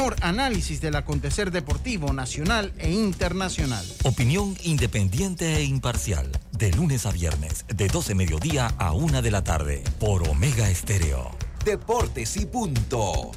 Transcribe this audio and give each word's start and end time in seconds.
mejor 0.00 0.16
análisis 0.22 0.80
del 0.80 0.96
acontecer 0.96 1.50
deportivo 1.50 2.14
nacional 2.14 2.72
e 2.78 2.90
internacional. 2.90 3.84
Opinión 4.04 4.56
independiente 4.62 5.56
e 5.56 5.64
imparcial. 5.64 6.32
De 6.52 6.72
lunes 6.72 7.04
a 7.04 7.10
viernes, 7.10 7.66
de 7.68 7.86
12 7.88 8.14
mediodía 8.14 8.68
a 8.78 8.92
1 8.92 9.20
de 9.20 9.30
la 9.30 9.44
tarde. 9.44 9.84
Por 9.98 10.26
Omega 10.26 10.70
Estéreo. 10.70 11.32
Deportes 11.66 12.38
y 12.38 12.46
punto. 12.46 13.32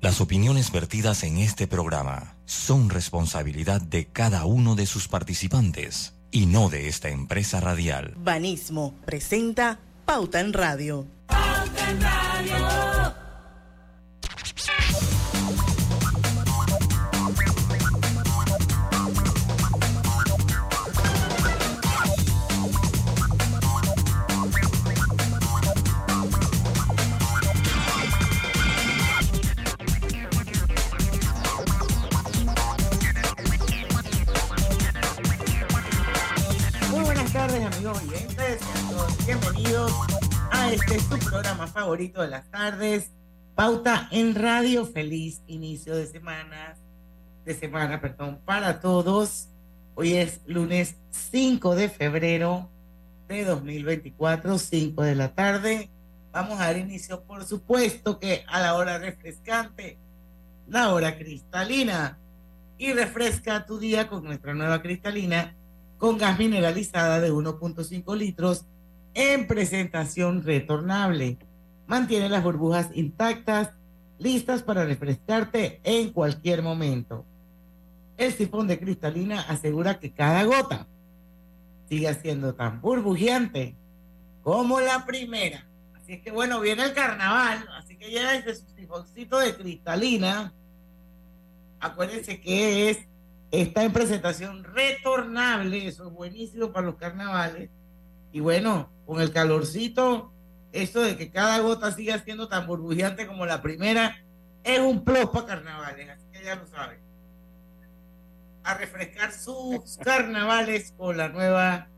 Las 0.00 0.20
opiniones 0.20 0.72
vertidas 0.72 1.22
en 1.22 1.38
este 1.38 1.68
programa 1.68 2.34
son 2.44 2.90
responsabilidad 2.90 3.80
de 3.80 4.06
cada 4.06 4.44
uno 4.44 4.74
de 4.74 4.86
sus 4.86 5.06
participantes 5.06 6.14
y 6.32 6.46
no 6.46 6.68
de 6.68 6.88
esta 6.88 7.10
empresa 7.10 7.60
radial. 7.60 8.14
Banismo 8.16 8.96
presenta 9.04 9.78
Pauta 10.04 10.40
en 10.40 10.52
Radio. 10.52 11.06
Pauta 11.28 11.90
en 11.90 12.00
Radio. 12.00 12.91
Favorito 41.92 42.22
de 42.22 42.28
las 42.28 42.50
tardes, 42.50 43.10
Pauta 43.54 44.08
en 44.12 44.34
Radio. 44.34 44.86
Feliz 44.86 45.42
inicio 45.46 45.94
de 45.94 46.06
semana, 46.06 46.74
de 47.44 47.52
semana, 47.52 48.00
perdón, 48.00 48.40
para 48.46 48.80
todos. 48.80 49.48
Hoy 49.94 50.14
es 50.14 50.40
lunes 50.46 50.96
5 51.10 51.74
de 51.74 51.90
febrero 51.90 52.70
de 53.28 53.44
2024, 53.44 54.56
5 54.56 55.02
de 55.02 55.14
la 55.14 55.34
tarde. 55.34 55.90
Vamos 56.32 56.58
a 56.58 56.64
dar 56.64 56.78
inicio, 56.78 57.24
por 57.24 57.44
supuesto, 57.44 58.18
que 58.18 58.42
a 58.48 58.58
la 58.62 58.74
hora 58.74 58.96
refrescante, 58.96 59.98
la 60.68 60.94
hora 60.94 61.18
cristalina. 61.18 62.18
Y 62.78 62.94
refresca 62.94 63.66
tu 63.66 63.78
día 63.78 64.08
con 64.08 64.24
nuestra 64.24 64.54
nueva 64.54 64.80
cristalina 64.80 65.54
con 65.98 66.16
gas 66.16 66.38
mineralizada 66.38 67.20
de 67.20 67.30
1.5 67.30 68.16
litros 68.16 68.64
en 69.12 69.46
presentación 69.46 70.42
retornable. 70.42 71.36
Mantiene 71.92 72.30
las 72.30 72.42
burbujas 72.42 72.88
intactas, 72.94 73.72
listas 74.18 74.62
para 74.62 74.86
refrescarte 74.86 75.78
en 75.84 76.10
cualquier 76.10 76.62
momento. 76.62 77.26
El 78.16 78.32
sifón 78.32 78.66
de 78.66 78.80
cristalina 78.80 79.42
asegura 79.42 80.00
que 80.00 80.10
cada 80.10 80.42
gota 80.44 80.86
siga 81.90 82.14
siendo 82.14 82.54
tan 82.54 82.80
burbujeante 82.80 83.76
como 84.40 84.80
la 84.80 85.04
primera. 85.04 85.68
Así 85.94 86.22
que 86.22 86.30
bueno, 86.30 86.62
viene 86.62 86.82
el 86.82 86.94
carnaval, 86.94 87.68
así 87.76 87.98
que 87.98 88.10
ya 88.10 88.40
desde 88.40 88.54
su 88.54 88.74
sifoncito 88.74 89.38
de 89.38 89.54
cristalina. 89.54 90.54
Acuérdense 91.78 92.40
que 92.40 92.88
es 92.88 93.00
está 93.50 93.84
en 93.84 93.92
presentación 93.92 94.64
retornable, 94.64 95.88
eso 95.88 96.06
es 96.06 96.14
buenísimo 96.14 96.72
para 96.72 96.86
los 96.86 96.96
carnavales. 96.96 97.68
Y 98.32 98.40
bueno, 98.40 98.90
con 99.04 99.20
el 99.20 99.30
calorcito, 99.30 100.32
eso 100.72 101.02
de 101.02 101.16
que 101.16 101.30
cada 101.30 101.60
gota 101.60 101.92
siga 101.92 102.18
siendo 102.18 102.48
tan 102.48 102.66
burbujeante 102.66 103.26
como 103.26 103.46
la 103.46 103.62
primera, 103.62 104.16
es 104.64 104.80
un 104.80 105.04
plus 105.04 105.26
para 105.26 105.46
carnavales, 105.46 106.08
así 106.08 106.24
que 106.32 106.44
ya 106.44 106.56
lo 106.56 106.66
saben. 106.66 106.98
A 108.64 108.74
refrescar 108.74 109.32
sus 109.32 109.96
carnavales 110.02 110.92
con 110.96 111.16
la 111.16 111.28
nueva 111.28 111.88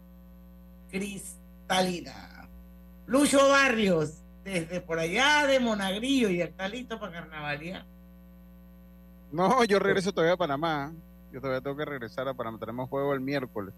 cristalina. 0.91 2.49
Lucho 3.07 3.49
Barrios, 3.49 4.23
desde 4.45 4.81
por 4.81 4.99
allá 4.99 5.47
de 5.47 5.61
Monagrillo 5.61 6.31
y 6.31 6.41
está 6.41 6.69
listo 6.69 6.99
para 6.99 7.13
carnavalía. 7.13 7.87
No, 9.31 9.65
yo 9.65 9.79
regreso 9.79 10.13
todavía 10.13 10.35
a 10.35 10.39
Panamá. 10.39 10.93
Yo 11.33 11.41
todavía 11.41 11.61
tengo 11.61 11.77
que 11.77 11.85
regresar 11.85 12.29
a 12.29 12.35
Panamá. 12.35 12.59
Tenemos 12.59 12.89
juego 12.89 13.13
el 13.15 13.21
miércoles. 13.21 13.75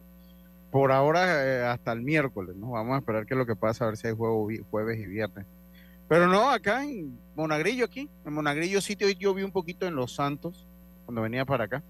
Por 0.70 0.92
ahora, 0.92 1.44
eh, 1.44 1.64
hasta 1.64 1.92
el 1.92 2.02
miércoles, 2.02 2.56
¿no? 2.56 2.72
Vamos 2.72 2.94
a 2.94 2.98
esperar 2.98 3.26
qué 3.26 3.34
es 3.34 3.38
lo 3.38 3.46
que 3.46 3.56
pasa, 3.56 3.84
a 3.84 3.88
ver 3.88 3.96
si 3.96 4.08
hay 4.08 4.14
juego 4.14 4.48
jueves 4.70 4.98
y 4.98 5.06
viernes. 5.06 5.46
Pero 6.08 6.26
no, 6.26 6.50
acá 6.50 6.84
en 6.84 7.18
Monagrillo, 7.34 7.84
aquí. 7.84 8.08
En 8.24 8.32
Monagrillo 8.32 8.80
sitio 8.80 9.08
yo 9.10 9.34
vi 9.34 9.42
un 9.42 9.52
poquito 9.52 9.86
en 9.86 9.94
Los 9.94 10.14
Santos, 10.14 10.66
cuando 11.04 11.22
venía 11.22 11.44
para 11.44 11.64
acá. 11.64 11.82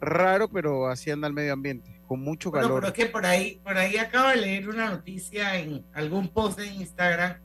Raro, 0.00 0.48
pero 0.48 0.88
así 0.88 1.10
anda 1.10 1.26
el 1.26 1.32
medio 1.32 1.52
ambiente, 1.52 2.00
con 2.06 2.20
mucho 2.20 2.52
calor. 2.52 2.80
pero 2.80 2.88
es 2.88 2.92
que 2.92 3.06
por 3.06 3.24
ahí, 3.24 3.60
por 3.64 3.78
ahí 3.78 3.96
acabo 3.96 4.28
de 4.28 4.36
leer 4.36 4.68
una 4.68 4.90
noticia 4.90 5.56
en 5.56 5.84
algún 5.94 6.28
post 6.28 6.58
de 6.58 6.66
Instagram 6.66 7.38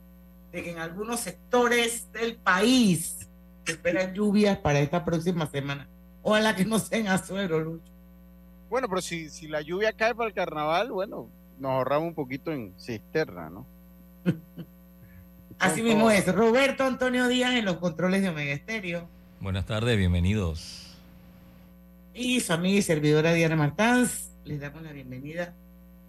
de 0.52 0.62
que 0.62 0.70
en 0.72 0.78
algunos 0.78 1.20
sectores 1.20 2.12
del 2.12 2.36
país 2.36 3.30
se 3.64 3.72
esperan 3.72 4.12
lluvias 4.12 4.58
para 4.58 4.80
esta 4.80 5.04
próxima 5.04 5.46
semana. 5.46 5.88
Ojalá 6.22 6.54
que 6.54 6.64
no 6.64 6.78
sean 6.78 7.08
azuero, 7.08 7.58
Lucho. 7.58 7.91
Bueno, 8.72 8.88
pero 8.88 9.02
si, 9.02 9.28
si 9.28 9.48
la 9.48 9.60
lluvia 9.60 9.92
cae 9.92 10.14
para 10.14 10.28
el 10.28 10.34
carnaval, 10.34 10.92
bueno, 10.92 11.28
nos 11.58 11.72
ahorramos 11.72 12.08
un 12.08 12.14
poquito 12.14 12.52
en 12.52 12.72
cisterna, 12.78 13.50
¿no? 13.50 13.66
Así 15.58 15.82
mismo 15.82 16.10
es. 16.10 16.26
Roberto 16.34 16.82
Antonio 16.82 17.28
Díaz 17.28 17.52
en 17.52 17.66
los 17.66 17.76
controles 17.76 18.22
de 18.22 18.30
Omega 18.30 18.54
Estéreo. 18.54 19.06
Buenas 19.40 19.66
tardes, 19.66 19.98
bienvenidos. 19.98 20.96
Y 22.14 22.40
su 22.40 22.54
amiga 22.54 22.78
y 22.78 22.80
servidora 22.80 23.34
Diana 23.34 23.56
Martans, 23.56 24.30
les 24.46 24.58
damos 24.58 24.80
la 24.80 24.92
bienvenida 24.92 25.52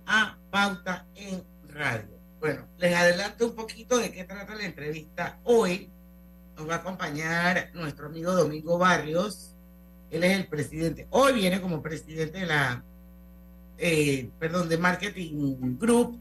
a 0.05 0.37
Pauta 0.49 1.05
en 1.15 1.43
Radio. 1.67 2.17
Bueno, 2.39 2.65
les 2.77 2.95
adelanto 2.95 3.45
un 3.45 3.55
poquito 3.55 3.97
de 3.97 4.09
qué 4.09 4.23
trata 4.23 4.55
la 4.55 4.63
entrevista 4.63 5.37
hoy. 5.43 5.89
Nos 6.55 6.69
va 6.69 6.75
a 6.75 6.77
acompañar 6.77 7.71
nuestro 7.73 8.05
amigo 8.05 8.31
Domingo 8.31 8.77
Barrios, 8.77 9.52
él 10.13 10.23
es 10.23 10.37
el 10.37 10.47
presidente. 10.47 11.07
Hoy 11.09 11.33
viene 11.33 11.59
como 11.59 11.81
presidente 11.81 12.39
de 12.39 12.45
la, 12.45 12.83
eh, 13.79 14.29
perdón, 14.39 14.69
de 14.69 14.77
Marketing 14.77 15.77
Group. 15.79 16.19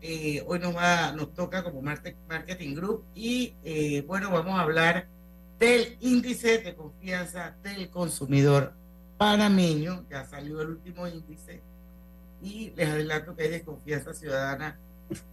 Eh, 0.00 0.42
hoy 0.48 0.58
nos 0.58 0.74
va, 0.74 1.12
nos 1.12 1.32
toca 1.32 1.62
como 1.62 1.80
Marketing 1.80 2.74
Group 2.74 3.04
y 3.14 3.54
eh, 3.62 4.02
bueno, 4.08 4.32
vamos 4.32 4.58
a 4.58 4.62
hablar 4.62 5.06
del 5.60 5.96
índice 6.00 6.58
de 6.58 6.74
confianza 6.74 7.54
del 7.62 7.88
consumidor 7.90 8.72
panameño. 9.18 10.04
Ya 10.10 10.24
salió 10.24 10.60
el 10.60 10.70
último 10.70 11.06
índice 11.06 11.60
y 12.42 12.72
les 12.74 12.88
adelanto 12.88 13.36
que 13.36 13.44
hay 13.44 13.50
desconfianza 13.50 14.12
ciudadana 14.12 14.80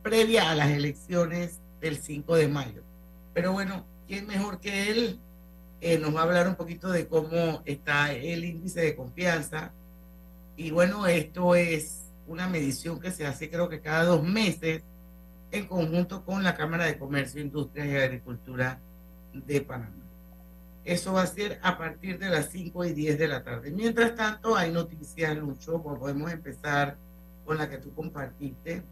previa 0.04 0.52
a 0.52 0.56
las 0.56 0.70
elecciones 0.70 1.60
del 1.82 1.98
5 1.98 2.36
de 2.36 2.48
mayo. 2.48 2.84
Pero 3.34 3.54
bueno, 3.54 3.84
¿quién 4.08 4.28
mejor 4.28 4.60
que 4.60 4.92
él 4.92 5.20
eh, 5.82 5.98
nos 5.98 6.16
va 6.16 6.22
a 6.22 6.24
hablar 6.24 6.48
un 6.48 6.56
poquito 6.56 6.90
de 6.90 7.08
cómo 7.08 7.62
está 7.66 8.12
el 8.12 8.44
índice 8.44 8.82
de 8.82 8.96
confianza. 8.96 9.72
Y 10.58 10.72
bueno, 10.72 11.08
esto 11.08 11.56
es 11.56 12.04
una 12.28 12.48
medición 12.48 13.00
que 13.00 13.12
se 13.12 13.26
hace 13.26 13.50
creo 13.50 13.70
que 13.70 13.82
cada 13.82 14.04
dos 14.04 14.24
meses 14.24 14.84
en 15.52 15.68
conjunto 15.68 16.24
con 16.24 16.44
la 16.44 16.56
Cámara 16.56 16.86
de 16.86 16.98
Comercio, 16.98 17.42
Industria 17.42 17.86
y 17.86 17.96
Agricultura 17.96 18.80
de 19.34 19.62
Panamá. 19.62 19.96
Eso 20.84 21.14
va 21.14 21.24
a 21.24 21.28
ser 21.28 21.60
a 21.62 21.78
partir 21.78 22.20
de 22.20 22.30
las 22.30 22.50
5 22.50 22.86
y 22.86 22.94
10 22.94 23.20
de 23.20 23.28
la 23.28 23.44
tarde. 23.44 23.72
Mientras 23.72 24.16
tanto, 24.16 24.56
hay 24.56 24.72
noticias, 24.72 25.36
Lucho, 25.38 25.82
pues 25.82 26.00
podemos 26.00 26.32
empezar 26.32 26.98
con 27.46 27.58
la 27.58 27.70
que 27.70 27.78
tú 27.78 27.94
compartiste. 27.94 28.84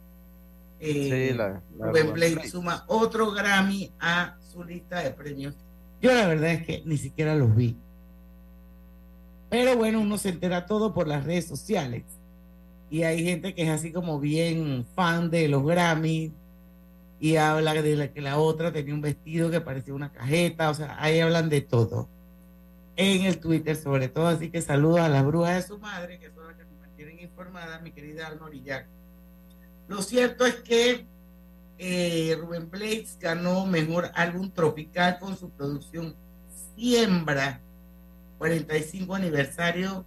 Eh, 0.79 1.29
sí, 1.31 1.37
la, 1.37 1.61
Blade 1.77 2.47
suma 2.47 2.83
otro 2.87 3.31
Grammy 3.31 3.91
a 3.99 4.37
su 4.39 4.63
lista 4.63 4.99
de 4.99 5.11
premios 5.11 5.55
yo 6.01 6.13
la 6.13 6.27
verdad 6.27 6.51
es 6.51 6.65
que 6.65 6.83
ni 6.85 6.97
siquiera 6.97 7.35
los 7.35 7.55
vi. 7.55 7.77
Pero 9.49 9.77
bueno, 9.77 10.01
uno 10.01 10.17
se 10.17 10.29
entera 10.29 10.65
todo 10.65 10.93
por 10.93 11.07
las 11.07 11.23
redes 11.23 11.45
sociales. 11.45 12.03
Y 12.89 13.03
hay 13.03 13.23
gente 13.23 13.53
que 13.53 13.63
es 13.63 13.69
así 13.69 13.91
como 13.91 14.19
bien 14.19 14.85
fan 14.95 15.29
de 15.29 15.47
los 15.47 15.65
Grammy 15.65 16.31
y 17.19 17.35
habla 17.37 17.73
de 17.73 17.95
la, 17.95 18.13
que 18.13 18.21
la 18.21 18.37
otra 18.37 18.71
tenía 18.71 18.93
un 18.93 19.01
vestido 19.01 19.49
que 19.49 19.61
parecía 19.61 19.93
una 19.93 20.11
cajeta. 20.11 20.69
O 20.69 20.73
sea, 20.73 20.95
ahí 20.99 21.19
hablan 21.19 21.49
de 21.49 21.61
todo. 21.61 22.07
En 22.95 23.25
el 23.25 23.39
Twitter 23.39 23.75
sobre 23.75 24.09
todo. 24.09 24.27
Así 24.27 24.49
que 24.49 24.61
saludos 24.61 25.01
a 25.01 25.09
las 25.09 25.25
brujas 25.25 25.55
de 25.55 25.61
su 25.63 25.79
madre, 25.79 26.19
que 26.19 26.29
son 26.31 26.47
las 26.47 26.55
que 26.55 26.65
me 26.65 26.79
mantienen 26.79 27.19
informada, 27.19 27.79
mi 27.79 27.91
querida 27.91 28.27
Alma 28.27 28.45
Orillac. 28.45 28.87
Lo 29.87 30.01
cierto 30.01 30.45
es 30.45 30.55
que 30.55 31.05
eh, 31.79 32.35
Rubén 32.39 32.69
Blades 32.69 33.17
ganó 33.19 33.65
mejor 33.65 34.09
álbum 34.15 34.49
tropical 34.51 35.19
con 35.19 35.37
su 35.37 35.49
producción 35.51 36.15
Siembra, 36.75 37.59
45 38.37 39.15
aniversario 39.15 40.05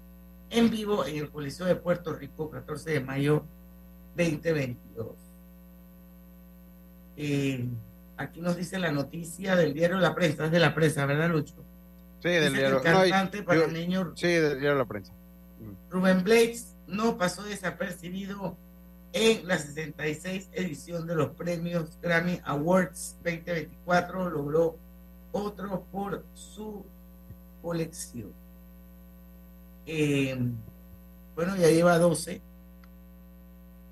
en 0.50 0.70
vivo 0.70 1.05
en 1.06 1.17
el 1.17 1.31
Coliseo 1.31 1.67
de 1.67 1.76
Puerto 1.76 2.12
Rico, 2.12 2.50
14 2.50 2.90
de 2.90 3.00
mayo 3.00 3.44
2022. 4.17 5.08
Eh, 7.17 7.67
aquí 8.17 8.40
nos 8.40 8.56
dice 8.56 8.78
la 8.78 8.93
noticia 8.93 9.56
del 9.56 9.75
diario 9.75 9.99
La 9.99 10.14
Prensa, 10.14 10.46
es 10.46 10.50
de 10.50 10.58
la 10.61 10.75
prensa, 10.75 11.06
¿verdad, 11.06 11.28
Lucho? 11.31 11.55
Sí, 12.22 12.28
del 12.28 12.52
Dice 12.52 12.58
diario. 12.69 12.78
el 12.82 12.84
no, 12.93 13.00
cantante 13.00 13.38
yo- 13.38 13.44
panameño 13.44 14.12
sí, 14.17 14.26
del 14.28 14.61
diario 14.61 14.78
La 14.78 14.84
Prensa. 14.84 15.12
Rubén 15.90 16.22
Blades 16.25 16.75
no 16.87 17.17
pasó 17.19 17.43
desapercibido 17.43 18.56
en 19.12 19.46
la 19.48 19.58
66 19.58 20.48
edición 20.52 21.06
de 21.06 21.14
los 21.16 21.30
premios 21.30 21.98
Grammy 22.00 22.40
Awards 22.44 23.16
2024. 23.24 24.30
Logró 24.30 24.76
otro 25.32 25.84
por 25.90 26.24
su 26.34 26.84
colección. 27.62 28.32
Eh, 29.86 30.38
bueno, 31.34 31.56
ya 31.56 31.68
lleva 31.68 31.98
12. 31.98 32.40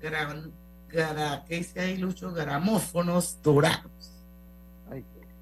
Gran, 0.01 0.51
gara- 0.89 1.43
¿Qué 1.47 1.55
dice 1.57 1.97
Lucho? 1.97 2.31
Gramófonos 2.31 3.39
dorados. 3.43 3.91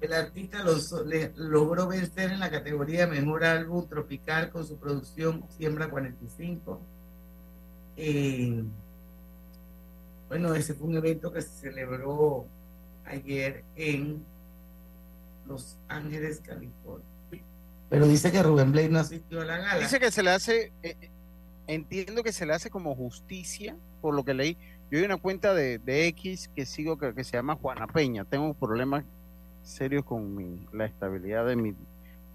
El 0.00 0.12
artista 0.12 0.62
los- 0.62 0.92
le- 1.06 1.32
logró 1.36 1.88
vencer 1.88 2.30
en 2.30 2.38
la 2.38 2.50
categoría 2.50 3.08
Mejor 3.08 3.42
Álbum 3.44 3.84
Tropical 3.88 4.48
con 4.50 4.64
su 4.64 4.76
producción 4.76 5.44
Siembra 5.56 5.90
45. 5.90 6.80
Eh, 7.96 8.62
bueno, 10.28 10.54
ese 10.54 10.74
fue 10.74 10.88
un 10.88 10.96
evento 10.96 11.32
que 11.32 11.42
se 11.42 11.48
celebró 11.48 12.46
ayer 13.06 13.64
en 13.76 14.24
Los 15.46 15.76
Ángeles, 15.88 16.40
California. 16.44 17.06
Pero 17.88 18.06
dice 18.06 18.30
que 18.30 18.42
Rubén 18.42 18.70
Blade 18.70 18.90
no 18.90 18.98
asistió 18.98 19.40
a 19.40 19.44
la 19.44 19.58
gala. 19.58 19.80
Dice 19.80 19.98
que 19.98 20.10
se 20.10 20.22
le 20.22 20.30
hace, 20.30 20.72
eh, 20.82 20.96
eh, 21.00 21.10
entiendo 21.66 22.22
que 22.22 22.32
se 22.32 22.44
le 22.44 22.52
hace 22.52 22.68
como 22.68 22.94
justicia, 22.94 23.74
por 24.02 24.14
lo 24.14 24.24
que 24.24 24.34
leí. 24.34 24.58
Yo 24.90 24.98
hay 24.98 25.04
una 25.04 25.16
cuenta 25.16 25.54
de, 25.54 25.80
X 26.08 26.50
que 26.54 26.66
sigo 26.66 26.98
que, 26.98 27.14
que 27.14 27.24
se 27.24 27.32
llama 27.32 27.56
Juana 27.56 27.86
Peña. 27.86 28.24
Tengo 28.24 28.52
problemas 28.52 29.04
serios 29.62 30.04
con 30.04 30.34
mi, 30.34 30.66
la 30.72 30.86
estabilidad 30.86 31.46
de 31.46 31.56
mi 31.56 31.74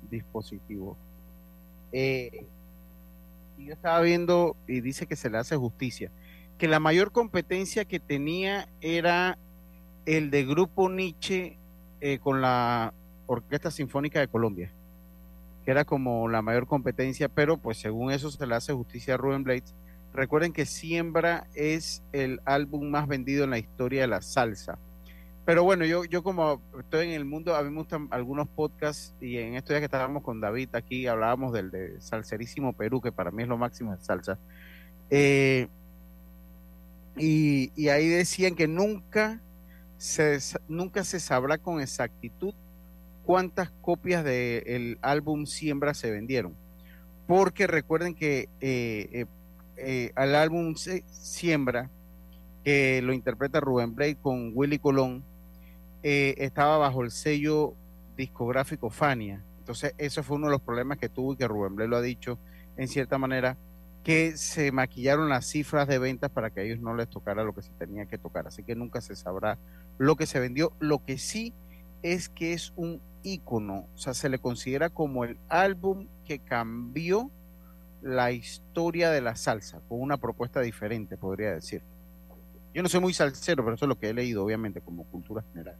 dispositivo. 0.09 0.97
Eh, 1.91 2.45
y 3.57 3.65
yo 3.65 3.73
estaba 3.73 4.01
viendo 4.01 4.55
y 4.67 4.81
dice 4.81 5.05
que 5.05 5.15
se 5.15 5.29
le 5.29 5.37
hace 5.37 5.55
justicia. 5.55 6.11
Que 6.57 6.67
la 6.67 6.79
mayor 6.79 7.11
competencia 7.11 7.85
que 7.85 7.99
tenía 7.99 8.67
era 8.81 9.37
el 10.05 10.31
de 10.31 10.45
Grupo 10.45 10.89
Nietzsche 10.89 11.57
eh, 12.01 12.19
con 12.19 12.41
la 12.41 12.93
Orquesta 13.25 13.71
Sinfónica 13.71 14.19
de 14.19 14.27
Colombia 14.27 14.71
que 15.63 15.71
era 15.71 15.85
como 15.85 16.27
la 16.27 16.41
mayor 16.41 16.67
competencia, 16.67 17.29
pero 17.29 17.57
pues 17.57 17.77
según 17.77 18.11
eso 18.11 18.29
se 18.29 18.45
le 18.45 18.55
hace 18.55 18.73
justicia 18.73 19.13
a 19.13 19.17
Ruben 19.17 19.43
Blades. 19.43 19.73
Recuerden 20.13 20.53
que 20.53 20.65
Siembra 20.65 21.47
es 21.55 22.03
el 22.11 22.41
álbum 22.45 22.89
más 22.89 23.07
vendido 23.07 23.45
en 23.45 23.51
la 23.51 23.57
historia 23.57 24.01
de 24.01 24.07
la 24.07 24.21
salsa. 24.21 24.77
Pero 25.45 25.63
bueno, 25.63 25.85
yo, 25.85 26.05
yo 26.05 26.23
como 26.23 26.61
estoy 26.79 27.07
en 27.07 27.13
el 27.13 27.25
mundo, 27.25 27.55
a 27.55 27.63
mí 27.63 27.69
me 27.69 27.77
gustan 27.77 28.07
algunos 28.11 28.47
podcasts 28.47 29.13
y 29.19 29.37
en 29.37 29.55
estos 29.55 29.69
días 29.69 29.81
que 29.81 29.85
estábamos 29.85 30.23
con 30.23 30.39
David 30.39 30.69
aquí 30.73 31.07
hablábamos 31.07 31.51
del 31.51 31.71
de 31.71 31.99
Salserísimo 31.99 32.73
Perú, 32.73 33.01
que 33.01 33.11
para 33.11 33.31
mí 33.31 33.43
es 33.43 33.49
lo 33.49 33.57
máximo 33.57 33.95
de 33.95 34.01
salsa. 34.01 34.37
Eh, 35.09 35.67
y, 37.17 37.87
ahí 37.89 38.07
decían 38.07 38.55
que 38.55 38.67
nunca 38.67 39.41
se, 39.97 40.39
nunca 40.67 41.03
se 41.03 41.19
sabrá 41.19 41.57
con 41.57 41.81
exactitud 41.81 42.53
cuántas 43.25 43.71
copias 43.81 44.23
del 44.23 44.97
álbum 45.01 45.45
Siembra 45.45 45.93
se 45.93 46.11
vendieron. 46.11 46.55
Porque 47.27 47.67
recuerden 47.67 48.15
que 48.15 48.49
eh, 48.59 49.09
eh, 49.11 49.25
eh, 49.77 50.11
al 50.15 50.35
álbum 50.35 50.75
Siembra, 50.75 51.89
que 52.63 53.01
lo 53.01 53.13
interpreta 53.13 53.59
Rubén 53.59 53.95
Blade 53.95 54.15
con 54.15 54.51
Willy 54.53 54.79
Colón, 54.79 55.23
eh, 56.03 56.35
estaba 56.37 56.77
bajo 56.77 57.03
el 57.03 57.11
sello 57.11 57.73
discográfico 58.17 58.89
Fania. 58.89 59.41
Entonces, 59.59 59.93
eso 59.97 60.21
fue 60.21 60.37
uno 60.37 60.47
de 60.47 60.51
los 60.51 60.61
problemas 60.61 60.97
que 60.97 61.09
tuvo 61.09 61.33
y 61.33 61.37
que 61.37 61.47
Rubén 61.47 61.75
Blade 61.75 61.89
lo 61.89 61.97
ha 61.97 62.01
dicho 62.01 62.37
en 62.75 62.87
cierta 62.87 63.17
manera, 63.17 63.57
que 64.03 64.35
se 64.37 64.71
maquillaron 64.71 65.29
las 65.29 65.45
cifras 65.45 65.87
de 65.87 65.97
ventas 65.97 66.29
para 66.29 66.49
que 66.49 66.59
a 66.59 66.63
ellos 66.63 66.79
no 66.79 66.93
les 66.95 67.09
tocara 67.09 67.43
lo 67.43 67.53
que 67.53 67.61
se 67.61 67.71
tenía 67.71 68.05
que 68.05 68.17
tocar. 68.17 68.47
Así 68.47 68.63
que 68.63 68.75
nunca 68.75 68.99
se 69.01 69.15
sabrá 69.15 69.57
lo 69.97 70.15
que 70.15 70.25
se 70.25 70.39
vendió. 70.39 70.73
Lo 70.79 71.03
que 71.03 71.17
sí 71.17 71.53
es 72.01 72.27
que 72.27 72.53
es 72.53 72.73
un 72.75 73.01
ícono, 73.23 73.87
o 73.95 73.97
sea, 73.97 74.13
se 74.13 74.27
le 74.27 74.39
considera 74.39 74.89
como 74.89 75.23
el 75.23 75.39
álbum 75.47 76.07
que 76.25 76.39
cambió 76.39 77.31
la 78.01 78.33
historia 78.33 79.09
de 79.11 79.21
la 79.21 79.37
salsa, 79.37 79.79
con 79.87 80.01
una 80.01 80.17
propuesta 80.17 80.59
diferente, 80.59 81.15
podría 81.15 81.53
decir. 81.53 81.81
Yo 82.73 82.83
no 82.83 82.89
soy 82.89 82.99
muy 82.99 83.13
salsero, 83.13 83.63
pero 83.63 83.75
eso 83.75 83.85
es 83.85 83.89
lo 83.89 83.97
que 83.97 84.09
he 84.09 84.13
leído, 84.13 84.43
obviamente, 84.43 84.81
como 84.81 85.05
cultura 85.05 85.43
general. 85.53 85.77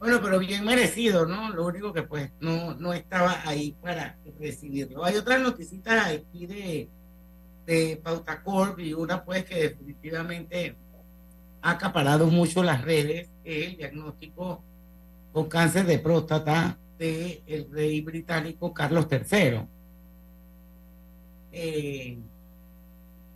Bueno, 0.00 0.20
pero 0.20 0.40
bien 0.40 0.64
merecido, 0.64 1.24
¿no? 1.24 1.50
Lo 1.50 1.66
único 1.66 1.92
que 1.92 2.02
pues 2.02 2.32
no, 2.40 2.74
no 2.74 2.92
estaba 2.92 3.40
ahí 3.46 3.76
para 3.80 4.18
recibirlo. 4.40 5.04
Hay 5.04 5.16
otras 5.16 5.40
noticitas 5.40 6.06
aquí 6.06 6.46
de, 6.46 6.90
de 7.66 8.00
Pauta 8.02 8.42
Corp 8.42 8.78
y 8.78 8.92
una 8.92 9.24
pues 9.24 9.44
que 9.44 9.54
definitivamente 9.54 10.76
ha 11.62 11.70
acaparado 11.70 12.26
mucho 12.26 12.62
las 12.62 12.82
redes, 12.82 13.28
es 13.42 13.68
el 13.68 13.76
diagnóstico 13.76 14.62
con 15.32 15.48
cáncer 15.48 15.86
de 15.86 15.98
próstata 15.98 16.78
del 16.98 17.42
el 17.46 17.70
rey 17.70 18.00
británico 18.02 18.72
Carlos 18.72 19.06
III. 19.10 19.66
Eh, 21.52 22.18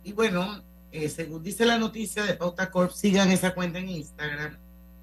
y 0.03 0.13
bueno, 0.13 0.63
eh, 0.91 1.09
según 1.09 1.43
dice 1.43 1.65
la 1.65 1.77
noticia 1.77 2.23
de 2.23 2.35
Pauta 2.35 2.69
Corp, 2.69 2.91
sigan 2.91 3.31
esa 3.31 3.53
cuenta 3.53 3.79
en 3.79 3.89
Instagram. 3.89 4.57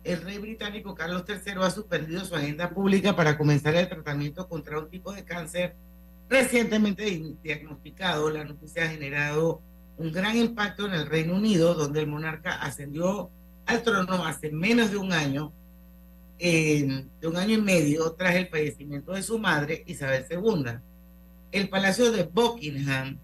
El 0.04 0.22
rey 0.22 0.38
británico 0.38 0.94
Carlos 0.94 1.24
III 1.28 1.62
ha 1.62 1.70
suspendido 1.70 2.24
su 2.24 2.36
agenda 2.36 2.70
pública 2.70 3.16
para 3.16 3.36
comenzar 3.36 3.74
el 3.74 3.88
tratamiento 3.88 4.48
contra 4.48 4.78
un 4.78 4.88
tipo 4.88 5.12
de 5.12 5.24
cáncer 5.24 5.74
recientemente 6.28 7.04
di- 7.04 7.36
diagnosticado. 7.42 8.30
La 8.30 8.44
noticia 8.44 8.84
ha 8.84 8.88
generado 8.88 9.60
un 9.98 10.12
gran 10.12 10.36
impacto 10.36 10.86
en 10.86 10.94
el 10.94 11.06
Reino 11.06 11.34
Unido, 11.34 11.74
donde 11.74 12.00
el 12.00 12.06
monarca 12.06 12.54
ascendió 12.60 13.30
al 13.66 13.82
trono 13.82 14.24
hace 14.24 14.50
menos 14.50 14.90
de 14.90 14.96
un 14.96 15.12
año, 15.12 15.52
de 16.38 17.08
un 17.24 17.36
año 17.36 17.54
y 17.54 17.62
medio, 17.62 18.12
tras 18.12 18.34
el 18.36 18.48
fallecimiento 18.48 19.12
de 19.12 19.22
su 19.22 19.38
madre, 19.38 19.84
Isabel 19.86 20.26
II. 20.30 20.64
El 21.52 21.68
Palacio 21.68 22.12
de 22.12 22.24
Buckingham 22.24 23.18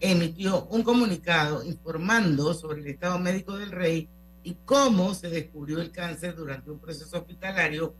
emitió 0.00 0.66
un 0.66 0.82
comunicado 0.82 1.64
informando 1.64 2.54
sobre 2.54 2.80
el 2.82 2.86
estado 2.88 3.18
médico 3.18 3.56
del 3.56 3.70
rey 3.72 4.08
y 4.44 4.54
cómo 4.64 5.14
se 5.14 5.28
descubrió 5.30 5.80
el 5.80 5.90
cáncer 5.90 6.36
durante 6.36 6.70
un 6.70 6.78
proceso 6.78 7.18
hospitalario 7.18 7.94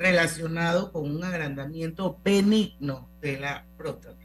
relacionado 0.00 0.92
con 0.92 1.14
un 1.14 1.22
agrandamiento 1.22 2.18
benigno 2.24 3.06
de 3.20 3.38
la 3.38 3.66
próstata. 3.76 4.16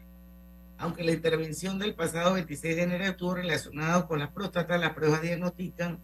Aunque 0.77 1.03
la 1.03 1.11
intervención 1.11 1.77
del 1.79 1.93
pasado 1.93 2.35
26 2.35 2.77
de 2.77 2.83
enero 2.83 3.03
estuvo 3.03 3.35
relacionada 3.35 4.07
con 4.07 4.19
la 4.19 4.31
próstata, 4.31 4.77
las 4.77 4.93
pruebas 4.93 5.21
diagnostican, 5.21 5.99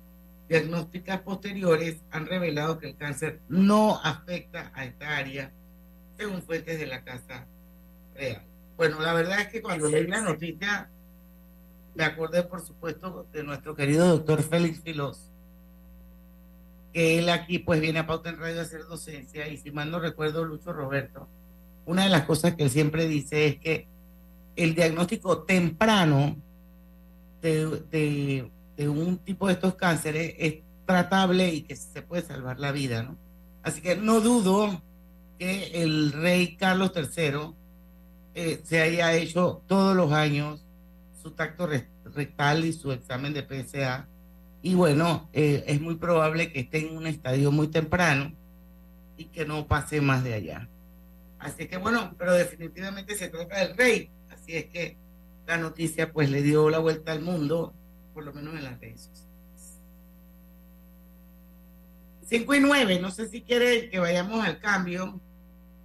diagnósticas 0.50 1.22
posteriores 1.22 2.02
han 2.12 2.26
revelado 2.26 2.80
que 2.80 2.88
el 2.88 2.98
cáncer 2.98 3.40
no 3.48 3.98
afecta 4.04 4.74
a 4.76 4.84
esta 4.84 5.16
área, 5.16 5.54
según 6.18 6.42
fuentes 6.42 6.78
de 6.78 6.88
la 6.88 7.06
Casa 7.06 7.48
Real. 8.14 8.44
Bueno, 8.76 9.00
la 9.00 9.14
verdad 9.14 9.40
es 9.40 9.48
que 9.48 9.62
cuando 9.62 9.88
leí 9.88 10.06
la 10.06 10.20
noticia, 10.20 10.90
me 11.96 12.04
acordé, 12.04 12.44
por 12.44 12.60
supuesto, 12.60 13.26
de 13.32 13.44
nuestro 13.44 13.74
querido 13.74 14.06
doctor 14.06 14.44
Félix 14.44 14.82
Filos, 14.82 15.31
que 16.94 17.20
él 17.20 17.30
aquí 17.30 17.60
pues 17.60 17.80
viene 17.82 18.00
a 18.00 18.08
Pauta 18.08 18.30
en 18.30 18.38
Radio 18.40 18.60
a 18.60 18.64
hacer 18.64 18.84
docencia 18.86 19.48
y 19.48 19.58
si 19.58 19.72
mal 19.72 19.90
no 19.92 20.00
recuerdo 20.00 20.44
Lucho 20.46 20.74
Roberto, 20.74 21.28
una 21.86 22.04
de 22.04 22.10
las 22.10 22.24
cosas 22.24 22.56
que 22.56 22.64
él 22.64 22.70
siempre 22.70 23.08
dice 23.08 23.48
es 23.48 23.56
que 23.58 23.88
el 24.56 24.76
diagnóstico 24.76 25.44
temprano 25.44 26.36
de, 27.42 28.52
de, 28.78 28.90
un 28.90 29.18
tipo 29.20 29.48
de 29.48 29.54
estos 29.54 29.76
cánceres 29.76 30.36
es 30.38 30.56
tratable 30.86 31.54
y 31.54 31.62
que 31.62 31.76
se 31.76 32.02
puede 32.02 32.24
salvar 32.24 32.60
la 32.60 32.72
vida, 32.72 33.04
¿no? 33.04 33.16
Así 33.64 33.82
que 33.82 33.96
no 33.96 34.20
dudo 34.22 34.82
que 35.40 35.84
el 35.84 36.12
rey 36.12 36.56
Carlos 36.56 36.92
III 36.96 37.54
eh, 38.36 38.62
se 38.64 38.82
haya 38.82 39.14
hecho 39.14 39.62
todos 39.68 39.96
los 39.96 40.12
años 40.12 40.64
su 41.22 41.32
tacto 41.32 41.68
re- 41.68 41.88
rectal 42.16 42.66
y 42.66 42.74
su 42.74 42.92
examen 42.92 43.34
de 43.34 43.44
PSA 43.44 44.08
y 44.62 44.76
bueno, 44.76 45.30
eh, 45.34 45.64
es 45.68 45.82
muy 45.82 45.96
probable 45.96 46.52
que 46.52 46.62
esté 46.62 46.88
en 46.88 46.96
un 46.96 47.08
estadio 47.08 47.52
muy 47.52 47.68
temprano 47.68 48.34
y 49.18 49.26
que 49.26 49.46
no 49.46 49.68
pase 49.68 50.02
más 50.02 50.24
de 50.24 50.36
allá. 50.36 50.70
Así 51.40 51.68
que 51.68 51.78
bueno, 51.78 52.14
pero 52.18 52.34
definitivamente 52.34 53.16
se 53.16 53.30
trata 53.30 53.60
del 53.60 53.76
rey. 53.76 54.12
Así 54.30 54.56
es 54.56 54.66
que 54.66 54.98
la 55.48 55.58
noticia 55.58 56.12
pues 56.14 56.30
le 56.30 56.44
dio 56.44 56.70
la 56.70 56.78
vuelta 56.78 57.12
al 57.12 57.22
mundo, 57.22 57.74
por 58.14 58.24
lo 58.24 58.34
menos 58.34 58.56
en 58.56 58.64
las 58.64 58.80
redes 58.80 59.02
sociales. 59.02 59.28
5 62.28 62.56
y 62.56 62.60
9, 62.60 63.00
no 63.00 63.12
sé 63.12 63.28
si 63.28 63.42
quiere 63.42 63.90
que 63.90 64.00
vayamos 64.00 64.46
al 64.46 64.60
cambio. 64.60 65.20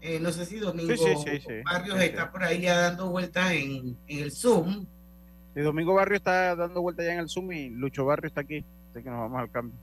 Eh, 0.00 0.20
no 0.20 0.30
sé 0.30 0.44
si 0.44 0.58
Domingo 0.58 0.92
Sí, 0.92 1.02
sí, 1.02 1.14
sí, 1.24 1.40
sí. 1.40 1.54
Barrios 1.64 1.98
está 2.00 2.30
por 2.30 2.44
ahí 2.44 2.60
ya 2.60 2.76
dando 2.76 3.08
vueltas 3.08 3.52
en, 3.52 3.96
en 4.06 4.22
el 4.22 4.30
Zoom. 4.30 4.86
Y 5.56 5.60
Domingo 5.62 5.94
Barrio 5.94 6.18
está 6.18 6.54
dando 6.54 6.82
vuelta 6.82 7.02
ya 7.02 7.14
en 7.14 7.20
el 7.20 7.30
Zoom 7.30 7.50
y 7.50 7.70
Lucho 7.70 8.04
Barrio 8.04 8.28
está 8.28 8.42
aquí, 8.42 8.62
así 8.90 9.02
que 9.02 9.08
nos 9.08 9.20
vamos 9.20 9.40
al 9.40 9.50
cambio. 9.50 9.74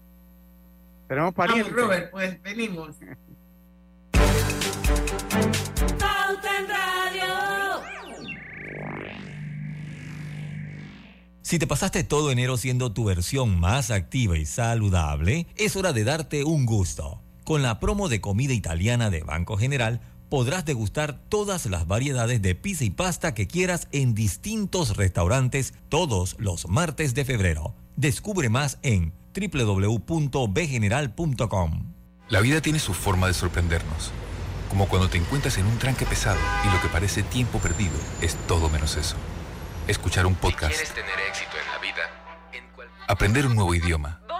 Tenemos 1.07 1.33
parientes. 1.33 1.73
Vamos, 1.73 1.87
Robert, 1.87 2.11
pues 2.11 2.39
venimos. 2.43 2.95
Si 11.41 11.57
te 11.57 11.65
pasaste 11.65 12.03
todo 12.03 12.31
enero 12.31 12.57
siendo 12.57 12.93
tu 12.93 13.05
versión 13.05 13.59
más 13.59 13.89
activa 13.89 14.37
y 14.37 14.45
saludable, 14.45 15.47
es 15.55 15.75
hora 15.75 15.91
de 15.91 16.03
darte 16.03 16.43
un 16.43 16.67
gusto. 16.67 17.19
Con 17.45 17.63
la 17.63 17.79
promo 17.79 18.09
de 18.09 18.21
comida 18.21 18.53
italiana 18.53 19.09
de 19.09 19.23
Banco 19.23 19.57
General, 19.57 20.01
podrás 20.33 20.65
degustar 20.65 21.19
todas 21.29 21.67
las 21.67 21.85
variedades 21.85 22.41
de 22.41 22.55
pizza 22.55 22.83
y 22.83 22.89
pasta 22.89 23.35
que 23.35 23.45
quieras 23.45 23.87
en 23.91 24.15
distintos 24.15 24.97
restaurantes 24.97 25.75
todos 25.89 26.35
los 26.39 26.67
martes 26.67 27.13
de 27.13 27.23
febrero. 27.23 27.75
Descubre 27.97 28.49
más 28.49 28.79
en 28.81 29.13
www.bgeneral.com. 29.35 31.93
La 32.29 32.41
vida 32.41 32.61
tiene 32.61 32.79
su 32.79 32.95
forma 32.95 33.27
de 33.27 33.35
sorprendernos, 33.35 34.09
como 34.71 34.87
cuando 34.87 35.07
te 35.07 35.19
encuentras 35.19 35.59
en 35.59 35.67
un 35.67 35.77
tranque 35.77 36.07
pesado 36.07 36.39
y 36.67 36.71
lo 36.73 36.81
que 36.81 36.87
parece 36.87 37.21
tiempo 37.21 37.59
perdido 37.59 37.93
es 38.19 38.35
todo 38.47 38.69
menos 38.69 38.97
eso. 38.97 39.17
Escuchar 39.87 40.25
un 40.25 40.33
podcast. 40.33 40.95
tener 40.95 41.13
éxito 41.29 41.51
en 41.63 41.71
la 41.71 41.77
vida, 41.77 42.09
Aprender 43.07 43.45
un 43.45 43.53
nuevo 43.53 43.75
idioma. 43.75 44.22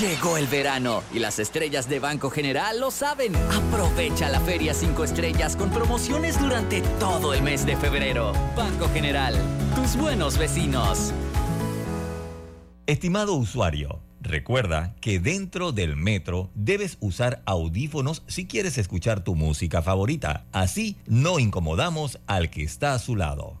Llegó 0.00 0.36
el 0.36 0.48
verano 0.48 1.04
y 1.14 1.20
las 1.20 1.38
estrellas 1.38 1.88
de 1.88 2.00
Banco 2.00 2.28
General 2.28 2.80
lo 2.80 2.90
saben. 2.90 3.36
Aprovecha 3.36 4.28
la 4.28 4.40
Feria 4.40 4.74
5 4.74 5.04
Estrellas 5.04 5.54
con 5.54 5.70
promociones 5.70 6.40
durante 6.40 6.80
todo 6.98 7.32
el 7.32 7.42
mes 7.42 7.64
de 7.64 7.76
febrero. 7.76 8.32
Banco 8.56 8.88
General, 8.92 9.32
tus 9.76 9.96
buenos 9.96 10.38
vecinos. 10.38 11.12
Estimado 12.86 13.34
usuario, 13.34 14.00
recuerda 14.20 14.96
que 15.00 15.20
dentro 15.20 15.70
del 15.70 15.94
metro 15.94 16.50
debes 16.56 16.98
usar 16.98 17.42
audífonos 17.46 18.24
si 18.26 18.48
quieres 18.48 18.78
escuchar 18.78 19.22
tu 19.22 19.36
música 19.36 19.82
favorita. 19.82 20.46
Así 20.50 20.96
no 21.06 21.38
incomodamos 21.38 22.18
al 22.26 22.50
que 22.50 22.64
está 22.64 22.94
a 22.94 22.98
su 22.98 23.14
lado. 23.14 23.60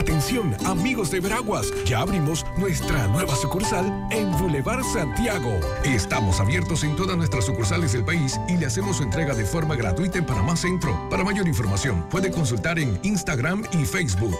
Atención, 0.00 0.56
amigos 0.64 1.10
de 1.10 1.20
Veraguas, 1.20 1.66
ya 1.84 2.00
abrimos 2.00 2.46
nuestra 2.56 3.06
nueva 3.08 3.36
sucursal 3.36 4.08
en 4.10 4.32
Boulevard 4.32 4.82
Santiago. 4.82 5.60
Estamos 5.84 6.40
abiertos 6.40 6.84
en 6.84 6.96
todas 6.96 7.18
nuestras 7.18 7.44
sucursales 7.44 7.92
del 7.92 8.02
país 8.02 8.40
y 8.48 8.56
le 8.56 8.64
hacemos 8.64 8.96
su 8.96 9.02
entrega 9.02 9.34
de 9.34 9.44
forma 9.44 9.76
gratuita 9.76 10.16
en 10.16 10.24
Panamá 10.24 10.56
Centro. 10.56 10.98
Para 11.10 11.22
mayor 11.22 11.46
información, 11.46 12.08
puede 12.08 12.30
consultar 12.30 12.78
en 12.78 12.98
Instagram 13.02 13.62
y 13.72 13.84
Facebook. 13.84 14.38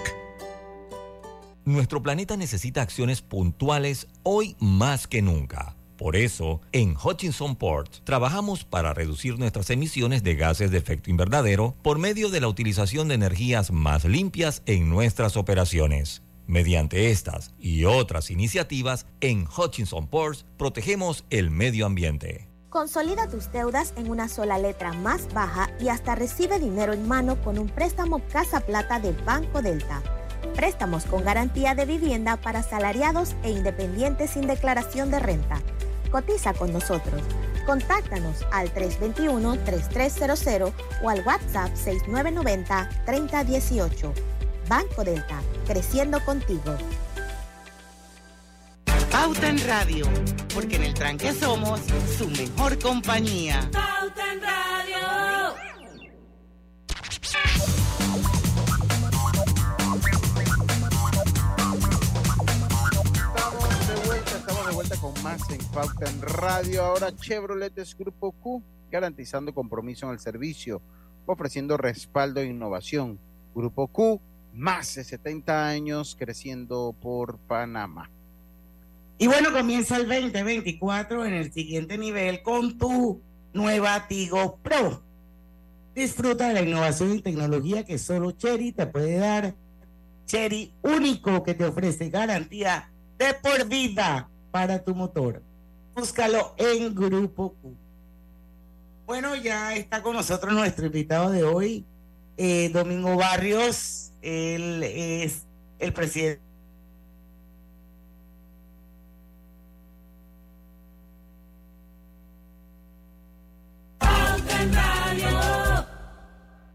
Nuestro 1.67 2.03
planeta 2.03 2.39
necesita 2.39 2.81
acciones 2.81 3.21
puntuales 3.21 4.09
hoy 4.23 4.57
más 4.61 5.07
que 5.07 5.21
nunca. 5.21 5.77
Por 6.01 6.17
eso, 6.17 6.63
en 6.73 6.97
Hutchinson 6.97 7.57
Port 7.57 7.97
trabajamos 8.05 8.65
para 8.65 8.95
reducir 8.95 9.39
nuestras 9.39 9.69
emisiones 9.69 10.23
de 10.23 10.35
gases 10.35 10.71
de 10.71 10.79
efecto 10.79 11.11
invernadero 11.11 11.75
por 11.83 11.99
medio 11.99 12.31
de 12.31 12.41
la 12.41 12.49
utilización 12.49 13.09
de 13.09 13.17
energías 13.17 13.71
más 13.71 14.07
limpias 14.07 14.63
en 14.65 14.89
nuestras 14.89 15.37
operaciones. 15.37 16.23
Mediante 16.47 17.11
estas 17.11 17.53
y 17.59 17.85
otras 17.85 18.31
iniciativas, 18.31 19.05
en 19.21 19.45
Hutchinson 19.47 20.07
Ports 20.07 20.47
protegemos 20.57 21.27
el 21.29 21.51
medio 21.51 21.85
ambiente. 21.85 22.49
Consolida 22.71 23.29
tus 23.29 23.53
deudas 23.53 23.93
en 23.99 24.11
una 24.11 24.31
sola 24.31 24.57
letra 24.57 24.95
más 24.95 25.31
baja 25.35 25.71
y 25.79 25.89
hasta 25.89 26.15
recibe 26.15 26.59
dinero 26.59 26.95
en 26.95 27.07
mano 27.07 27.43
con 27.43 27.59
un 27.59 27.69
préstamo 27.69 28.23
Casa 28.33 28.61
Plata 28.61 29.01
de 29.01 29.13
Banco 29.27 29.61
Delta. 29.61 30.03
Préstamos 30.57 31.05
con 31.05 31.23
garantía 31.25 31.75
de 31.75 31.85
vivienda 31.85 32.39
para 32.39 32.63
salariados 32.63 33.35
e 33.43 33.51
independientes 33.51 34.31
sin 34.31 34.47
declaración 34.47 35.11
de 35.11 35.19
renta. 35.19 35.61
Cotiza 36.11 36.55
con 36.55 36.73
nosotros. 36.73 37.23
Contáctanos 37.67 38.47
al 38.53 38.73
321-3300 38.75 40.73
o 41.03 41.11
al 41.11 41.23
WhatsApp 41.27 41.75
6990-3018. 41.75 44.13
Banco 44.69 45.05
Delta, 45.05 45.43
creciendo 45.67 46.25
contigo. 46.25 46.77
Pauta 49.11 49.49
en 49.49 49.59
Radio, 49.67 50.07
porque 50.55 50.77
en 50.77 50.85
el 50.85 50.95
tranque 50.95 51.33
somos 51.33 51.81
su 52.17 52.31
mejor 52.31 52.79
compañía. 52.79 53.69
Pauta 53.73 54.33
en 54.33 54.41
Radio. 54.41 55.70
Con 65.01 65.15
más 65.23 65.49
en 65.51 65.65
Pauta 65.73 66.11
en 66.11 66.21
Radio. 66.21 66.85
Ahora 66.85 67.15
Chevrolet 67.15 67.77
es 67.79 67.97
Grupo 67.97 68.33
Q, 68.33 68.63
garantizando 68.91 69.55
compromiso 69.55 70.07
en 70.07 70.13
el 70.13 70.19
servicio, 70.19 70.83
ofreciendo 71.27 71.77
respaldo 71.77 72.41
e 72.41 72.47
innovación. 72.47 73.19
Grupo 73.55 73.89
Q, 73.89 74.21
más 74.53 74.95
de 74.95 75.05
70 75.05 75.69
años 75.69 76.17
creciendo 76.19 76.95
por 77.01 77.39
Panamá. 77.39 78.11
Y 79.19 79.27
bueno, 79.27 79.53
comienza 79.53 79.97
el 79.97 80.07
2024 80.07 81.25
en 81.25 81.35
el 81.35 81.53
siguiente 81.53 81.97
nivel 81.97 82.43
con 82.43 82.77
tu 82.77 83.23
nueva 83.55 84.07
Tigo 84.07 84.59
Pro. 84.63 85.03
Disfruta 85.95 86.49
de 86.49 86.55
la 86.55 86.63
innovación 86.63 87.15
y 87.15 87.23
tecnología 87.23 87.85
que 87.85 87.99
solo 87.99 88.33
Cherry 88.33 88.73
te 88.73 88.87
puede 88.87 89.17
dar. 89.17 89.55
Cherry 90.27 90.75
único 90.83 91.43
que 91.43 91.55
te 91.55 91.65
ofrece 91.65 92.11
garantía 92.11 92.93
de 93.19 93.35
por 93.35 93.69
vida 93.69 94.30
para 94.51 94.83
tu 94.83 94.95
motor. 94.95 95.43
Búscalo 95.95 96.55
en 96.57 96.95
Grupo 96.95 97.55
Q. 97.61 97.77
Bueno, 99.07 99.35
ya 99.35 99.75
está 99.75 100.03
con 100.03 100.15
nosotros 100.15 100.53
nuestro 100.53 100.87
invitado 100.87 101.31
de 101.31 101.43
hoy, 101.43 101.85
eh, 102.37 102.71
Domingo 102.73 103.17
Barrios. 103.17 104.13
Él 104.23 104.83
es 104.83 105.47
el 105.79 105.93
presidente. 105.93 106.51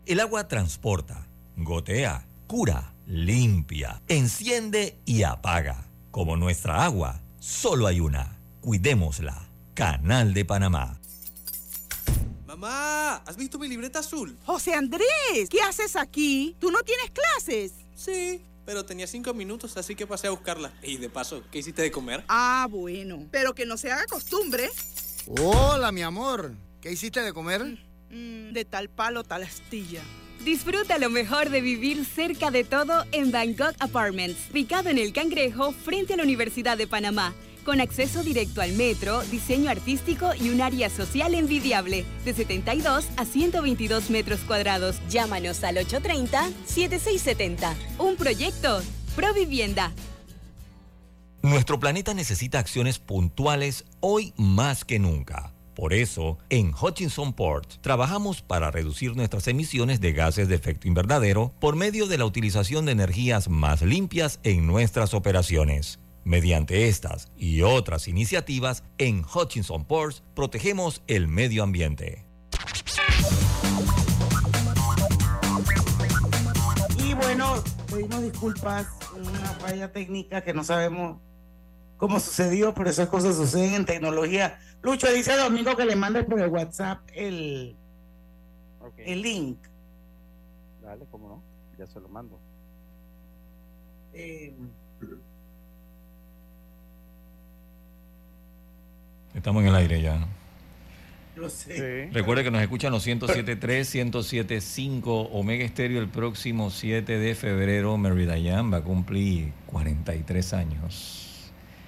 El 0.05 0.20
agua 0.20 0.48
transporta, 0.48 1.25
gotea, 1.58 2.27
cura, 2.46 2.94
limpia, 3.08 4.03
enciende 4.08 5.00
y 5.03 5.24
apaga. 5.24 5.88
Como 6.12 6.38
nuestra 6.38 6.86
agua, 6.86 7.22
solo 7.46 7.86
hay 7.86 8.00
una. 8.00 8.38
Cuidémosla. 8.62 9.48
Canal 9.75 10.34
de 10.34 10.46
Panamá. 10.46 11.00
Mamá, 12.48 13.18
¿has 13.18 13.38
visto 13.38 13.60
mi 13.60 13.68
libreta 13.68 14.00
azul? 14.00 14.36
José 14.46 14.74
Andrés, 14.74 15.50
¿qué 15.50 15.62
haces 15.62 15.96
aquí? 15.96 16.56
¿Tú 16.60 16.72
no 16.72 16.82
tienes 16.82 17.12
clases? 17.12 17.74
Sí, 17.94 18.42
pero 18.66 18.86
tenía 18.86 19.06
cinco 19.06 19.34
minutos, 19.34 19.78
así 19.78 19.94
que 19.96 20.08
pasé 20.08 20.28
a 20.28 20.32
buscarla. 20.32 20.74
Y 20.82 20.98
de 20.98 21.10
paso, 21.10 21.44
¿qué 21.52 21.60
hiciste 21.60 21.82
de 21.84 21.92
comer? 21.92 22.24
Ah, 22.30 22.68
bueno, 22.70 23.28
pero 23.30 23.54
que 23.54 23.66
no 23.66 23.78
se 23.78 23.92
haga 23.92 24.06
costumbre. 24.06 24.70
Hola, 25.28 25.92
mi 25.92 26.02
amor. 26.02 26.54
¿Qué 26.82 26.92
hiciste 26.92 27.22
de 27.22 27.34
comer? 27.34 27.62
Mm, 28.10 28.54
de 28.54 28.66
tal 28.66 28.90
palo, 28.90 29.24
tal 29.24 29.44
astilla. 29.44 30.02
Disfruta 30.44 30.98
lo 31.00 31.10
mejor 31.10 31.50
de 31.50 31.62
vivir 31.62 32.06
cerca 32.06 32.51
de 32.51 32.63
todo 32.63 33.06
en 33.12 33.32
Bangkok 33.32 33.75
Apartments, 33.80 34.51
ubicado 34.51 34.89
en 34.89 34.98
el 34.98 35.13
Cangrejo 35.13 35.72
frente 35.72 36.13
a 36.13 36.18
la 36.18 36.24
Universidad 36.24 36.77
de 36.77 36.88
Panamá, 36.88 37.34
con 37.63 37.82
acceso 37.82 38.22
directo 38.22 38.62
al 38.62 38.74
metro, 38.74 39.24
diseño 39.24 39.72
artístico 39.72 40.32
y 40.39 40.50
un 40.50 40.62
área 40.62 40.89
social 40.89 41.34
envidiable, 41.34 42.06
de 42.24 42.34
72 42.34 43.06
a 43.18 43.25
122 43.25 44.10
metros 44.12 44.42
cuadrados. 44.42 44.98
Llámanos 45.10 45.63
al 45.63 45.77
830-7670. 45.77 47.74
Un 47.98 48.15
proyecto 48.15 48.82
Provivienda. 49.15 49.94
Nuestro 51.42 51.80
planeta 51.80 52.13
necesita 52.13 52.60
acciones 52.60 53.00
puntuales 53.00 53.86
hoy 54.01 54.34
más 54.36 54.84
que 54.84 55.00
nunca. 55.00 55.55
Por 55.75 55.91
eso, 55.91 56.38
en 56.50 56.74
Hutchinson 56.74 57.34
Port 57.34 57.82
trabajamos 57.82 58.41
para 58.41 58.72
reducir 58.72 59.13
nuestras 59.17 59.46
emisiones 59.50 60.00
de 60.00 60.13
gases 60.13 60.48
de 60.48 60.55
efecto 60.55 60.88
invernadero 60.88 61.53
por 61.60 61.75
medio 61.75 62.08
de 62.08 62.17
la 62.17 62.25
utilización 62.25 62.86
de 62.86 62.94
energías 62.94 63.50
más 63.50 63.82
limpias 63.82 64.39
en 64.44 64.67
nuestras 64.67 65.13
operaciones. 65.13 66.00
Mediante 66.24 66.88
estas 66.88 67.29
y 67.38 67.62
otras 67.62 68.08
iniciativas, 68.08 68.86
en 68.98 69.25
Hutchinson 69.25 69.84
Ports 69.84 70.24
protegemos 70.34 71.03
el 71.08 71.27
medio 71.27 71.62
ambiente. 71.62 72.25
Y 76.98 77.13
bueno, 77.15 77.62
pedimos 77.91 78.24
disculpas, 78.24 78.88
una 79.13 79.50
falla 79.60 79.91
técnica 79.91 80.41
que 80.41 80.53
no 80.53 80.63
sabemos 80.63 81.17
cómo 81.98 82.20
sucedió, 82.20 82.74
pero 82.74 82.89
esas 82.89 83.10
cosas 83.10 83.36
suceden 83.36 83.74
en 83.74 83.86
tecnología. 83.86 84.60
Lucho 84.86 85.12
dice 85.12 85.32
a 85.32 85.38
Domingo 85.38 85.75
que 85.75 85.84
le 85.84 85.96
mande 85.96 86.24
por 86.24 86.39
el 86.39 86.48
WhatsApp 86.48 87.00
el, 87.15 87.75
el 88.98 89.22
link. 89.24 89.58
Dale, 90.84 91.06
cómo 91.10 91.27
no, 91.27 91.44
ya 91.75 91.88
se 91.88 92.00
lo 92.00 92.08
mando. 92.08 92.39
Eh, 94.13 94.54
Estamos 99.34 99.63
en 99.63 99.70
el 99.70 99.75
aire 99.75 100.01
ya. 100.04 100.20
¿no? 100.20 100.27
lo 101.36 101.50
sé. 101.50 102.10
Recuerde 102.13 102.44
que 102.44 102.51
nos 102.51 102.62
escuchan 102.62 102.92
los 102.92 103.06
107.3, 103.08 104.12
107.5 104.12 105.30
Omega 105.32 105.65
Estéreo 105.65 106.00
el 106.00 106.10
próximo 106.10 106.70
7 106.70 107.18
de 107.18 107.34
febrero. 107.34 107.98
Mary 107.98 108.25
Dayan 108.25 108.72
va 108.72 108.77
a 108.77 108.84
cumplir 108.84 109.51
43 109.65 110.54
años. 110.54 111.25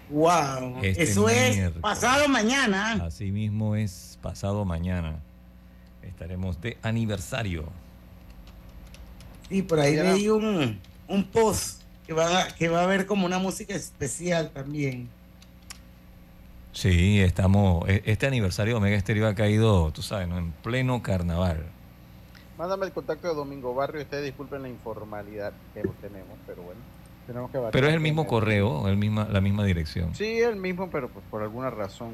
Wow, 0.09 0.77
Este 0.83 1.03
eso 1.03 1.27
es 1.29 1.71
pasado 1.81 2.27
mañana. 2.29 2.93
Así 3.05 3.31
mismo 3.31 3.75
es 3.75 4.17
pasado 4.21 4.63
mañana. 4.65 5.19
Estaremos 6.01 6.61
de 6.61 6.77
aniversario. 6.81 7.65
Sí, 9.49 9.61
por 9.61 9.79
ahí 9.79 9.95
leí 9.95 10.29
un, 10.29 10.79
un 11.07 11.23
post 11.25 11.81
que 12.05 12.13
va, 12.13 12.43
a, 12.43 12.47
que 12.47 12.69
va 12.69 12.81
a 12.81 12.83
haber 12.83 13.05
como 13.05 13.25
una 13.25 13.37
música 13.39 13.75
especial 13.75 14.49
también. 14.51 15.09
Sí, 16.71 17.19
estamos. 17.19 17.87
e- 17.89 18.03
Este 18.05 18.27
aniversario 18.27 18.75
de 18.75 18.77
Omega 18.77 18.95
Estéreo 18.95 19.27
ha 19.27 19.35
caído, 19.35 19.91
tú 19.91 20.01
sabes, 20.01 20.27
¿no? 20.27 20.37
en 20.37 20.51
pleno 20.51 21.01
carnaval. 21.01 21.65
Mándame 22.57 22.85
el 22.85 22.91
contacto 22.91 23.27
de 23.27 23.35
Domingo 23.35 23.73
Barrio. 23.75 24.01
Ustedes 24.01 24.23
disculpen 24.25 24.61
la 24.63 24.69
informalidad 24.69 25.53
que 25.73 25.81
tenemos, 26.01 26.37
pero 26.45 26.61
bueno. 26.63 26.79
Tenemos 27.27 27.51
que 27.51 27.59
Pero 27.71 27.87
es 27.87 27.93
el 27.93 27.99
mismo 27.99 28.25
correo, 28.25 28.87
el 28.87 28.95
misma, 28.97 29.27
la 29.29 29.41
misma 29.41 29.65
dirección. 29.65 30.15
Sí, 30.15 30.39
el 30.39 30.55
mismo, 30.55 30.89
pero 30.89 31.09
pues 31.09 31.25
por 31.29 31.43
alguna 31.43 31.69
razón 31.69 32.11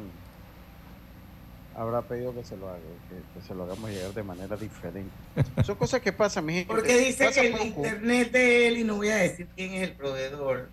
habrá 1.75 2.01
pedido 2.01 2.34
que 2.34 2.43
se 2.43 2.58
lo 2.58 2.67
haga, 2.70 2.77
que, 3.10 3.39
que 3.39 3.48
se 3.48 3.53
lo 3.55 3.63
hagamos 3.63 3.89
llegar 3.91 4.12
de 4.13 4.24
manera 4.24 4.55
diferente. 4.58 5.12
Son 5.63 5.75
cosas 5.75 6.01
que 6.01 6.12
pasan, 6.12 6.46
mi 6.46 6.53
gente. 6.53 6.67
Porque 6.74 6.98
dice 6.98 7.29
que 7.32 7.48
el 7.48 7.51
poco. 7.53 7.65
internet 7.65 8.32
de 8.32 8.67
él, 8.67 8.77
y 8.77 8.84
no 8.84 8.96
voy 8.96 9.10
a 9.10 9.17
decir 9.17 9.48
quién 9.55 9.74
es 9.74 9.84
el 9.89 9.96
proveedor, 9.96 10.70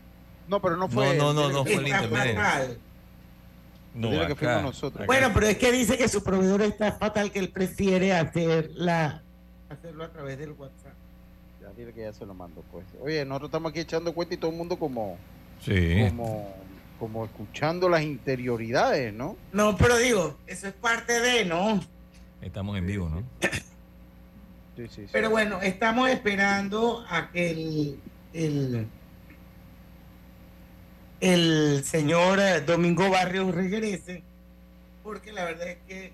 No, 0.49 0.61
pero 0.63 0.77
no 0.77 0.89
fue. 0.89 1.17
No, 1.17 1.33
no, 1.33 1.49
no, 1.49 1.53
no 1.53 1.65
fue 1.65 1.75
el 1.75 1.89
internet. 1.89 2.35
fatal. 2.37 2.79
No, 3.95 4.09
Dile 4.11 4.27
que 4.27 4.33
acá- 4.33 4.37
fuimos 4.37 4.63
nosotros. 4.63 5.03
acá- 5.03 5.07
Bueno, 5.07 5.31
pero 5.35 5.47
es 5.49 5.59
que 5.59 5.73
dice 5.73 5.99
que 5.99 6.09
su 6.09 6.23
proveedor 6.23 6.63
está 6.63 6.93
fatal, 6.93 7.31
que 7.33 7.41
él 7.41 7.51
prefiere 7.51 8.13
hacer 8.15 8.71
la, 8.75 9.23
hacerlo 9.69 10.05
a 10.05 10.09
través 10.13 10.39
del 10.39 10.53
WhatsApp. 10.53 10.90
Dile 11.81 11.95
que 11.95 12.03
ya 12.03 12.13
se 12.13 12.27
lo 12.27 12.35
mando, 12.35 12.63
pues. 12.71 12.85
Oye, 13.01 13.25
nosotros 13.25 13.49
estamos 13.49 13.71
aquí 13.71 13.81
echando 13.81 14.13
cuenta 14.13 14.35
y 14.35 14.37
todo 14.37 14.51
el 14.51 14.57
mundo 14.59 14.79
como, 14.79 15.17
Sí. 15.65 16.05
como, 16.09 16.55
como 16.99 17.25
escuchando 17.25 17.89
las 17.89 18.03
interioridades, 18.03 19.15
¿no? 19.15 19.37
No, 19.53 19.75
pero 19.79 19.97
digo, 19.97 20.37
eso 20.47 20.69
es 20.69 20.75
parte 20.75 21.19
de, 21.21 21.47
¿no? 21.47 21.81
Estamos 22.43 22.77
en 22.77 22.87
vivo, 22.87 23.09
¿no? 23.09 23.23
Sí, 24.77 24.89
sí, 24.89 24.89
sí. 24.89 25.07
Pero 25.11 25.31
bueno, 25.31 25.63
estamos 25.63 26.11
esperando 26.11 27.03
a 27.09 27.31
que 27.31 27.51
el, 27.51 27.99
el, 28.35 28.87
el 31.21 31.83
señor 31.85 32.41
eh, 32.41 32.61
Domingo 32.61 33.09
Barrios 33.09 33.55
regrese, 33.55 34.23
porque 35.03 35.33
la 35.33 35.45
verdad 35.45 35.69
es 35.69 35.79
que 35.89 36.13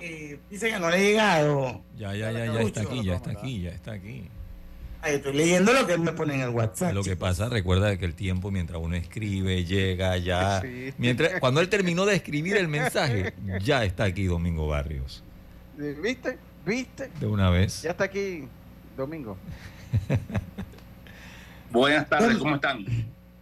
eh, 0.00 0.40
dice 0.50 0.70
que 0.70 0.78
no 0.80 0.90
le 0.90 0.96
ha 0.96 1.00
llegado. 1.00 1.82
Ya, 1.96 2.14
ya, 2.14 2.32
ya, 2.32 2.46
ya 2.52 2.60
está 2.62 2.80
aquí, 2.82 3.04
ya 3.04 3.14
está 3.14 3.30
aquí, 3.30 3.62
ya 3.62 3.70
está 3.70 3.92
aquí. 3.92 4.28
Estoy 5.04 5.32
leyendo 5.32 5.72
lo 5.72 5.86
que 5.86 5.94
él 5.94 6.00
me 6.00 6.12
pone 6.12 6.34
en 6.34 6.40
el 6.40 6.50
WhatsApp. 6.50 6.92
Lo 6.92 7.02
que 7.02 7.16
pasa, 7.16 7.48
recuerda 7.48 7.96
que 7.96 8.04
el 8.04 8.14
tiempo 8.14 8.50
mientras 8.50 8.80
uno 8.80 8.96
escribe, 8.96 9.64
llega 9.64 10.16
ya. 10.16 10.60
Sí. 10.68 10.92
Mientras, 10.98 11.40
cuando 11.40 11.60
él 11.60 11.68
terminó 11.68 12.04
de 12.04 12.16
escribir 12.16 12.56
el 12.56 12.68
mensaje, 12.68 13.34
ya 13.62 13.84
está 13.84 14.04
aquí 14.04 14.24
Domingo 14.24 14.66
Barrios. 14.66 15.22
¿Viste? 15.76 16.38
¿Viste? 16.66 17.10
De 17.20 17.26
una 17.26 17.50
vez. 17.50 17.82
Ya 17.82 17.90
está 17.90 18.04
aquí 18.04 18.48
Domingo. 18.96 19.36
Buenas 21.70 22.08
tardes, 22.08 22.38
¿cómo 22.38 22.56
están? 22.56 22.84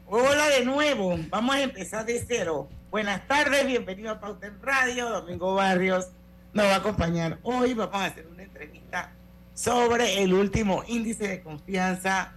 Hola 0.07 0.49
de 0.49 0.65
nuevo, 0.65 1.19
vamos 1.31 1.57
a 1.57 1.63
empezar 1.63 2.05
de 2.05 2.23
cero. 2.27 2.69
Buenas 2.91 3.27
tardes, 3.27 3.67
bienvenido 3.67 4.11
a 4.11 4.21
Pauta 4.21 4.47
en 4.47 4.61
Radio. 4.63 5.09
Domingo 5.09 5.55
Barrios 5.55 6.09
nos 6.53 6.67
va 6.67 6.75
a 6.75 6.77
acompañar 6.77 7.39
hoy. 7.43 7.75
Vamos 7.75 7.97
a 7.97 8.05
hacer 8.05 8.27
una 8.27 8.43
entrevista 8.43 9.13
sobre 9.57 10.23
el 10.23 10.35
último 10.35 10.85
índice 10.87 11.27
de 11.27 11.41
confianza 11.41 12.33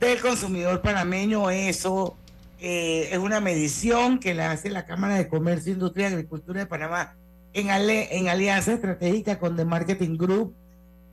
del 0.00 0.20
consumidor 0.20 0.80
panameño. 0.80 1.50
Eso 1.50 2.16
eh, 2.60 3.08
es 3.12 3.18
una 3.18 3.40
medición 3.40 4.18
que 4.20 4.32
la 4.32 4.52
hace 4.52 4.70
la 4.70 4.86
Cámara 4.86 5.16
de 5.16 5.26
Comercio, 5.28 5.72
Industria 5.72 6.08
y 6.08 6.12
Agricultura 6.14 6.60
de 6.60 6.66
Panamá 6.66 7.14
en, 7.52 7.70
ale- 7.70 8.16
en 8.16 8.28
alianza 8.28 8.72
estratégica 8.72 9.38
con 9.40 9.56
The 9.56 9.64
Marketing 9.64 10.16
Group, 10.16 10.54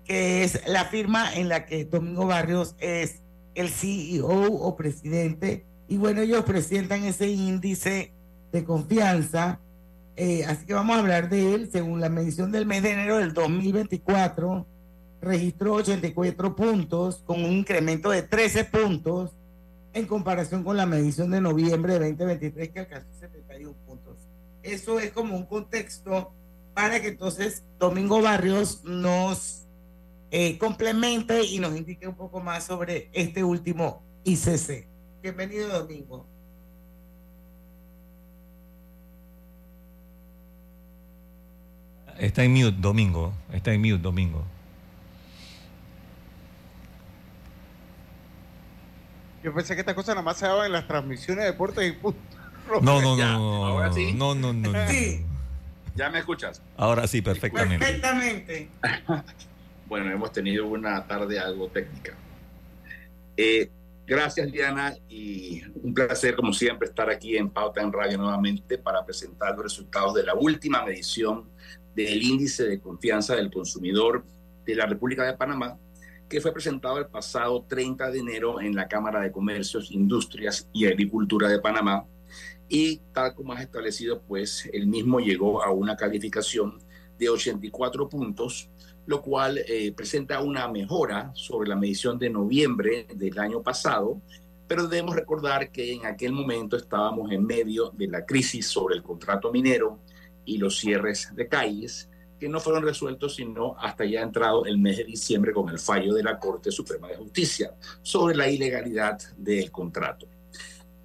que 0.06 0.44
es 0.44 0.62
la 0.68 0.86
firma 0.86 1.34
en 1.34 1.50
la 1.50 1.66
que 1.66 1.84
Domingo 1.84 2.26
Barrios 2.28 2.76
es 2.80 3.20
el 3.56 3.70
CEO 3.70 4.28
o 4.54 4.76
presidente. 4.78 5.66
Y 5.88 5.98
bueno, 5.98 6.22
ellos 6.22 6.44
presentan 6.46 7.04
ese 7.06 7.28
índice 7.28 8.12
de 8.52 8.64
confianza. 8.64 9.60
Eh, 10.16 10.46
así 10.46 10.66
que 10.68 10.74
vamos 10.76 10.96
a 10.96 11.00
hablar 11.00 11.30
de 11.30 11.56
él. 11.56 11.70
Según 11.72 12.00
la 12.00 12.10
medición 12.10 12.52
del 12.52 12.68
mes 12.68 12.84
de 12.84 12.92
enero 12.92 13.18
del 13.18 13.34
2024, 13.34 14.68
registró 15.22 15.76
84 15.76 16.56
puntos, 16.56 17.24
con 17.26 17.44
un 17.44 17.52
incremento 17.52 18.10
de 18.10 18.24
13 18.24 18.66
puntos 18.66 19.32
en 19.94 20.06
comparación 20.06 20.64
con 20.64 20.78
la 20.78 20.86
medición 20.86 21.32
de 21.32 21.42
noviembre 21.42 21.94
de 21.94 22.00
2023, 22.10 22.70
que 22.70 22.80
alcanzó 22.80 23.08
71 23.20 23.74
puntos. 23.86 24.16
Eso 24.64 25.00
es 25.00 25.12
como 25.12 25.36
un 25.36 25.46
contexto 25.46 26.32
para 26.74 27.02
que 27.02 27.10
entonces 27.10 27.64
Domingo 27.80 28.22
Barrios 28.22 28.84
nos 28.84 29.66
eh, 30.32 30.58
complemente 30.58 31.44
y 31.44 31.60
nos 31.60 31.76
indique 31.76 32.08
un 32.08 32.16
poco 32.16 32.40
más 32.40 32.66
sobre 32.66 33.10
este 33.14 33.44
último 33.44 34.04
ICC. 34.24 34.88
Bienvenido, 35.22 35.68
Domingo. 35.70 36.26
Está 42.20 42.44
en 42.44 42.54
mute, 42.54 42.78
Domingo. 42.80 43.34
Está 43.52 43.74
en 43.74 43.82
mute, 43.82 43.98
Domingo. 43.98 44.44
Yo 49.44 49.54
pensé 49.54 49.74
que 49.76 49.82
estas 49.82 49.96
cosas 49.96 50.16
nada 50.16 50.24
más 50.24 50.38
se 50.38 50.46
daban 50.46 50.66
en 50.68 50.74
las 50.74 50.88
transmisiones 50.88 51.46
de 51.46 51.52
deportes 51.52 51.88
y 51.88 51.92
punto. 51.94 52.20
No, 52.84 53.02
no, 53.02 53.18
Ya, 53.18 53.32
no. 53.34 53.66
ahora 53.66 53.92
sí. 53.92 54.14
No, 54.14 54.36
no, 54.36 54.54
no. 54.54 54.72
no. 54.72 54.88
Sí. 54.90 55.26
¿Ya 55.96 56.10
me 56.12 56.20
escuchas? 56.20 56.62
Ahora 56.78 57.08
sí, 57.08 57.22
perfectamente. 57.22 57.84
Perfectamente. 57.86 58.70
Bueno, 59.88 60.12
hemos 60.12 60.32
tenido 60.32 60.68
una 60.68 61.04
tarde 61.08 61.40
algo 61.40 61.68
técnica. 61.70 62.14
Eh, 63.36 63.72
gracias, 64.06 64.52
Diana, 64.52 64.94
y 65.10 65.64
un 65.82 65.96
placer, 65.96 66.36
como 66.36 66.54
siempre, 66.54 66.88
estar 66.88 67.10
aquí 67.10 67.36
en 67.38 67.50
Pauta 67.50 67.82
en 67.82 67.92
Radio 67.92 68.20
nuevamente 68.20 68.78
para 68.78 69.04
presentar 69.04 69.56
los 69.56 69.64
resultados 69.64 70.14
de 70.14 70.24
la 70.24 70.36
última 70.36 70.86
medición 70.86 71.50
del 71.96 72.22
índice 72.22 72.66
de 72.68 72.80
confianza 72.80 73.36
del 73.36 73.52
consumidor 73.52 74.24
de 74.64 74.76
la 74.76 74.86
República 74.86 75.24
de 75.24 75.34
Panamá, 75.36 75.76
que 76.30 76.40
fue 76.40 76.54
presentado 76.54 77.00
el 77.00 77.08
pasado 77.08 77.66
30 77.68 78.12
de 78.12 78.20
enero 78.20 78.62
en 78.62 78.76
la 78.76 78.88
Cámara 78.88 79.20
de 79.20 79.32
Comercios, 79.32 79.92
Industrias 79.92 80.70
y 80.72 80.86
Agricultura 80.86 81.50
de 81.50 81.60
Panamá. 81.60 82.06
Y 82.70 82.98
tal 83.14 83.34
como 83.34 83.54
has 83.54 83.62
establecido, 83.62 84.22
pues 84.22 84.70
el 84.72 84.86
mismo 84.86 85.20
llegó 85.20 85.64
a 85.64 85.72
una 85.72 85.98
calificación 85.98 86.78
de 87.18 87.30
84 87.30 88.08
puntos, 88.08 88.70
lo 89.08 89.24
cual 89.24 89.58
eh, 89.68 89.92
presenta 89.92 90.40
una 90.42 90.68
mejora 90.68 91.32
sobre 91.34 91.68
la 91.68 91.76
medición 91.76 92.20
de 92.20 92.30
noviembre 92.30 93.08
del 93.16 93.40
año 93.40 93.64
pasado, 93.64 94.22
pero 94.68 94.88
debemos 94.88 95.16
recordar 95.16 95.72
que 95.72 95.94
en 95.94 96.06
aquel 96.06 96.32
momento 96.32 96.78
estábamos 96.78 97.32
en 97.32 97.44
medio 97.44 97.90
de 97.90 98.08
la 98.08 98.24
crisis 98.24 98.68
sobre 98.68 98.96
el 98.96 99.02
contrato 99.02 99.52
minero 99.52 99.98
y 100.46 100.60
los 100.60 100.78
cierres 100.78 101.36
de 101.36 101.48
calles, 101.48 102.08
que 102.40 102.50
no 102.50 102.60
fueron 102.60 102.84
resueltos 102.84 103.36
sino 103.36 103.76
hasta 103.78 104.06
ya 104.06 104.22
entrado 104.22 104.66
el 104.66 104.78
mes 104.78 104.98
de 104.98 105.04
diciembre 105.04 105.54
con 105.54 105.70
el 105.70 105.80
fallo 105.80 106.14
de 106.14 106.24
la 106.24 106.40
Corte 106.40 106.72
Suprema 106.72 107.08
de 107.08 107.18
Justicia 107.18 107.74
sobre 108.02 108.36
la 108.36 108.50
ilegalidad 108.50 109.20
del 109.38 109.72
contrato. 109.72 110.28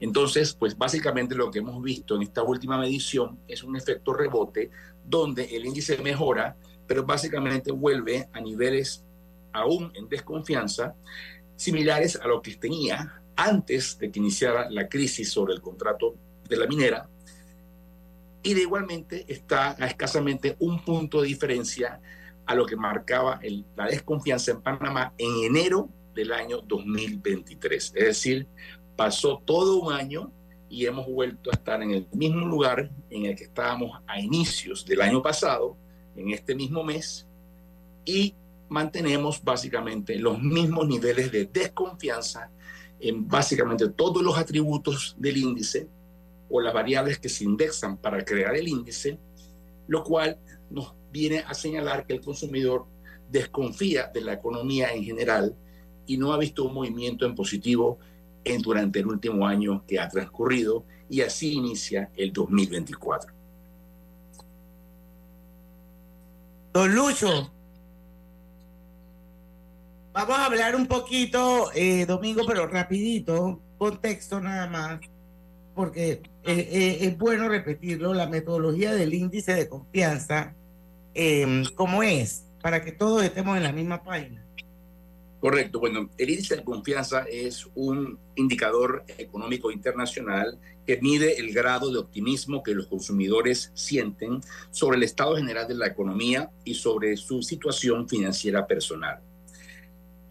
Entonces, 0.00 0.54
pues 0.54 0.76
básicamente 0.76 1.34
lo 1.34 1.50
que 1.50 1.60
hemos 1.60 1.82
visto 1.82 2.16
en 2.16 2.22
esta 2.22 2.42
última 2.42 2.78
medición 2.78 3.38
es 3.48 3.62
un 3.62 3.76
efecto 3.76 4.12
rebote 4.12 4.70
donde 5.04 5.44
el 5.56 5.64
índice 5.66 5.98
mejora, 5.98 6.56
pero 6.86 7.04
básicamente 7.04 7.72
vuelve 7.72 8.28
a 8.32 8.40
niveles 8.40 9.04
aún 9.52 9.92
en 9.94 10.08
desconfianza, 10.08 10.94
similares 11.56 12.16
a 12.16 12.26
lo 12.26 12.42
que 12.42 12.56
tenía 12.56 13.22
antes 13.36 13.98
de 13.98 14.10
que 14.10 14.18
iniciara 14.18 14.68
la 14.70 14.88
crisis 14.88 15.30
sobre 15.30 15.54
el 15.54 15.60
contrato 15.60 16.14
de 16.48 16.56
la 16.56 16.66
minera. 16.66 17.08
Y 18.44 18.52
de 18.52 18.60
igualmente 18.60 19.24
está 19.26 19.74
a 19.82 19.86
escasamente 19.86 20.54
un 20.58 20.84
punto 20.84 21.22
de 21.22 21.28
diferencia 21.28 22.00
a 22.44 22.54
lo 22.54 22.66
que 22.66 22.76
marcaba 22.76 23.40
la 23.74 23.86
desconfianza 23.86 24.50
en 24.50 24.60
Panamá 24.60 25.14
en 25.16 25.44
enero 25.44 25.88
del 26.14 26.30
año 26.30 26.60
2023. 26.60 27.92
Es 27.96 28.04
decir, 28.04 28.46
pasó 28.96 29.42
todo 29.46 29.78
un 29.78 29.94
año 29.94 30.30
y 30.68 30.84
hemos 30.84 31.06
vuelto 31.06 31.50
a 31.50 31.54
estar 31.54 31.82
en 31.82 31.92
el 31.92 32.06
mismo 32.12 32.46
lugar 32.46 32.90
en 33.08 33.24
el 33.24 33.34
que 33.34 33.44
estábamos 33.44 33.98
a 34.06 34.20
inicios 34.20 34.84
del 34.84 35.00
año 35.00 35.22
pasado, 35.22 35.76
en 36.14 36.28
este 36.30 36.54
mismo 36.54 36.84
mes, 36.84 37.26
y 38.04 38.34
mantenemos 38.68 39.42
básicamente 39.42 40.18
los 40.18 40.38
mismos 40.38 40.86
niveles 40.86 41.32
de 41.32 41.46
desconfianza 41.46 42.50
en 43.00 43.26
básicamente 43.26 43.88
todos 43.88 44.22
los 44.22 44.36
atributos 44.36 45.16
del 45.18 45.38
índice 45.38 45.88
o 46.48 46.60
las 46.60 46.74
variables 46.74 47.18
que 47.18 47.28
se 47.28 47.44
indexan 47.44 47.96
para 47.96 48.24
crear 48.24 48.54
el 48.54 48.68
índice, 48.68 49.18
lo 49.88 50.02
cual 50.02 50.38
nos 50.70 50.94
viene 51.10 51.44
a 51.46 51.54
señalar 51.54 52.06
que 52.06 52.14
el 52.14 52.20
consumidor 52.20 52.86
desconfía 53.30 54.10
de 54.12 54.20
la 54.20 54.34
economía 54.34 54.92
en 54.92 55.04
general 55.04 55.56
y 56.06 56.16
no 56.16 56.32
ha 56.32 56.38
visto 56.38 56.64
un 56.64 56.74
movimiento 56.74 57.24
en 57.26 57.34
positivo 57.34 57.98
en, 58.44 58.60
durante 58.60 59.00
el 59.00 59.06
último 59.06 59.46
año 59.46 59.84
que 59.86 59.98
ha 59.98 60.08
transcurrido 60.08 60.84
y 61.08 61.20
así 61.20 61.54
inicia 61.54 62.10
el 62.16 62.32
2024. 62.32 63.32
Don 66.72 66.94
Lucho, 66.94 67.52
vamos 70.12 70.36
a 70.36 70.46
hablar 70.46 70.74
un 70.74 70.86
poquito, 70.86 71.70
eh, 71.72 72.04
Domingo, 72.04 72.42
pero 72.46 72.66
rapidito, 72.66 73.60
contexto 73.78 74.40
nada 74.40 74.66
más, 74.66 75.00
porque 75.74 76.22
eh, 76.46 76.68
eh, 76.70 76.98
es 77.00 77.18
bueno 77.18 77.48
repetirlo, 77.48 78.12
la 78.12 78.26
metodología 78.26 78.94
del 78.94 79.14
índice 79.14 79.54
de 79.54 79.68
confianza, 79.68 80.54
eh, 81.14 81.62
¿cómo 81.74 82.02
es? 82.02 82.44
Para 82.60 82.82
que 82.84 82.92
todos 82.92 83.22
estemos 83.22 83.56
en 83.56 83.62
la 83.62 83.72
misma 83.72 84.02
página. 84.02 84.44
Correcto. 85.40 85.78
Bueno, 85.78 86.08
el 86.16 86.30
índice 86.30 86.56
de 86.56 86.64
confianza 86.64 87.24
es 87.30 87.66
un 87.74 88.18
indicador 88.34 89.04
económico 89.18 89.70
internacional 89.70 90.58
que 90.86 90.98
mide 91.02 91.38
el 91.38 91.52
grado 91.52 91.92
de 91.92 91.98
optimismo 91.98 92.62
que 92.62 92.74
los 92.74 92.86
consumidores 92.86 93.70
sienten 93.74 94.40
sobre 94.70 94.96
el 94.96 95.02
estado 95.02 95.36
general 95.36 95.68
de 95.68 95.74
la 95.74 95.86
economía 95.86 96.50
y 96.64 96.74
sobre 96.74 97.16
su 97.18 97.42
situación 97.42 98.08
financiera 98.08 98.66
personal. 98.66 99.20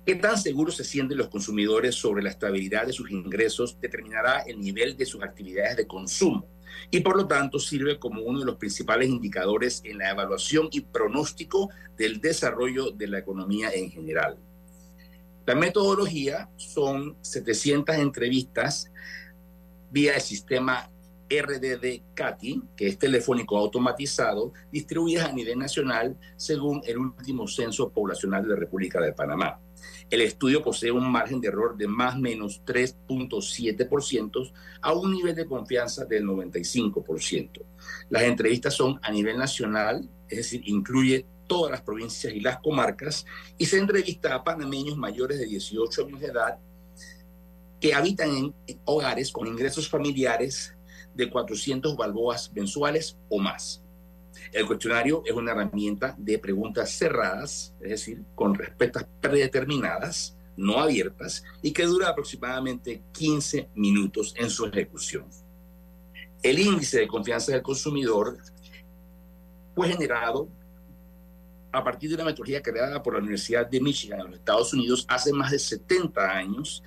¿Qué 0.06 0.16
tan 0.16 0.38
seguros 0.38 0.76
se 0.76 0.84
sienten 0.84 1.18
los 1.18 1.30
consumidores 1.30 1.96
sobre 1.96 2.24
la 2.24 2.30
estabilidad 2.30 2.86
de 2.86 2.92
sus 2.92 3.10
ingresos 3.10 3.80
determinará 3.80 4.42
el 4.42 4.60
nivel 4.60 4.98
de 4.98 5.06
sus 5.06 5.24
actividades 5.24 5.78
de 5.78 5.88
consumo 5.88 6.46
y 6.92 7.00
por 7.00 7.16
lo 7.16 7.26
tanto 7.26 7.58
sirve 7.58 7.98
como 8.00 8.22
uno 8.22 8.40
de 8.42 8.46
los 8.46 8.58
principales 8.58 9.08
indicadores 9.08 9.82
en 9.86 10.00
la 10.00 10.10
evaluación 10.10 10.68
y 10.72 10.82
pronóstico 10.82 11.70
del 11.98 12.20
desarrollo 12.20 12.92
de 12.92 13.08
la 13.08 13.20
economía 13.20 13.70
en 13.74 13.90
general. 13.92 14.38
La 15.46 15.56
metodología 15.56 16.50
son 16.58 17.16
700 17.22 17.96
entrevistas 17.96 18.92
vía 19.90 20.16
el 20.16 20.22
sistema 20.22 20.90
RDD-CATI, 21.30 22.62
que 22.76 22.88
es 22.88 23.00
telefónico 23.00 23.58
automatizado, 23.58 24.52
distribuidas 24.72 25.30
a 25.30 25.32
nivel 25.32 25.60
nacional 25.60 26.18
según 26.36 26.82
el 26.86 26.98
último 26.98 27.48
censo 27.48 27.90
poblacional 27.90 28.44
de 28.44 28.50
la 28.50 28.56
República 28.56 29.00
de 29.00 29.14
Panamá. 29.14 29.60
El 30.10 30.22
estudio 30.22 30.62
posee 30.64 30.92
un 30.92 31.12
margen 31.12 31.42
de 31.42 31.48
error 31.48 31.78
de 31.78 31.88
más 31.88 32.18
menos 32.18 32.62
3.7% 32.66 34.52
a 34.82 34.94
un 34.94 35.12
nivel 35.12 35.36
de 35.36 35.46
confianza 35.46 36.06
del 36.06 36.26
95%. 36.26 37.62
Las 38.10 38.24
entrevistas 38.24 38.74
son 38.74 39.00
a 39.02 39.12
nivel 39.12 39.38
nacional, 39.38 40.10
es 40.30 40.38
decir, 40.38 40.62
incluye 40.66 41.26
todas 41.48 41.72
las 41.72 41.82
provincias 41.82 42.34
y 42.34 42.40
las 42.40 42.60
comarcas, 42.60 43.26
y 43.58 43.66
se 43.66 43.78
entrevista 43.78 44.34
a 44.34 44.44
panameños 44.44 44.98
mayores 44.98 45.40
de 45.40 45.46
18 45.46 46.06
años 46.06 46.20
de 46.20 46.28
edad 46.28 46.60
que 47.80 47.94
habitan 47.94 48.30
en 48.30 48.80
hogares 48.86 49.32
con 49.32 49.46
ingresos 49.46 49.90
familiares 49.90 50.74
de 51.14 51.30
400 51.30 51.96
balboas 51.98 52.52
mensuales 52.54 53.18
o 53.30 53.40
más. 53.40 53.83
El 54.54 54.68
cuestionario 54.68 55.24
es 55.26 55.34
una 55.34 55.52
herramienta 55.52 56.14
de 56.16 56.38
preguntas 56.38 56.92
cerradas, 56.92 57.74
es 57.82 57.90
decir, 57.90 58.24
con 58.36 58.54
respuestas 58.54 59.08
predeterminadas, 59.20 60.38
no 60.56 60.80
abiertas, 60.80 61.44
y 61.64 61.72
que 61.72 61.86
dura 61.86 62.10
aproximadamente 62.10 63.02
15 63.14 63.70
minutos 63.74 64.36
en 64.38 64.52
su 64.52 64.68
ejecución. 64.68 65.26
El 66.44 66.60
índice 66.60 67.00
de 67.00 67.08
confianza 67.08 67.52
del 67.52 67.64
consumidor 67.64 68.38
fue 69.74 69.90
generado 69.90 70.48
a 71.72 71.84
partir 71.84 72.10
de 72.10 72.16
una 72.16 72.26
metodología 72.26 72.62
creada 72.62 73.02
por 73.02 73.14
la 73.14 73.20
Universidad 73.20 73.66
de 73.66 73.82
Michigan 73.82 74.20
en 74.20 74.28
los 74.28 74.36
Estados 74.36 74.72
Unidos 74.72 75.04
hace 75.10 75.34
más 75.34 75.50
de 75.50 75.58
70 75.58 76.22
años 76.30 76.84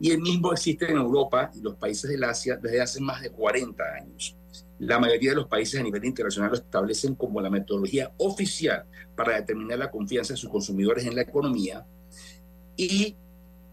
y 0.00 0.10
el 0.10 0.22
mismo 0.22 0.50
existe 0.52 0.90
en 0.90 0.96
Europa 0.96 1.50
y 1.54 1.60
los 1.60 1.74
países 1.74 2.10
del 2.10 2.24
Asia 2.24 2.56
desde 2.56 2.80
hace 2.80 3.00
más 3.02 3.20
de 3.20 3.30
40 3.30 3.84
años. 3.84 4.34
La 4.78 4.98
mayoría 4.98 5.30
de 5.30 5.36
los 5.36 5.46
países 5.46 5.78
a 5.78 5.82
nivel 5.82 6.04
internacional 6.04 6.50
lo 6.50 6.56
establecen 6.56 7.14
como 7.14 7.40
la 7.40 7.50
metodología 7.50 8.12
oficial 8.18 8.84
para 9.14 9.36
determinar 9.36 9.78
la 9.78 9.90
confianza 9.90 10.32
de 10.32 10.38
sus 10.38 10.50
consumidores 10.50 11.04
en 11.04 11.14
la 11.14 11.22
economía 11.22 11.86
y 12.76 13.14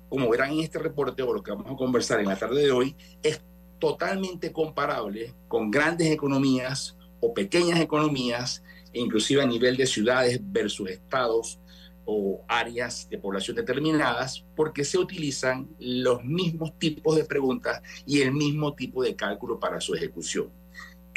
como 0.09 0.29
verán 0.29 0.51
en 0.51 0.59
este 0.59 0.79
reporte 0.79 1.21
o 1.23 1.33
lo 1.33 1.43
que 1.43 1.51
vamos 1.51 1.71
a 1.71 1.75
conversar 1.75 2.19
en 2.19 2.27
la 2.27 2.37
tarde 2.37 2.61
de 2.61 2.71
hoy, 2.71 2.95
es 3.23 3.41
totalmente 3.79 4.51
comparable 4.51 5.33
con 5.47 5.69
grandes 5.69 6.09
economías 6.11 6.97
o 7.19 7.33
pequeñas 7.33 7.79
economías, 7.79 8.63
inclusive 8.93 9.41
a 9.41 9.45
nivel 9.45 9.77
de 9.77 9.85
ciudades 9.85 10.39
versus 10.41 10.89
estados 10.89 11.59
o 12.05 12.41
áreas 12.47 13.07
de 13.09 13.17
población 13.17 13.57
determinadas, 13.57 14.45
porque 14.55 14.85
se 14.85 14.97
utilizan 14.97 15.67
los 15.79 16.23
mismos 16.23 16.77
tipos 16.79 17.15
de 17.17 17.25
preguntas 17.25 17.81
y 18.05 18.21
el 18.21 18.31
mismo 18.31 18.73
tipo 18.73 19.03
de 19.03 19.15
cálculo 19.15 19.59
para 19.59 19.81
su 19.81 19.93
ejecución. 19.93 20.49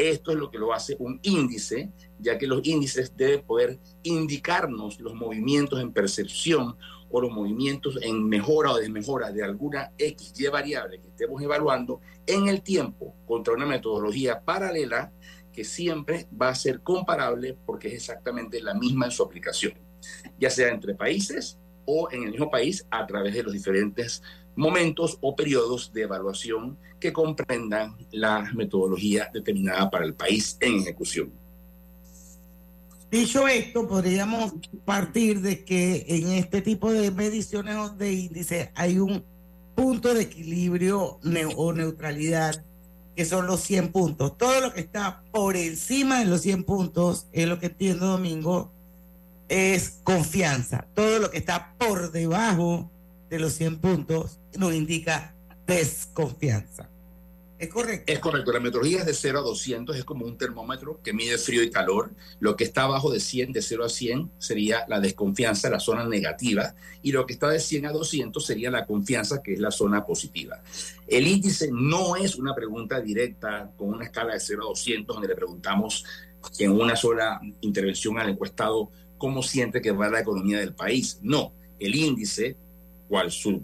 Esto 0.00 0.30
es 0.30 0.38
lo 0.38 0.50
que 0.50 0.56
lo 0.56 0.72
hace 0.72 0.96
un 0.98 1.20
índice, 1.22 1.92
ya 2.18 2.38
que 2.38 2.46
los 2.46 2.66
índices 2.66 3.14
deben 3.14 3.42
poder 3.42 3.78
indicarnos 4.02 4.98
los 4.98 5.12
movimientos 5.12 5.78
en 5.78 5.92
percepción 5.92 6.78
o 7.10 7.20
los 7.20 7.30
movimientos 7.30 7.98
en 8.00 8.26
mejora 8.26 8.72
o 8.72 8.78
desmejora 8.78 9.30
de 9.30 9.44
alguna 9.44 9.92
X, 9.98 10.32
Y 10.38 10.46
variable 10.46 11.02
que 11.02 11.08
estemos 11.08 11.42
evaluando 11.42 12.00
en 12.26 12.48
el 12.48 12.62
tiempo 12.62 13.14
contra 13.26 13.52
una 13.52 13.66
metodología 13.66 14.40
paralela 14.40 15.12
que 15.52 15.64
siempre 15.64 16.26
va 16.40 16.48
a 16.48 16.54
ser 16.54 16.80
comparable 16.80 17.58
porque 17.66 17.88
es 17.88 17.94
exactamente 17.94 18.62
la 18.62 18.72
misma 18.72 19.04
en 19.04 19.10
su 19.10 19.22
aplicación, 19.22 19.74
ya 20.38 20.48
sea 20.48 20.70
entre 20.70 20.94
países 20.94 21.58
o 21.84 22.08
en 22.10 22.22
el 22.22 22.30
mismo 22.30 22.50
país 22.50 22.86
a 22.90 23.06
través 23.06 23.34
de 23.34 23.42
los 23.42 23.52
diferentes 23.52 24.22
momentos 24.56 25.18
o 25.20 25.34
periodos 25.34 25.92
de 25.92 26.02
evaluación 26.02 26.76
que 26.98 27.12
comprendan 27.12 27.96
la 28.12 28.50
metodología 28.54 29.30
determinada 29.32 29.90
para 29.90 30.04
el 30.04 30.14
país 30.14 30.56
en 30.60 30.80
ejecución. 30.80 31.32
Dicho 33.10 33.48
esto, 33.48 33.88
podríamos 33.88 34.52
partir 34.84 35.40
de 35.40 35.64
que 35.64 36.04
en 36.08 36.28
este 36.28 36.62
tipo 36.62 36.92
de 36.92 37.10
mediciones 37.10 37.98
de 37.98 38.12
índices 38.12 38.68
hay 38.74 39.00
un 39.00 39.24
punto 39.74 40.14
de 40.14 40.22
equilibrio 40.22 41.18
ne 41.22 41.44
o 41.44 41.72
neutralidad, 41.72 42.64
que 43.16 43.24
son 43.24 43.46
los 43.46 43.62
100 43.62 43.90
puntos. 43.90 44.38
Todo 44.38 44.60
lo 44.60 44.72
que 44.72 44.80
está 44.80 45.24
por 45.32 45.56
encima 45.56 46.20
de 46.20 46.26
los 46.26 46.42
100 46.42 46.64
puntos, 46.64 47.26
es 47.32 47.48
lo 47.48 47.58
que 47.58 47.66
entiendo, 47.66 48.06
Domingo, 48.06 48.70
es 49.48 50.00
confianza. 50.04 50.86
Todo 50.94 51.18
lo 51.18 51.30
que 51.30 51.38
está 51.38 51.74
por 51.78 52.12
debajo 52.12 52.90
de 53.28 53.40
los 53.40 53.54
100 53.54 53.78
puntos 53.78 54.39
nos 54.58 54.74
indica 54.74 55.34
desconfianza. 55.66 56.90
¿Es 57.60 57.68
correcto? 57.68 58.10
Es 58.10 58.18
correcto. 58.20 58.52
La 58.52 58.60
metodología 58.60 59.00
es 59.00 59.06
de 59.06 59.12
0 59.12 59.40
a 59.40 59.42
200, 59.42 59.94
es 59.94 60.04
como 60.06 60.24
un 60.24 60.38
termómetro 60.38 60.98
que 61.02 61.12
mide 61.12 61.36
frío 61.36 61.62
y 61.62 61.70
calor. 61.70 62.10
Lo 62.38 62.56
que 62.56 62.64
está 62.64 62.84
abajo 62.84 63.12
de 63.12 63.20
100, 63.20 63.52
de 63.52 63.60
0 63.60 63.84
a 63.84 63.88
100, 63.90 64.30
sería 64.38 64.86
la 64.88 64.98
desconfianza, 64.98 65.68
la 65.68 65.78
zona 65.78 66.06
negativa. 66.06 66.74
Y 67.02 67.12
lo 67.12 67.26
que 67.26 67.34
está 67.34 67.50
de 67.50 67.60
100 67.60 67.84
a 67.84 67.92
200 67.92 68.42
sería 68.42 68.70
la 68.70 68.86
confianza, 68.86 69.42
que 69.42 69.52
es 69.52 69.60
la 69.60 69.70
zona 69.70 70.06
positiva. 70.06 70.62
El 71.06 71.26
índice 71.26 71.68
no 71.70 72.16
es 72.16 72.36
una 72.36 72.54
pregunta 72.54 72.98
directa 72.98 73.70
con 73.76 73.90
una 73.90 74.06
escala 74.06 74.32
de 74.32 74.40
0 74.40 74.62
a 74.64 74.68
200, 74.68 75.14
donde 75.14 75.28
le 75.28 75.36
preguntamos 75.36 76.06
en 76.58 76.70
una 76.70 76.96
sola 76.96 77.42
intervención 77.60 78.18
al 78.18 78.30
encuestado 78.30 78.90
cómo 79.18 79.42
siente 79.42 79.82
que 79.82 79.92
va 79.92 80.08
la 80.08 80.20
economía 80.20 80.60
del 80.60 80.74
país. 80.74 81.18
No, 81.20 81.52
el 81.78 81.94
índice, 81.94 82.56
cual 83.06 83.30
su 83.30 83.62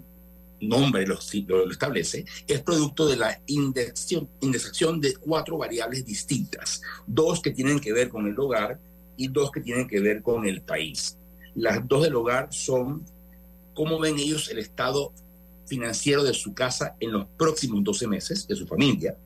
nombre 0.61 1.05
lo, 1.05 1.17
lo, 1.47 1.71
establece, 1.71 2.25
es 2.47 2.61
producto 2.61 3.07
de 3.07 3.17
la 3.17 3.41
indexación, 3.47 4.29
indexación 4.41 4.99
de 4.99 5.15
cuatro 5.15 5.57
variables 5.57 6.05
distintas, 6.05 6.81
dos 7.05 7.41
que 7.41 7.51
tienen 7.51 7.79
que 7.79 7.93
ver 7.93 8.09
con 8.09 8.27
el 8.27 8.39
hogar 8.39 8.79
y 9.15 9.27
dos 9.27 9.51
que 9.51 9.61
tienen 9.61 9.87
que 9.87 9.99
ver 9.99 10.21
con 10.21 10.45
el 10.47 10.61
país. 10.61 11.17
Las 11.55 11.87
dos 11.87 12.03
del 12.03 12.15
hogar 12.15 12.53
son 12.53 13.05
cómo 13.73 13.99
ven 13.99 14.17
ellos 14.17 14.49
el 14.49 14.59
estado 14.59 15.13
financiero 15.65 16.23
de 16.23 16.33
su 16.33 16.53
casa 16.53 16.95
en 16.99 17.11
los 17.11 17.27
próximos 17.37 17.83
12 17.83 18.07
meses, 18.07 18.47
de 18.47 18.55
su 18.55 18.65
familia, 18.65 19.17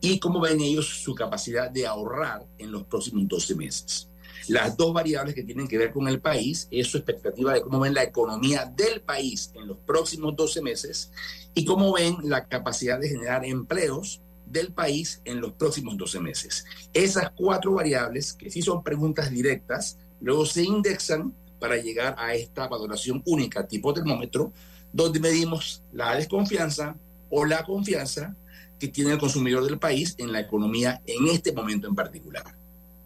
y 0.00 0.18
cómo 0.18 0.40
ven 0.40 0.60
ellos 0.60 1.02
su 1.02 1.14
capacidad 1.14 1.70
de 1.70 1.86
ahorrar 1.86 2.46
en 2.58 2.70
los 2.70 2.84
próximos 2.84 3.26
12 3.26 3.54
meses. 3.54 4.07
Las 4.48 4.76
dos 4.76 4.94
variables 4.94 5.34
que 5.34 5.42
tienen 5.42 5.68
que 5.68 5.76
ver 5.76 5.92
con 5.92 6.08
el 6.08 6.20
país 6.20 6.68
es 6.70 6.86
su 6.86 6.96
expectativa 6.96 7.52
de 7.52 7.60
cómo 7.60 7.80
ven 7.80 7.92
la 7.92 8.02
economía 8.02 8.64
del 8.64 9.02
país 9.02 9.52
en 9.54 9.66
los 9.66 9.76
próximos 9.78 10.34
12 10.36 10.62
meses 10.62 11.12
y 11.54 11.64
cómo 11.64 11.92
ven 11.92 12.16
la 12.22 12.46
capacidad 12.46 12.98
de 12.98 13.10
generar 13.10 13.44
empleos 13.44 14.22
del 14.46 14.72
país 14.72 15.20
en 15.24 15.40
los 15.40 15.52
próximos 15.52 15.96
12 15.98 16.20
meses. 16.20 16.64
Esas 16.94 17.30
cuatro 17.36 17.74
variables, 17.74 18.32
que 18.32 18.50
sí 18.50 18.62
son 18.62 18.82
preguntas 18.82 19.30
directas, 19.30 19.98
luego 20.20 20.46
se 20.46 20.62
indexan 20.62 21.34
para 21.60 21.76
llegar 21.76 22.14
a 22.18 22.34
esta 22.34 22.68
valoración 22.68 23.22
única 23.26 23.66
tipo 23.66 23.92
termómetro, 23.92 24.52
donde 24.92 25.20
medimos 25.20 25.82
la 25.92 26.14
desconfianza 26.14 26.96
o 27.28 27.44
la 27.44 27.64
confianza 27.64 28.34
que 28.78 28.88
tiene 28.88 29.12
el 29.12 29.18
consumidor 29.18 29.64
del 29.64 29.78
país 29.78 30.14
en 30.18 30.32
la 30.32 30.40
economía 30.40 31.02
en 31.04 31.28
este 31.28 31.52
momento 31.52 31.88
en 31.88 31.94
particular. 31.94 32.44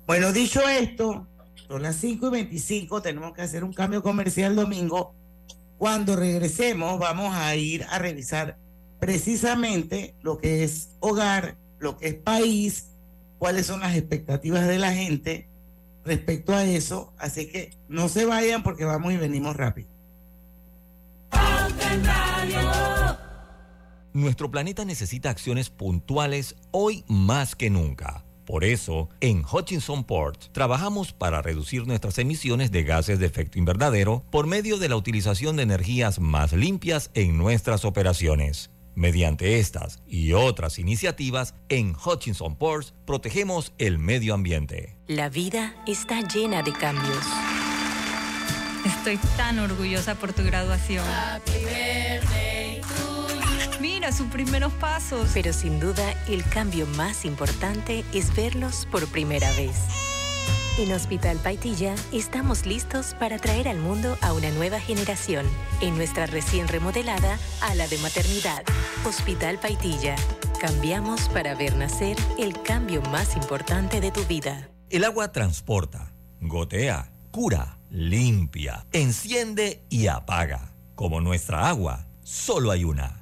Bueno, 0.07 0.33
dicho 0.33 0.61
esto, 0.69 1.27
son 1.73 1.83
las 1.83 1.97
5 1.97 2.27
y 2.27 2.31
25, 2.31 3.01
tenemos 3.01 3.33
que 3.33 3.41
hacer 3.41 3.65
un 3.65 3.73
cambio 3.73 4.03
comercial 4.03 4.55
domingo. 4.55 5.15
Cuando 5.79 6.17
regresemos 6.17 6.99
vamos 6.99 7.35
a 7.35 7.57
ir 7.57 7.87
a 7.89 7.99
revisar 7.99 8.59
precisamente 9.01 10.15
lo 10.21 10.37
que 10.37 10.65
es 10.65 10.91
hogar, 11.01 11.57
lo 11.79 11.97
que 11.97 12.09
es 12.09 12.15
país, 12.15 12.89
cuáles 13.39 13.65
son 13.65 13.81
las 13.81 13.97
expectativas 13.97 14.69
de 14.69 14.79
la 14.79 14.93
gente 14.93 15.49
respecto 16.05 16.53
a 16.55 16.63
eso. 16.65 17.15
Así 17.17 17.47
que 17.47 17.71
no 17.89 18.11
se 18.11 18.27
vayan 18.27 18.63
porque 18.63 18.85
vamos 18.85 19.15
y 19.15 19.17
venimos 19.17 19.57
rápido. 19.57 19.89
Nuestro 24.13 24.51
planeta 24.51 24.85
necesita 24.85 25.31
acciones 25.31 25.71
puntuales 25.71 26.55
hoy 26.71 27.03
más 27.09 27.57
que 27.57 27.71
nunca. 27.71 28.27
Por 28.45 28.65
eso, 28.65 29.09
en 29.21 29.45
Hutchinson 29.45 30.05
Port 30.05 30.53
trabajamos 30.53 31.13
para 31.13 31.43
reducir 31.43 31.87
nuestras 31.87 32.19
emisiones 32.19 32.73
de 32.73 32.83
gases 32.83 33.19
de 33.19 33.27
efecto 33.27 33.59
invernadero 33.59 34.25
por 34.31 34.47
medio 34.47 34.79
de 34.79 34.89
la 34.89 34.97
utilización 34.97 35.57
de 35.57 35.63
energías 35.63 36.19
más 36.19 36.53
limpias 36.53 37.11
en 37.15 37.39
nuestras 37.39 37.85
operaciones. 37.85 38.71
Mediante 38.95 39.59
estas 39.59 40.03
y 40.07 40.33
otras 40.33 40.79
iniciativas, 40.79 41.55
en 41.69 41.95
Hutchinson 41.95 42.57
Ports 42.57 42.93
protegemos 43.07 43.73
el 43.79 43.99
medio 43.99 44.35
ambiente. 44.35 44.99
La 45.07 45.31
vida 45.31 45.75
está 45.87 46.21
llena 46.21 46.63
de 46.63 46.73
cambios. 46.73 47.25
Estoy 48.85 49.17
tan 49.37 49.61
orgullosa 49.61 50.17
por 50.17 50.33
tu 50.33 50.43
graduación. 50.43 51.05
Mira 54.03 54.11
sus 54.11 54.27
primeros 54.27 54.73
pasos. 54.73 55.31
Pero 55.33 55.53
sin 55.53 55.79
duda, 55.79 56.13
el 56.27 56.43
cambio 56.43 56.89
más 56.97 57.25
importante 57.25 58.05
es 58.13 58.35
verlos 58.35 58.85
por 58.91 59.07
primera 59.07 59.49
vez. 59.53 59.77
En 60.77 60.93
Hospital 60.93 61.39
Paitilla 61.39 61.95
estamos 62.11 62.67
listos 62.67 63.15
para 63.21 63.39
traer 63.39 63.69
al 63.69 63.79
mundo 63.79 64.19
a 64.21 64.33
una 64.33 64.51
nueva 64.51 64.81
generación 64.81 65.47
en 65.81 65.97
nuestra 65.97 66.27
recién 66.27 66.67
remodelada 66.67 67.39
ala 67.61 67.87
de 67.87 67.97
maternidad. 67.99 68.65
Hospital 69.07 69.61
Paitilla. 69.61 70.17
Cambiamos 70.61 71.29
para 71.29 71.55
ver 71.55 71.77
nacer 71.77 72.17
el 72.41 72.61
cambio 72.61 73.03
más 73.03 73.37
importante 73.37 74.01
de 74.01 74.11
tu 74.11 74.25
vida. 74.25 74.69
El 74.91 75.05
agua 75.05 75.31
transporta, 75.31 76.13
gotea, 76.41 77.13
cura, 77.31 77.79
limpia, 77.89 78.85
enciende 78.91 79.85
y 79.89 80.09
apaga. 80.09 80.75
Como 80.97 81.21
nuestra 81.21 81.69
agua, 81.69 82.09
solo 82.25 82.73
hay 82.73 82.83
una. 82.83 83.22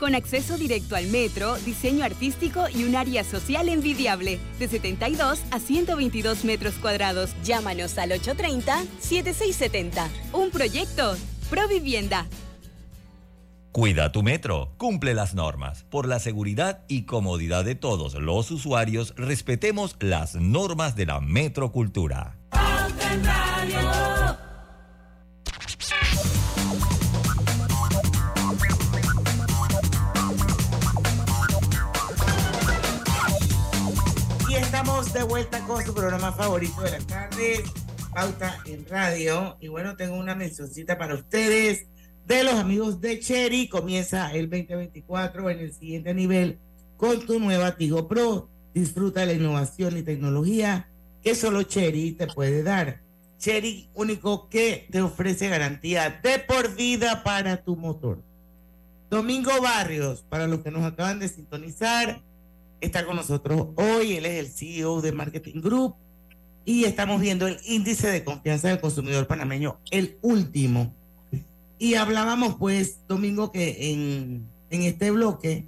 con 0.00 0.16
acceso 0.16 0.56
directo 0.56 0.96
al 0.96 1.06
metro, 1.06 1.54
diseño 1.58 2.04
artístico 2.04 2.64
y 2.74 2.82
un 2.82 2.96
área 2.96 3.22
social 3.22 3.68
envidiable, 3.68 4.40
de 4.58 4.66
72 4.66 5.40
a 5.52 5.60
122 5.60 6.44
metros 6.44 6.74
cuadrados. 6.74 7.30
Llámanos 7.44 7.98
al 7.98 8.10
830-7670. 8.10 10.08
Un 10.32 10.50
proyecto, 10.50 11.14
Provivienda. 11.50 12.26
Cuida 13.72 14.12
tu 14.12 14.22
metro, 14.22 14.72
cumple 14.76 15.14
las 15.14 15.34
normas. 15.34 15.84
Por 15.90 16.06
la 16.06 16.20
seguridad 16.20 16.84
y 16.86 17.06
comodidad 17.06 17.64
de 17.64 17.74
todos 17.74 18.14
los 18.14 18.52
usuarios, 18.52 19.14
respetemos 19.16 19.96
las 19.98 20.36
normas 20.36 20.94
de 20.94 21.06
la 21.06 21.20
metrocultura. 21.20 22.36
Estamos 35.00 35.12
de 35.14 35.22
vuelta 35.22 35.66
con 35.66 35.82
su 35.82 35.94
programa 35.94 36.30
favorito 36.32 36.82
de 36.82 36.90
la 36.90 36.98
tarde, 36.98 37.64
Pauta 38.12 38.58
en 38.66 38.86
Radio. 38.86 39.56
Y 39.58 39.68
bueno, 39.68 39.96
tengo 39.96 40.16
una 40.16 40.34
mencioncita 40.34 40.98
para 40.98 41.14
ustedes 41.14 41.86
de 42.26 42.44
los 42.44 42.54
amigos 42.54 43.00
de 43.00 43.18
Cherry. 43.18 43.68
Comienza 43.68 44.30
el 44.34 44.50
2024 44.50 45.48
en 45.48 45.60
el 45.60 45.72
siguiente 45.72 46.12
nivel 46.12 46.58
con 46.98 47.24
tu 47.24 47.38
nueva 47.38 47.76
Tigo 47.76 48.08
Pro. 48.08 48.50
Disfruta 48.74 49.24
la 49.24 49.32
innovación 49.32 49.96
y 49.96 50.02
tecnología 50.02 50.90
que 51.22 51.34
solo 51.34 51.62
Cherry 51.62 52.12
te 52.12 52.26
puede 52.26 52.62
dar. 52.62 53.00
Cherry 53.38 53.88
único 53.94 54.50
que 54.50 54.86
te 54.90 55.00
ofrece 55.00 55.48
garantía 55.48 56.20
de 56.22 56.40
por 56.40 56.74
vida 56.74 57.22
para 57.22 57.62
tu 57.62 57.74
motor. 57.74 58.22
Domingo 59.08 59.52
Barrios, 59.62 60.26
para 60.28 60.46
los 60.46 60.60
que 60.60 60.70
nos 60.70 60.84
acaban 60.84 61.20
de 61.20 61.28
sintonizar, 61.28 62.20
está 62.80 63.04
con 63.04 63.16
nosotros 63.16 63.68
hoy. 63.76 64.16
Él 64.16 64.26
es 64.26 64.38
el 64.38 64.48
CEO 64.48 65.00
de 65.00 65.12
Marketing 65.12 65.60
Group 65.60 65.94
y 66.64 66.84
estamos 66.84 67.20
viendo 67.20 67.46
el 67.46 67.58
índice 67.64 68.08
de 68.10 68.24
confianza 68.24 68.68
del 68.68 68.80
consumidor 68.80 69.26
panameño, 69.26 69.80
el 69.90 70.18
último. 70.22 70.94
Y 71.78 71.94
hablábamos, 71.94 72.56
pues, 72.56 73.00
Domingo, 73.08 73.50
que 73.50 73.92
en, 73.92 74.46
en 74.68 74.82
este 74.82 75.10
bloque, 75.10 75.64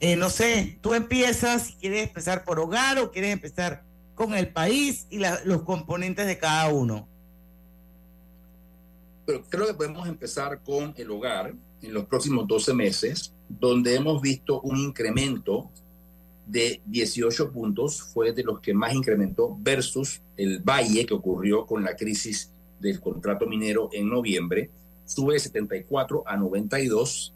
eh, 0.00 0.16
no 0.16 0.30
sé, 0.30 0.78
tú 0.80 0.94
empiezas, 0.94 1.76
quieres 1.80 2.08
empezar 2.08 2.44
por 2.44 2.58
hogar 2.58 2.98
o 2.98 3.12
quieres 3.12 3.32
empezar 3.32 3.84
con 4.14 4.34
el 4.34 4.48
país 4.48 5.06
y 5.10 5.18
la, 5.18 5.40
los 5.44 5.62
componentes 5.62 6.26
de 6.26 6.38
cada 6.38 6.72
uno. 6.72 7.08
Pero 9.24 9.44
creo 9.48 9.66
que 9.68 9.74
podemos 9.74 10.08
empezar 10.08 10.60
con 10.62 10.92
el 10.96 11.10
hogar 11.10 11.54
en 11.80 11.94
los 11.94 12.04
próximos 12.06 12.46
12 12.48 12.74
meses, 12.74 13.32
donde 13.48 13.94
hemos 13.94 14.20
visto 14.20 14.60
un 14.62 14.76
incremento 14.76 15.70
de 16.46 16.80
18 16.86 17.52
puntos, 17.52 18.02
fue 18.02 18.32
de 18.32 18.42
los 18.42 18.60
que 18.60 18.74
más 18.74 18.94
incrementó 18.94 19.56
versus 19.60 20.20
el 20.36 20.60
valle 20.60 21.06
que 21.06 21.14
ocurrió 21.14 21.66
con 21.66 21.84
la 21.84 21.96
crisis 21.96 22.52
del 22.80 23.00
contrato 23.00 23.46
minero 23.46 23.88
en 23.92 24.08
noviembre, 24.08 24.70
sube 25.04 25.34
de 25.34 25.40
74 25.40 26.24
a 26.26 26.36
92. 26.36 27.34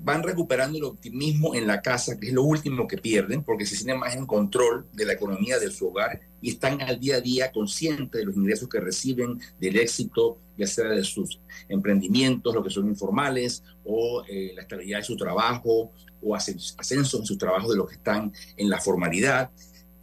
Van 0.00 0.22
recuperando 0.22 0.76
el 0.76 0.84
optimismo 0.84 1.54
en 1.54 1.66
la 1.66 1.80
casa, 1.80 2.18
que 2.18 2.28
es 2.28 2.32
lo 2.32 2.42
último 2.42 2.86
que 2.86 2.98
pierden, 2.98 3.42
porque 3.42 3.64
se 3.64 3.76
sienten 3.76 4.00
más 4.00 4.16
en 4.16 4.26
control 4.26 4.86
de 4.92 5.06
la 5.06 5.12
economía 5.12 5.58
de 5.58 5.70
su 5.70 5.88
hogar 5.88 6.20
y 6.42 6.50
están 6.50 6.82
al 6.82 7.00
día 7.00 7.16
a 7.16 7.20
día 7.20 7.52
conscientes 7.52 8.20
de 8.20 8.24
los 8.26 8.36
ingresos 8.36 8.68
que 8.68 8.80
reciben, 8.80 9.38
del 9.58 9.78
éxito, 9.78 10.38
ya 10.58 10.66
sea 10.66 10.88
de 10.88 11.04
sus 11.04 11.40
emprendimientos, 11.68 12.54
lo 12.54 12.62
que 12.62 12.70
son 12.70 12.88
informales, 12.88 13.62
o 13.84 14.24
eh, 14.28 14.52
la 14.54 14.62
estabilidad 14.62 14.98
de 14.98 15.04
su 15.04 15.16
trabajo, 15.16 15.90
o 16.24 16.34
ascensos 16.34 17.20
en 17.20 17.26
su 17.26 17.36
trabajo 17.36 17.70
de 17.70 17.76
los 17.76 17.88
que 17.88 17.96
están 17.96 18.32
en 18.56 18.68
la 18.70 18.80
formalidad. 18.80 19.50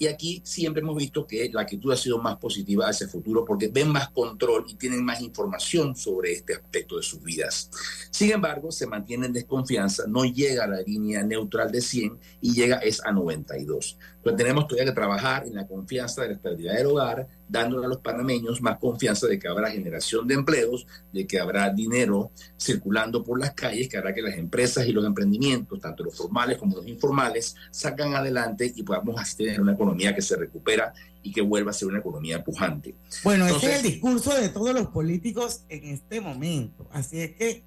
Y 0.01 0.07
aquí 0.07 0.41
siempre 0.43 0.81
hemos 0.81 0.97
visto 0.97 1.27
que 1.27 1.47
la 1.53 1.61
actitud 1.61 1.91
ha 1.91 1.95
sido 1.95 2.17
más 2.17 2.37
positiva 2.37 2.89
hacia 2.89 3.05
el 3.05 3.11
futuro 3.11 3.45
porque 3.45 3.67
ven 3.67 3.87
más 3.87 4.09
control 4.09 4.65
y 4.67 4.73
tienen 4.73 5.05
más 5.05 5.21
información 5.21 5.95
sobre 5.95 6.31
este 6.31 6.55
aspecto 6.55 6.97
de 6.97 7.03
sus 7.03 7.21
vidas. 7.21 7.69
Sin 8.09 8.31
embargo, 8.31 8.71
se 8.71 8.87
mantiene 8.87 9.27
en 9.27 9.33
desconfianza, 9.33 10.05
no 10.07 10.25
llega 10.25 10.63
a 10.63 10.67
la 10.67 10.81
línea 10.81 11.21
neutral 11.21 11.71
de 11.71 11.81
100 11.81 12.17
y 12.41 12.51
llega 12.51 12.77
es 12.77 12.99
a 13.05 13.11
92. 13.11 13.99
Entonces 14.21 14.37
tenemos 14.37 14.67
todavía 14.67 14.91
que 14.91 14.95
trabajar 14.95 15.47
en 15.47 15.55
la 15.55 15.65
confianza 15.65 16.21
de 16.21 16.27
la 16.27 16.33
estabilidad 16.35 16.75
del 16.75 16.85
hogar, 16.85 17.27
dándole 17.49 17.87
a 17.87 17.89
los 17.89 17.97
panameños 17.97 18.61
más 18.61 18.77
confianza 18.77 19.25
de 19.25 19.39
que 19.39 19.47
habrá 19.47 19.71
generación 19.71 20.27
de 20.27 20.35
empleos, 20.35 20.85
de 21.11 21.25
que 21.25 21.39
habrá 21.39 21.71
dinero 21.71 22.29
circulando 22.55 23.23
por 23.23 23.39
las 23.39 23.55
calles, 23.55 23.89
que 23.89 23.97
hará 23.97 24.13
que 24.13 24.21
las 24.21 24.35
empresas 24.35 24.85
y 24.85 24.91
los 24.91 25.05
emprendimientos, 25.05 25.79
tanto 25.79 26.03
los 26.03 26.15
formales 26.15 26.59
como 26.59 26.75
los 26.75 26.87
informales, 26.87 27.55
salgan 27.71 28.13
adelante 28.13 28.71
y 28.75 28.83
podamos 28.83 29.19
así 29.19 29.37
tener 29.37 29.59
una 29.59 29.73
economía 29.73 30.13
que 30.13 30.21
se 30.21 30.35
recupera 30.35 30.93
y 31.23 31.31
que 31.31 31.41
vuelva 31.41 31.71
a 31.71 31.73
ser 31.73 31.87
una 31.87 31.97
economía 31.97 32.43
pujante. 32.43 32.93
Bueno, 33.23 33.45
Entonces- 33.47 33.69
ese 33.69 33.79
es 33.79 33.85
el 33.85 33.91
discurso 33.91 34.35
de 34.35 34.49
todos 34.49 34.75
los 34.75 34.87
políticos 34.89 35.61
en 35.67 35.85
este 35.85 36.21
momento. 36.21 36.87
Así 36.91 37.21
es 37.21 37.31
que 37.31 37.63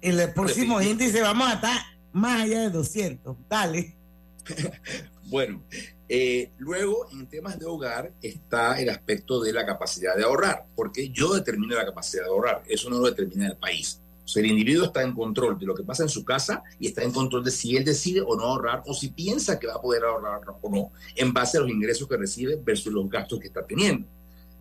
en 0.00 0.18
el 0.18 0.32
próximo 0.32 0.80
índice 0.80 1.20
vamos 1.20 1.50
a 1.50 1.54
estar 1.56 1.78
más 2.14 2.40
allá 2.44 2.62
de 2.62 2.70
200. 2.70 3.36
Dale. 3.46 3.94
Bueno, 5.30 5.62
eh, 6.08 6.50
luego 6.58 7.06
en 7.12 7.28
temas 7.28 7.56
de 7.56 7.64
hogar 7.64 8.12
está 8.20 8.80
el 8.80 8.88
aspecto 8.88 9.40
de 9.40 9.52
la 9.52 9.64
capacidad 9.64 10.16
de 10.16 10.24
ahorrar, 10.24 10.66
porque 10.74 11.08
yo 11.10 11.32
determino 11.34 11.76
la 11.76 11.84
capacidad 11.84 12.24
de 12.24 12.30
ahorrar, 12.30 12.64
eso 12.66 12.90
no 12.90 12.98
lo 12.98 13.06
determina 13.06 13.46
el 13.46 13.56
país. 13.56 14.00
O 14.24 14.28
sea, 14.28 14.42
el 14.42 14.50
individuo 14.50 14.86
está 14.86 15.02
en 15.02 15.14
control 15.14 15.56
de 15.56 15.66
lo 15.66 15.74
que 15.74 15.84
pasa 15.84 16.02
en 16.02 16.08
su 16.08 16.24
casa 16.24 16.64
y 16.80 16.88
está 16.88 17.04
en 17.04 17.12
control 17.12 17.44
de 17.44 17.52
si 17.52 17.76
él 17.76 17.84
decide 17.84 18.20
o 18.20 18.36
no 18.36 18.42
ahorrar 18.42 18.82
o 18.86 18.92
si 18.94 19.10
piensa 19.10 19.60
que 19.60 19.68
va 19.68 19.74
a 19.74 19.80
poder 19.80 20.02
ahorrar 20.02 20.40
o 20.60 20.68
no 20.68 20.90
en 21.14 21.32
base 21.32 21.58
a 21.58 21.60
los 21.60 21.70
ingresos 21.70 22.08
que 22.08 22.16
recibe 22.16 22.56
versus 22.56 22.92
los 22.92 23.08
gastos 23.08 23.38
que 23.38 23.46
está 23.46 23.64
teniendo. 23.64 24.08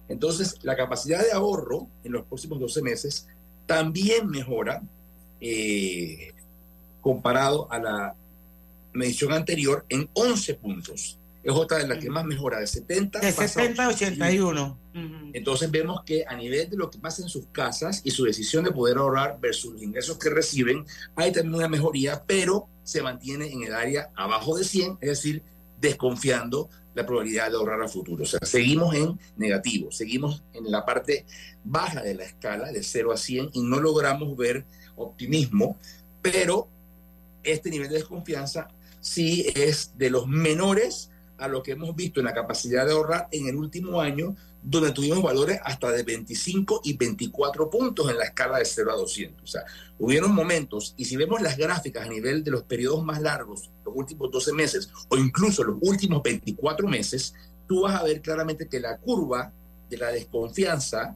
Entonces, 0.08 0.56
la 0.62 0.76
capacidad 0.76 1.24
de 1.24 1.32
ahorro 1.32 1.88
en 2.04 2.12
los 2.12 2.26
próximos 2.26 2.60
12 2.60 2.82
meses 2.84 3.28
también 3.66 4.28
mejora 4.28 4.84
eh, 5.42 6.34
comparado 7.02 7.72
a 7.72 7.80
la 7.80 8.16
medición 8.94 9.34
anterior 9.34 9.86
en 9.90 10.10
11 10.14 10.56
puntos. 10.56 11.20
Es 11.42 11.54
otra 11.54 11.78
de 11.78 11.88
las 11.88 12.00
que 12.00 12.10
más 12.10 12.26
mejora, 12.26 12.60
de 12.60 12.68
70 12.68 13.20
De 13.20 13.32
pasa 13.32 13.48
70 13.48 13.86
a 13.86 13.90
81. 13.90 14.80
Entonces 15.34 15.72
vemos 15.72 16.04
que 16.04 16.26
a 16.28 16.36
nivel 16.36 16.70
de 16.70 16.76
lo 16.76 16.90
que 16.90 17.00
pasa 17.00 17.22
en 17.22 17.30
sus 17.30 17.46
casas 17.52 18.02
y 18.04 18.12
su 18.12 18.26
decisión 18.26 18.66
de 18.66 18.72
poder 18.72 18.98
ahorrar 18.98 19.40
versus 19.40 19.74
los 19.74 19.82
ingresos 19.82 20.18
que 20.18 20.30
reciben, 20.30 20.86
hay 21.16 21.32
también 21.32 21.56
una 21.56 21.70
mejoría, 21.70 22.24
pero 22.28 22.68
se 22.84 23.02
mantiene 23.02 23.52
en 23.52 23.64
el 23.64 23.74
área 23.74 24.10
abajo 24.16 24.58
de 24.58 24.66
100, 24.66 24.98
es 25.00 25.10
decir, 25.10 25.42
desconfiando 25.80 26.70
la 26.94 27.06
probabilidad 27.06 27.50
de 27.50 27.56
ahorrar 27.56 27.82
a 27.82 27.88
futuro. 27.88 28.24
O 28.24 28.28
sea, 28.28 28.40
seguimos 28.44 28.94
en 28.94 29.18
negativo, 29.38 29.92
seguimos 29.92 30.44
en 30.54 30.70
la 30.70 30.86
parte 30.86 31.26
baja 31.64 32.02
de 32.02 32.16
la 32.16 32.26
escala 32.26 32.72
de 32.72 32.84
0 32.84 33.14
a 33.14 33.18
100 33.18 33.52
y 33.54 33.62
no 33.62 33.80
logramos 33.80 34.36
ver 34.36 34.66
optimismo, 34.98 35.78
pero 36.22 36.68
este 37.44 37.70
nivel 37.70 37.88
de 37.88 37.96
desconfianza 37.96 38.68
sí 39.10 39.52
es 39.56 39.98
de 39.98 40.12
los 40.12 40.28
menores 40.28 41.10
a 41.38 41.48
lo 41.48 41.64
que 41.64 41.72
hemos 41.72 41.96
visto 41.96 42.20
en 42.20 42.28
la 42.28 42.34
capacidad 42.34 42.86
de 42.86 42.92
ahorrar 42.92 43.28
en 43.32 43.48
el 43.48 43.56
último 43.56 44.02
año, 44.02 44.36
donde 44.62 44.92
tuvimos 44.92 45.24
valores 45.24 45.60
hasta 45.64 45.92
de 45.92 46.04
25 46.04 46.82
y 46.84 46.96
24 46.96 47.70
puntos 47.70 48.10
en 48.10 48.18
la 48.18 48.26
escala 48.26 48.60
de 48.60 48.66
0 48.66 48.92
a 48.92 48.96
200. 48.96 49.44
O 49.44 49.48
sea, 49.48 49.64
hubieron 49.98 50.36
momentos, 50.36 50.94
y 50.98 51.06
si 51.06 51.16
vemos 51.16 51.42
las 51.42 51.58
gráficas 51.58 52.06
a 52.06 52.10
nivel 52.10 52.44
de 52.44 52.52
los 52.52 52.64
periodos 52.64 53.04
más 53.04 53.22
largos, 53.22 53.72
los 53.84 53.96
últimos 53.96 54.30
12 54.32 54.54
meses, 54.54 54.90
o 55.08 55.18
incluso 55.18 55.64
los 55.64 55.78
últimos 55.82 56.22
24 56.22 56.88
meses, 56.88 57.34
tú 57.68 57.82
vas 57.84 58.00
a 58.00 58.04
ver 58.04 58.22
claramente 58.22 58.68
que 58.68 58.80
la 58.80 58.98
curva 58.98 59.52
de 59.90 59.98
la 59.98 60.12
desconfianza 60.12 61.16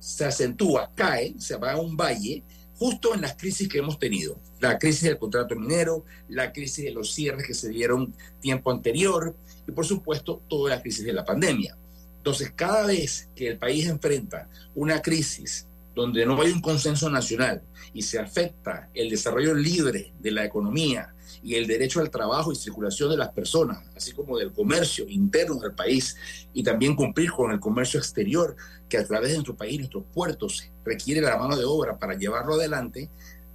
se 0.00 0.24
acentúa, 0.24 0.90
cae, 0.94 1.34
se 1.38 1.56
va 1.56 1.72
a 1.72 1.80
un 1.80 1.96
valle, 1.96 2.42
justo 2.80 3.14
en 3.14 3.20
las 3.20 3.36
crisis 3.36 3.68
que 3.68 3.76
hemos 3.76 3.98
tenido. 3.98 4.40
La 4.58 4.78
crisis 4.78 5.02
del 5.02 5.18
contrato 5.18 5.54
minero, 5.54 6.06
la 6.30 6.50
crisis 6.50 6.82
de 6.86 6.92
los 6.92 7.12
cierres 7.12 7.46
que 7.46 7.52
se 7.52 7.68
dieron 7.68 8.14
tiempo 8.40 8.70
anterior 8.70 9.36
y 9.68 9.72
por 9.72 9.84
supuesto 9.84 10.40
toda 10.48 10.70
la 10.70 10.80
crisis 10.80 11.04
de 11.04 11.12
la 11.12 11.22
pandemia. 11.22 11.76
Entonces, 12.16 12.54
cada 12.56 12.86
vez 12.86 13.28
que 13.36 13.48
el 13.48 13.58
país 13.58 13.86
enfrenta 13.86 14.48
una 14.74 15.02
crisis 15.02 15.66
donde 15.94 16.24
no 16.24 16.40
hay 16.40 16.52
un 16.52 16.62
consenso 16.62 17.10
nacional 17.10 17.60
y 17.92 18.00
se 18.00 18.18
afecta 18.18 18.88
el 18.94 19.10
desarrollo 19.10 19.52
libre 19.52 20.14
de 20.18 20.30
la 20.30 20.46
economía 20.46 21.12
y 21.42 21.54
el 21.54 21.66
derecho 21.66 22.00
al 22.00 22.10
trabajo 22.10 22.52
y 22.52 22.56
circulación 22.56 23.10
de 23.10 23.16
las 23.16 23.30
personas, 23.30 23.82
así 23.96 24.12
como 24.12 24.38
del 24.38 24.52
comercio 24.52 25.06
interno 25.08 25.56
del 25.56 25.72
país 25.72 26.16
y 26.52 26.62
también 26.62 26.94
cumplir 26.94 27.30
con 27.30 27.50
el 27.50 27.60
comercio 27.60 27.98
exterior, 27.98 28.56
que 28.88 28.98
a 28.98 29.06
través 29.06 29.30
de 29.30 29.36
nuestro 29.36 29.56
país, 29.56 29.78
nuestros 29.78 30.04
puertos, 30.12 30.64
requiere 30.84 31.20
la 31.20 31.38
mano 31.38 31.56
de 31.56 31.64
obra 31.64 31.98
para 31.98 32.14
llevarlo 32.14 32.54
adelante, 32.54 33.08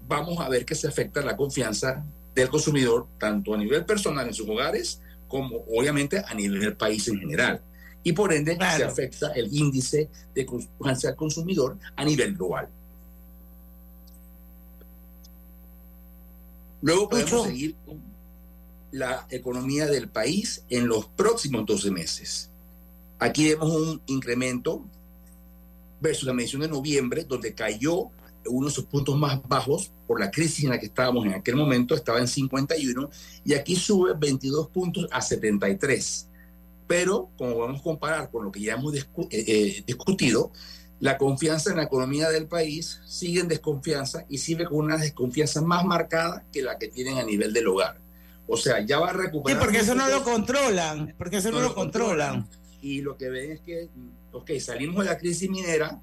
vamos 0.08 0.39
a 0.39 0.50
ver 0.50 0.65
que 0.65 0.76
se 0.76 0.88
afecta 0.88 1.21
la 1.21 1.36
confianza 1.36 2.06
del 2.34 2.50
consumidor, 2.50 3.08
tanto 3.19 3.54
a 3.54 3.58
nivel 3.58 3.86
personal 3.86 4.28
en 4.28 4.34
sus 4.34 4.48
hogares, 4.50 5.02
como 5.28 5.65
obviamente 5.76 6.24
a 6.26 6.34
nivel 6.34 6.60
del 6.60 6.76
país 6.76 7.08
en 7.08 7.19
general. 7.19 7.62
Y 8.04 8.13
por 8.13 8.34
ende 8.34 8.56
se 8.56 8.84
afecta 8.84 9.32
el 9.32 9.52
índice 9.52 10.10
de 10.34 10.45
confianza 10.45 11.10
al 11.10 11.15
consumidor 11.15 11.78
a 11.95 12.06
nivel 12.06 12.36
global. 12.36 12.69
Luego 16.86 17.10
podemos 17.10 17.34
Ocho. 17.34 17.45
seguir 17.45 17.76
con 17.84 18.00
la 18.91 19.26
economía 19.32 19.88
del 19.88 20.08
país 20.08 20.63
en 20.69 20.88
los 20.88 21.08
próximos 21.08 21.65
12 21.65 21.89
meses. 21.89 22.52
Aquí 23.17 23.50
vemos 23.50 23.71
un 23.76 24.02
incremento 24.06 24.86
versus 26.00 26.26
la 26.28 26.34
medición 26.34 26.62
de 26.62 26.67
noviembre, 26.67 27.24
donde 27.24 27.56
cayó 27.56 28.10
uno 28.48 28.67
de 28.67 28.74
sus 28.74 28.86
puntos 28.86 29.17
más 29.17 29.41
bajos 29.48 29.91
por 30.06 30.19
la 30.19 30.30
crisis 30.30 30.63
en 30.65 30.69
la 30.69 30.80
que 30.80 30.86
estábamos 30.86 31.26
en 31.26 31.34
aquel 31.34 31.56
momento, 31.56 31.95
estaba 31.95 32.19
en 32.19 32.28
51, 32.28 33.10
y 33.43 33.56
aquí 33.56 33.76
sube 33.76 34.13
22 34.15 34.67
puntos 34.67 35.08
a 35.12 35.21
73. 35.21 36.28
Pero, 36.86 37.30
como 37.36 37.58
vamos 37.58 37.80
a 37.80 37.84
comparar 37.84 38.30
con 38.30 38.45
lo 38.45 38.52
que 38.52 38.62
ya 38.62 38.74
hemos 38.74 38.93
discu- 38.93 39.28
eh, 39.32 39.43
eh, 39.48 39.84
discutido, 39.88 40.52
la 40.99 41.17
confianza 41.17 41.71
en 41.71 41.77
la 41.77 41.84
economía 41.84 42.29
del 42.29 42.47
país 42.47 43.01
sigue 43.05 43.41
en 43.41 43.47
desconfianza 43.47 44.25
y 44.29 44.38
sigue 44.38 44.65
con 44.65 44.77
una 44.79 44.97
desconfianza 44.97 45.62
más 45.62 45.84
marcada 45.86 46.43
que 46.53 46.62
la 46.62 46.77
que 46.77 46.88
tienen 46.88 47.17
a 47.17 47.23
nivel 47.23 47.51
del 47.53 47.67
hogar. 47.67 47.97
O 48.47 48.55
sea, 48.58 48.79
ya 48.86 48.99
va 48.99 49.10
a 49.10 49.12
Sí, 49.12 49.17
recuperar. 49.17 49.60
porque 49.60 49.79
eso 49.79 49.95
no 49.95 50.08
lo 50.08 50.23
controlan. 50.23 51.13
Porque 51.17 51.38
eso 51.38 51.51
no, 51.51 51.60
lo 51.60 51.73
controlan. 51.75 52.47
y 52.81 53.01
lo 53.01 53.17
que 53.17 53.29
ven 53.29 53.51
es 53.53 53.62
que, 53.62 53.89
ok, 54.31 54.51
salimos 54.60 55.03
de 55.03 55.12
la 55.12 55.17
crisis 55.17 55.49
minera, 55.49 55.99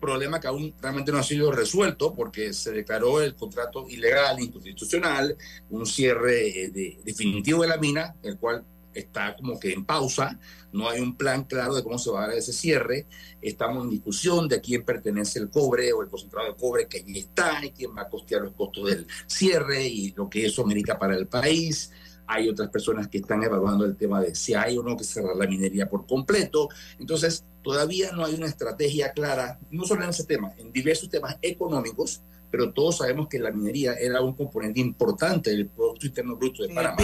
problema 0.00 0.40
que 0.40 0.48
aún 0.48 0.74
realmente 0.80 1.12
no 1.12 1.18
ha 1.18 1.22
sido 1.22 1.52
resuelto 1.52 2.12
porque 2.12 2.52
se 2.52 2.72
declaró 2.72 3.20
el 3.22 3.36
contrato 3.36 3.86
ilegal, 3.88 4.40
inconstitucional, 4.40 5.36
un 5.70 5.86
cierre 5.86 6.64
eh, 6.64 6.68
de- 6.70 6.98
definitivo 7.04 7.62
de 7.62 7.68
la 7.68 7.76
mina, 7.76 8.16
el 8.24 8.36
cual 8.36 8.64
está 8.94 9.36
como 9.36 9.58
que 9.58 9.72
en 9.72 9.84
pausa, 9.84 10.38
no 10.72 10.88
hay 10.88 11.00
un 11.00 11.16
plan 11.16 11.44
claro 11.44 11.74
de 11.74 11.82
cómo 11.82 11.98
se 11.98 12.10
va 12.10 12.24
a 12.24 12.28
dar 12.28 12.36
ese 12.36 12.52
cierre, 12.52 13.06
estamos 13.40 13.84
en 13.84 13.90
discusión 13.90 14.48
de 14.48 14.56
a 14.56 14.60
quién 14.60 14.84
pertenece 14.84 15.38
el 15.38 15.50
cobre 15.50 15.92
o 15.92 16.02
el 16.02 16.08
concentrado 16.08 16.48
de 16.48 16.56
cobre 16.56 16.88
que 16.88 16.98
allí 16.98 17.18
está 17.18 17.64
y 17.64 17.70
quién 17.70 17.96
va 17.96 18.02
a 18.02 18.08
costear 18.08 18.42
los 18.42 18.54
costos 18.54 18.88
del 18.88 19.06
cierre 19.26 19.86
y 19.86 20.12
lo 20.12 20.28
que 20.28 20.46
eso 20.46 20.62
amerita 20.62 20.98
para 20.98 21.16
el 21.16 21.26
país. 21.26 21.92
Hay 22.26 22.48
otras 22.48 22.70
personas 22.70 23.08
que 23.08 23.18
están 23.18 23.42
evaluando 23.42 23.84
el 23.84 23.96
tema 23.96 24.20
de 24.20 24.34
si 24.34 24.54
hay 24.54 24.78
o 24.78 24.82
no 24.82 24.96
que 24.96 25.04
cerrar 25.04 25.36
la 25.36 25.46
minería 25.46 25.90
por 25.90 26.06
completo. 26.06 26.68
Entonces, 26.98 27.44
todavía 27.62 28.12
no 28.12 28.24
hay 28.24 28.34
una 28.34 28.46
estrategia 28.46 29.12
clara, 29.12 29.58
no 29.70 29.84
solo 29.84 30.04
en 30.04 30.10
ese 30.10 30.24
tema, 30.24 30.52
en 30.56 30.72
diversos 30.72 31.10
temas 31.10 31.36
económicos, 31.42 32.22
pero 32.50 32.72
todos 32.72 32.98
sabemos 32.98 33.28
que 33.28 33.38
la 33.38 33.50
minería 33.50 33.94
era 33.94 34.20
un 34.20 34.34
componente 34.34 34.78
importante 34.78 35.50
del 35.50 35.68
Producto 35.68 36.06
Interno 36.06 36.36
Bruto 36.36 36.62
de 36.62 36.74
Panamá. 36.74 37.02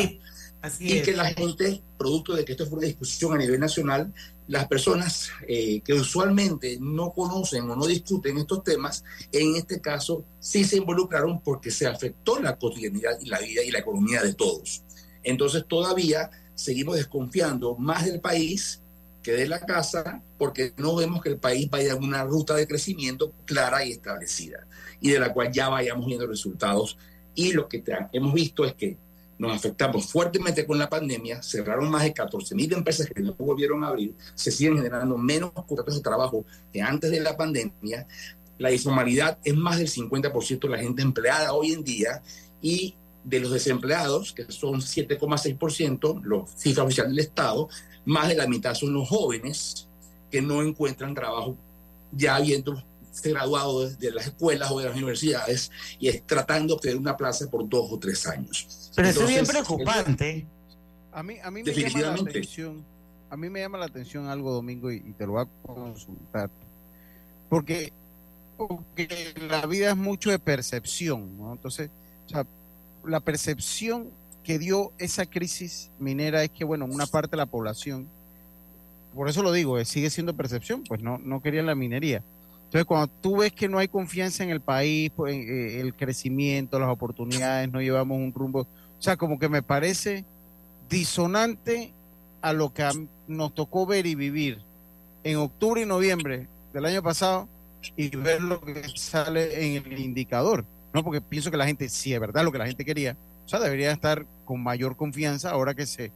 Así 0.60 0.88
y 0.88 0.98
es. 0.98 1.04
que 1.04 1.12
la 1.16 1.26
gente, 1.26 1.82
producto 1.96 2.34
de 2.34 2.44
que 2.44 2.52
esto 2.52 2.66
fue 2.66 2.78
una 2.78 2.86
discusión 2.88 3.32
a 3.32 3.38
nivel 3.38 3.60
nacional, 3.60 4.12
las 4.48 4.66
personas 4.66 5.30
eh, 5.46 5.80
que 5.84 5.92
usualmente 5.94 6.78
no 6.80 7.12
conocen 7.12 7.70
o 7.70 7.76
no 7.76 7.86
discuten 7.86 8.38
estos 8.38 8.64
temas, 8.64 9.04
en 9.30 9.56
este 9.56 9.80
caso 9.80 10.24
sí 10.40 10.64
se 10.64 10.76
involucraron 10.78 11.40
porque 11.42 11.70
se 11.70 11.86
afectó 11.86 12.40
la 12.40 12.56
cotidianidad 12.58 13.18
y 13.20 13.26
la 13.26 13.38
vida 13.38 13.62
y 13.62 13.70
la 13.70 13.80
economía 13.80 14.22
de 14.22 14.34
todos. 14.34 14.82
Entonces 15.22 15.64
todavía 15.68 16.30
seguimos 16.54 16.96
desconfiando 16.96 17.76
más 17.76 18.04
del 18.06 18.20
país 18.20 18.80
que 19.22 19.32
de 19.32 19.46
la 19.48 19.60
casa 19.60 20.22
porque 20.38 20.72
no 20.76 20.96
vemos 20.96 21.22
que 21.22 21.28
el 21.28 21.38
país 21.38 21.68
vaya 21.70 21.92
en 21.92 22.02
una 22.02 22.24
ruta 22.24 22.54
de 22.54 22.66
crecimiento 22.66 23.32
clara 23.44 23.84
y 23.84 23.92
establecida 23.92 24.66
y 25.00 25.10
de 25.10 25.20
la 25.20 25.32
cual 25.32 25.52
ya 25.52 25.68
vayamos 25.68 26.06
viendo 26.06 26.26
resultados. 26.26 26.96
Y 27.34 27.52
lo 27.52 27.68
que 27.68 27.80
te- 27.80 27.94
hemos 28.12 28.32
visto 28.34 28.64
es 28.64 28.74
que 28.74 28.96
nos 29.38 29.52
afectamos 29.52 30.06
fuertemente 30.06 30.66
con 30.66 30.78
la 30.78 30.88
pandemia, 30.88 31.42
cerraron 31.42 31.90
más 31.90 32.02
de 32.02 32.12
14 32.12 32.54
mil 32.54 32.72
empresas 32.72 33.08
que 33.08 33.22
no 33.22 33.34
volvieron 33.34 33.84
a 33.84 33.88
abrir, 33.88 34.14
se 34.34 34.50
siguen 34.50 34.76
generando 34.76 35.16
menos 35.16 35.52
contratos 35.52 35.96
de 35.96 36.02
trabajo 36.02 36.44
que 36.72 36.82
antes 36.82 37.10
de 37.10 37.20
la 37.20 37.36
pandemia, 37.36 38.06
la 38.58 38.72
informalidad 38.72 39.38
es 39.44 39.54
más 39.54 39.78
del 39.78 39.88
50% 39.88 40.60
de 40.60 40.68
la 40.68 40.78
gente 40.78 41.02
empleada 41.02 41.52
hoy 41.52 41.72
en 41.72 41.84
día 41.84 42.22
y 42.60 42.96
de 43.22 43.40
los 43.40 43.52
desempleados, 43.52 44.32
que 44.32 44.50
son 44.50 44.80
7,6%, 44.80 46.22
los 46.22 46.50
cifras 46.50 46.86
oficiales 46.86 47.12
del 47.12 47.24
Estado, 47.24 47.68
más 48.04 48.28
de 48.28 48.34
la 48.34 48.48
mitad 48.48 48.74
son 48.74 48.94
los 48.94 49.08
jóvenes 49.08 49.88
que 50.30 50.42
no 50.42 50.62
encuentran 50.62 51.14
trabajo 51.14 51.56
ya 52.12 52.36
habiendo 52.36 52.82
graduado 53.22 53.88
de, 53.88 53.96
de 53.96 54.12
las 54.12 54.26
escuelas 54.26 54.70
o 54.70 54.78
de 54.78 54.86
las 54.86 54.96
universidades 54.96 55.70
y 55.98 56.08
es 56.08 56.26
tratando 56.26 56.68
de 56.68 56.76
obtener 56.76 56.96
una 56.96 57.16
plaza 57.16 57.48
por 57.50 57.68
dos 57.68 57.92
o 57.92 57.98
tres 57.98 58.26
años. 58.26 58.90
Pero 58.94 59.08
eso 59.08 59.22
es 59.22 59.28
bien 59.28 59.46
preocupante. 59.46 60.46
A 61.12 61.22
mí, 61.22 61.36
a 61.42 61.50
mí 61.50 61.62
me 61.62 61.72
llama 61.72 61.80
la 61.80 61.82
Definitivamente. 61.82 62.30
atención, 62.30 62.84
a 63.30 63.36
mí 63.36 63.50
me 63.50 63.60
llama 63.60 63.78
la 63.78 63.86
atención 63.86 64.26
algo, 64.26 64.52
Domingo, 64.52 64.92
y, 64.92 64.96
y 64.96 65.12
te 65.12 65.26
lo 65.26 65.32
voy 65.32 65.42
a 65.44 65.66
consultar. 65.66 66.50
Porque, 67.48 67.92
porque 68.56 69.34
la 69.48 69.66
vida 69.66 69.90
es 69.90 69.96
mucho 69.96 70.30
de 70.30 70.38
percepción, 70.38 71.36
¿no? 71.38 71.52
Entonces, 71.52 71.90
o 72.26 72.28
sea, 72.28 72.46
la 73.04 73.20
percepción 73.20 74.10
que 74.44 74.58
dio 74.58 74.92
esa 74.98 75.26
crisis 75.26 75.90
minera 75.98 76.42
es 76.44 76.50
que, 76.50 76.64
bueno, 76.64 76.84
una 76.84 77.06
parte 77.06 77.32
de 77.32 77.38
la 77.38 77.46
población, 77.46 78.06
por 79.14 79.28
eso 79.28 79.42
lo 79.42 79.52
digo, 79.52 79.78
eh, 79.78 79.84
sigue 79.84 80.10
siendo 80.10 80.34
percepción, 80.36 80.84
pues 80.84 81.00
no, 81.00 81.18
no 81.18 81.40
querían 81.40 81.66
la 81.66 81.74
minería. 81.74 82.22
Entonces, 82.68 82.84
cuando 82.84 83.06
tú 83.22 83.38
ves 83.38 83.50
que 83.52 83.66
no 83.66 83.78
hay 83.78 83.88
confianza 83.88 84.44
en 84.44 84.50
el 84.50 84.60
país, 84.60 85.10
pues, 85.16 85.34
eh, 85.34 85.80
el 85.80 85.94
crecimiento, 85.94 86.78
las 86.78 86.90
oportunidades, 86.90 87.70
no 87.72 87.80
llevamos 87.80 88.18
un 88.18 88.30
rumbo, 88.32 88.60
o 88.60 89.02
sea, 89.02 89.16
como 89.16 89.38
que 89.38 89.48
me 89.48 89.62
parece 89.62 90.24
disonante 90.88 91.92
a 92.42 92.52
lo 92.52 92.72
que 92.72 92.88
nos 93.26 93.54
tocó 93.54 93.86
ver 93.86 94.06
y 94.06 94.14
vivir 94.14 94.58
en 95.24 95.36
octubre 95.38 95.82
y 95.82 95.86
noviembre 95.86 96.46
del 96.72 96.84
año 96.84 97.02
pasado 97.02 97.48
y 97.96 98.14
ver 98.16 98.42
lo 98.42 98.60
que 98.60 98.82
sale 98.96 99.76
en 99.76 99.84
el 99.86 99.98
indicador, 100.00 100.64
¿no? 100.92 101.02
Porque 101.02 101.20
pienso 101.20 101.50
que 101.50 101.56
la 101.56 101.66
gente, 101.66 101.88
si 101.88 102.12
es 102.12 102.20
verdad 102.20 102.44
lo 102.44 102.52
que 102.52 102.58
la 102.58 102.66
gente 102.66 102.84
quería, 102.84 103.16
o 103.44 103.48
sea, 103.48 103.60
debería 103.60 103.92
estar 103.92 104.26
con 104.44 104.62
mayor 104.62 104.96
confianza 104.96 105.50
ahora 105.50 105.74
que 105.74 105.86
se, 105.86 106.12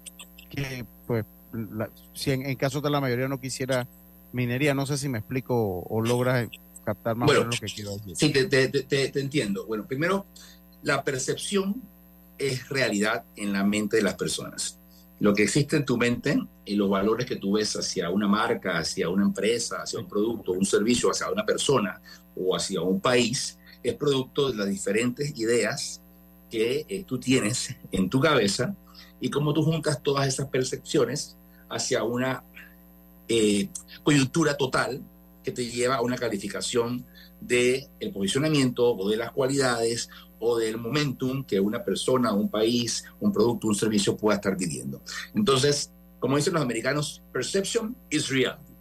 que 0.51 0.85
pues, 1.07 1.25
la- 1.53 1.89
si 2.15 2.31
en, 2.31 2.45
en 2.47 2.57
caso 2.57 2.81
de 2.81 2.91
la 2.91 3.01
mayoría 3.01 3.29
no 3.29 3.41
quisiera 3.41 3.87
minería, 4.33 4.75
no 4.75 4.87
sé 4.87 4.97
si 4.99 5.09
me 5.09 5.19
explico 5.19 5.55
o, 5.55 5.87
o 5.99 6.01
logras 6.03 6.49
captar 6.85 7.15
más 7.17 7.27
o 7.27 7.33
Bueno, 7.33 7.41
menos 7.43 7.61
lo 7.61 7.67
que 7.67 7.73
quiero 7.73 7.97
decir. 7.97 8.17
Sí, 8.17 8.31
te- 8.33 8.69
te- 8.69 9.09
te 9.09 9.21
entiendo. 9.21 9.67
Bueno, 9.67 9.87
primero, 9.87 10.27
la 10.83 11.05
percepción 11.05 11.81
es 12.39 12.69
realidad 12.69 13.25
en 13.37 13.53
la 13.53 13.63
mente 13.65 13.99
de 13.99 14.03
las 14.03 14.15
personas. 14.15 14.79
Lo 15.21 15.33
que 15.33 15.45
existe 15.45 15.77
en 15.77 15.85
tu 15.85 15.97
mente 15.97 16.37
y 16.65 16.75
los 16.75 16.91
valores 16.91 17.27
que 17.27 17.37
tú 17.37 17.53
ves 17.53 17.77
hacia 17.77 18.11
una 18.11 18.27
marca, 18.27 18.79
hacia 18.79 19.09
una 19.09 19.25
empresa, 19.25 19.83
hacia 19.83 20.01
un 20.01 20.09
producto, 20.09 20.51
un 20.53 20.65
servicio, 20.65 21.11
hacia 21.11 21.31
una 21.31 21.47
persona 21.47 22.01
o 22.35 22.57
hacia 22.57 22.81
un 22.81 23.01
país, 23.01 23.59
es 23.85 23.95
producto 23.95 24.51
de 24.51 24.57
las 24.57 24.69
diferentes 24.69 25.39
ideas 25.39 26.01
que 26.51 26.85
eh, 26.89 27.05
tú 27.05 27.19
tienes 27.21 27.77
en 27.93 28.11
tu 28.11 28.19
cabeza 28.21 28.75
y 29.21 29.31
cómo 29.31 29.53
tú 29.53 29.63
juntas 29.63 30.03
todas 30.03 30.27
esas 30.27 30.49
percepciones 30.49 31.37
hacia 31.71 32.03
una 32.03 32.43
eh, 33.33 33.69
coyuntura 34.03 34.57
total 34.57 35.01
que 35.43 35.53
te 35.53 35.67
lleva 35.67 35.97
a 35.97 36.03
una 36.03 36.17
calificación 36.17 37.05
del 37.41 37.87
el 37.99 38.13
posicionamiento 38.13 38.95
o 38.95 39.09
de 39.09 39.17
las 39.17 39.33
cualidades 39.33 40.11
o 40.39 40.59
del 40.59 40.77
momentum 40.77 41.45
que 41.45 41.59
una 41.59 41.83
persona, 41.83 42.33
un 42.33 42.51
país, 42.51 43.05
un 43.21 43.33
producto, 43.33 43.69
un 43.69 43.75
servicio 43.75 44.17
pueda 44.17 44.37
estar 44.37 44.57
viviendo. 44.57 45.01
Entonces, 45.35 45.91
como 46.19 46.37
dicen 46.37 46.53
los 46.53 46.63
americanos, 46.63 47.23
perception 47.33 47.97
is 48.11 48.29
reality. 48.29 48.73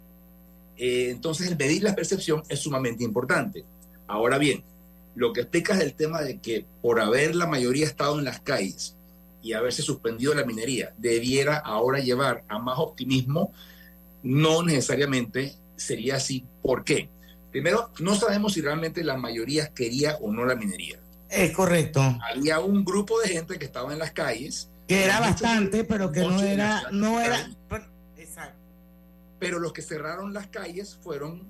Eh, 0.76 1.10
entonces, 1.10 1.48
el 1.48 1.56
medir 1.56 1.82
la 1.82 1.94
percepción 1.94 2.42
es 2.48 2.60
sumamente 2.60 3.04
importante. 3.04 3.64
Ahora 4.06 4.38
bien, 4.38 4.64
lo 5.14 5.32
que 5.32 5.40
explicas 5.42 5.78
del 5.78 5.94
tema 5.94 6.20
de 6.20 6.40
que 6.40 6.66
por 6.82 7.00
haber 7.00 7.34
la 7.34 7.46
mayoría 7.46 7.86
estado 7.86 8.18
en 8.18 8.24
las 8.24 8.40
calles 8.40 8.96
y 9.42 9.54
haberse 9.54 9.82
suspendido 9.82 10.34
la 10.34 10.44
minería, 10.44 10.94
debiera 10.98 11.56
ahora 11.56 12.00
llevar 12.00 12.44
a 12.48 12.58
más 12.58 12.78
optimismo, 12.78 13.52
no 14.22 14.62
necesariamente 14.62 15.54
sería 15.76 16.16
así. 16.16 16.44
¿Por 16.62 16.84
qué? 16.84 17.08
Primero, 17.50 17.90
no 18.00 18.14
sabemos 18.14 18.54
si 18.54 18.60
realmente 18.60 19.04
la 19.04 19.16
mayoría 19.16 19.68
quería 19.74 20.16
o 20.20 20.32
no 20.32 20.44
la 20.44 20.54
minería. 20.54 20.98
Es 21.28 21.52
correcto. 21.52 22.00
Había 22.34 22.60
un 22.60 22.84
grupo 22.84 23.18
de 23.20 23.28
gente 23.28 23.58
que 23.58 23.64
estaba 23.64 23.92
en 23.92 23.98
las 23.98 24.12
calles. 24.12 24.68
Que 24.86 25.04
era 25.04 25.18
Muchos- 25.20 25.40
bastante, 25.42 25.84
pero 25.84 26.10
que 26.12 26.20
no 26.20 26.40
era, 26.42 26.82
no 26.92 27.20
era. 27.20 27.48
Exacto. 28.16 28.58
Pero 29.38 29.58
los 29.58 29.72
que 29.72 29.82
cerraron 29.82 30.32
las 30.32 30.46
calles 30.48 30.98
fueron 31.02 31.42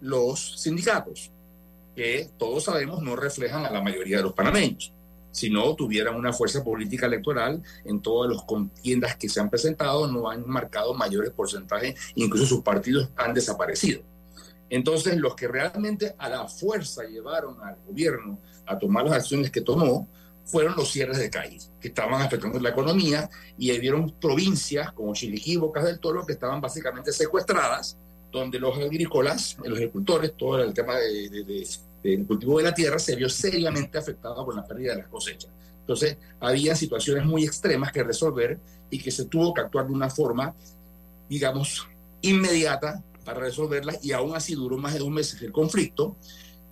los 0.00 0.60
sindicatos, 0.60 1.30
que 1.94 2.28
todos 2.38 2.64
sabemos 2.64 3.02
no 3.02 3.16
reflejan 3.16 3.64
a 3.64 3.70
la 3.70 3.80
mayoría 3.80 4.18
de 4.18 4.22
los 4.24 4.32
panameños. 4.32 4.92
Si 5.36 5.50
no 5.50 5.74
tuvieran 5.76 6.14
una 6.14 6.32
fuerza 6.32 6.64
política 6.64 7.04
electoral 7.04 7.62
en 7.84 8.00
todas 8.00 8.32
las 8.32 8.42
contiendas 8.44 9.16
que 9.16 9.28
se 9.28 9.38
han 9.38 9.50
presentado, 9.50 10.06
no 10.06 10.30
han 10.30 10.48
marcado 10.48 10.94
mayores 10.94 11.30
porcentajes, 11.30 11.94
incluso 12.14 12.46
sus 12.46 12.62
partidos 12.62 13.10
han 13.16 13.34
desaparecido. 13.34 14.00
Entonces, 14.70 15.18
los 15.18 15.36
que 15.36 15.46
realmente 15.46 16.14
a 16.16 16.30
la 16.30 16.48
fuerza 16.48 17.02
llevaron 17.04 17.62
al 17.62 17.76
gobierno 17.86 18.38
a 18.64 18.78
tomar 18.78 19.04
las 19.04 19.12
acciones 19.12 19.50
que 19.50 19.60
tomó 19.60 20.08
fueron 20.46 20.74
los 20.74 20.90
cierres 20.90 21.18
de 21.18 21.28
calles, 21.28 21.70
que 21.80 21.88
estaban 21.88 22.22
afectando 22.22 22.58
la 22.58 22.70
economía 22.70 23.28
y 23.58 23.78
vieron 23.78 24.10
provincias 24.18 24.90
como 24.92 25.12
Chiriquí, 25.12 25.56
Bocas 25.56 25.84
del 25.84 25.98
Toro, 26.00 26.24
que 26.24 26.32
estaban 26.32 26.62
básicamente 26.62 27.12
secuestradas, 27.12 27.98
donde 28.32 28.58
los 28.58 28.74
agrícolas, 28.78 29.58
los 29.62 29.76
agricultores, 29.76 30.32
todo 30.34 30.62
el 30.62 30.72
tema 30.72 30.96
de- 30.96 31.28
de- 31.28 31.44
de- 31.44 31.68
del 32.10 32.26
cultivo 32.26 32.58
de 32.58 32.64
la 32.64 32.74
tierra 32.74 32.98
se 32.98 33.16
vio 33.16 33.28
seriamente 33.28 33.98
afectado 33.98 34.44
por 34.44 34.54
la 34.54 34.64
pérdida 34.64 34.92
de 34.94 35.02
las 35.02 35.08
cosechas. 35.08 35.50
Entonces, 35.80 36.16
había 36.40 36.74
situaciones 36.74 37.24
muy 37.24 37.44
extremas 37.44 37.92
que 37.92 38.02
resolver 38.02 38.58
y 38.90 38.98
que 38.98 39.10
se 39.10 39.24
tuvo 39.26 39.54
que 39.54 39.60
actuar 39.60 39.86
de 39.86 39.92
una 39.92 40.10
forma, 40.10 40.54
digamos, 41.28 41.86
inmediata 42.22 43.02
para 43.24 43.40
resolverlas 43.40 44.04
y 44.04 44.12
aún 44.12 44.34
así 44.34 44.54
duró 44.54 44.78
más 44.78 44.94
de 44.94 45.00
dos 45.00 45.10
meses 45.10 45.40
el 45.42 45.52
conflicto, 45.52 46.16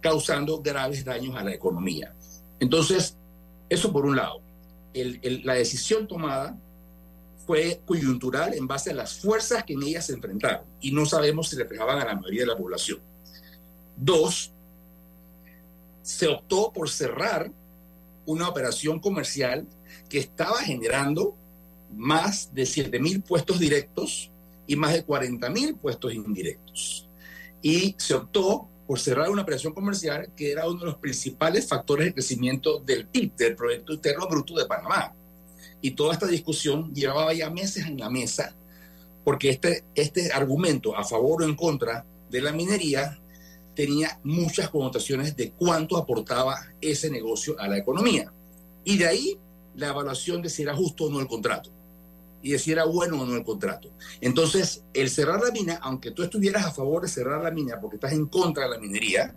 causando 0.01 0.61
graves 0.61 1.05
daños 1.05 1.37
a 1.37 1.45
la 1.45 1.53
economía. 1.55 2.14
Entonces, 2.61 3.16
eso 3.68 3.93
por 3.93 4.05
un 4.07 4.16
lado. 4.16 4.41
El- 4.93 5.18
el- 5.22 5.43
la 5.45 5.55
decisión 5.55 6.07
tomada 6.07 6.57
fue 7.47 7.80
coyuntural 7.85 8.55
en 8.55 8.66
base 8.66 8.91
a 8.91 8.95
las 8.95 9.14
fuerzas 9.14 9.64
que 9.64 9.74
en 9.74 9.82
ella 9.82 10.01
se 10.01 10.12
enfrentaron 10.12 10.64
y 10.80 10.93
no 10.93 11.05
sabemos 11.05 11.49
si 11.49 11.57
reflejaban 11.57 11.99
a 12.01 12.05
la 12.05 12.14
mayoría 12.14 12.43
de 12.43 12.47
la 12.47 12.57
población. 12.57 13.01
Dos, 13.97 14.53
se 16.05 16.29
optó 16.29 16.71
por 16.71 16.91
cerrar 16.91 17.51
una 18.27 18.47
operación 18.47 19.01
comercial 19.01 19.67
que 20.11 20.19
estaba 20.19 20.59
generando 20.59 21.35
más 21.91 22.55
de 22.55 22.67
7 22.67 23.01
mil 23.01 23.23
puestos 23.23 23.59
directos 23.59 24.31
y 24.67 24.77
más 24.77 24.93
de 24.93 25.03
40 25.03 25.49
mil 25.49 25.77
puestos 25.77 26.13
indirectos. 26.13 27.09
Y 27.63 27.95
se 27.99 28.13
optó 28.13 28.69
por 28.87 29.01
cerrar 29.01 29.31
una 29.31 29.43
operación 29.43 29.73
comercial 29.73 30.31
que 30.37 30.53
era 30.53 30.69
uno 30.69 30.81
de 30.81 30.87
los 30.87 30.97
principales 30.97 31.67
factores 31.67 32.09
de 32.09 32.15
crecimiento 32.15 32.81
del 32.81 33.07
PIB, 33.07 33.35
del 33.37 33.57
Producto 33.57 33.95
Interno 33.95 34.29
Bruto 34.29 34.55
de 34.57 34.67
Panamá. 34.67 35.15
Y 35.81 35.93
toda 35.93 36.13
esta 36.13 36.27
discusión 36.27 36.95
llevaba 36.95 37.33
ya 37.33 37.49
meses 37.49 37.87
en 37.87 37.99
la 37.99 38.11
mesa, 38.11 38.55
porque 39.25 39.49
este, 39.49 39.85
este 39.95 40.33
argumento 40.33 40.95
a 40.95 41.05
favor 41.05 41.43
o 41.43 41.47
en 41.47 41.57
contra 41.57 42.05
de 42.29 42.43
la 42.43 42.53
minería 42.53 43.19
tenía 43.75 44.18
muchas 44.22 44.68
connotaciones 44.70 45.37
de 45.37 45.53
cuánto 45.53 45.97
aportaba 45.97 46.59
ese 46.81 47.11
negocio 47.11 47.59
a 47.59 47.68
la 47.68 47.79
economía. 47.79 48.33
Y 48.85 48.99
de 48.99 49.07
ahí 49.07 49.39
la 49.75 49.89
evaluación 49.89 50.43
de 50.43 50.51
si 50.51 50.62
era 50.62 50.75
justo 50.75 51.05
o 51.05 51.11
no 51.11 51.20
el 51.20 51.27
contrato 51.27 51.70
y 52.43 52.53
de 52.53 52.59
si 52.59 52.72
era 52.72 52.85
bueno 52.85 53.22
o 53.22 53.27
no 53.27 53.35
el 53.35 53.43
contrato. 53.43 53.91
Entonces, 54.20 54.85
el 54.93 55.09
cerrar 55.09 55.41
la 55.41 55.51
mina, 55.51 55.79
aunque 55.83 56.11
tú 56.11 56.22
estuvieras 56.22 56.66
a 56.66 56.72
favor 56.72 57.03
de 57.03 57.09
cerrar 57.09 57.43
la 57.43 57.51
mina 57.51 57.81
porque 57.81 57.97
estás 57.97 58.12
en 58.12 58.27
contra 58.27 58.64
de 58.64 58.70
la 58.70 58.79
minería, 58.79 59.35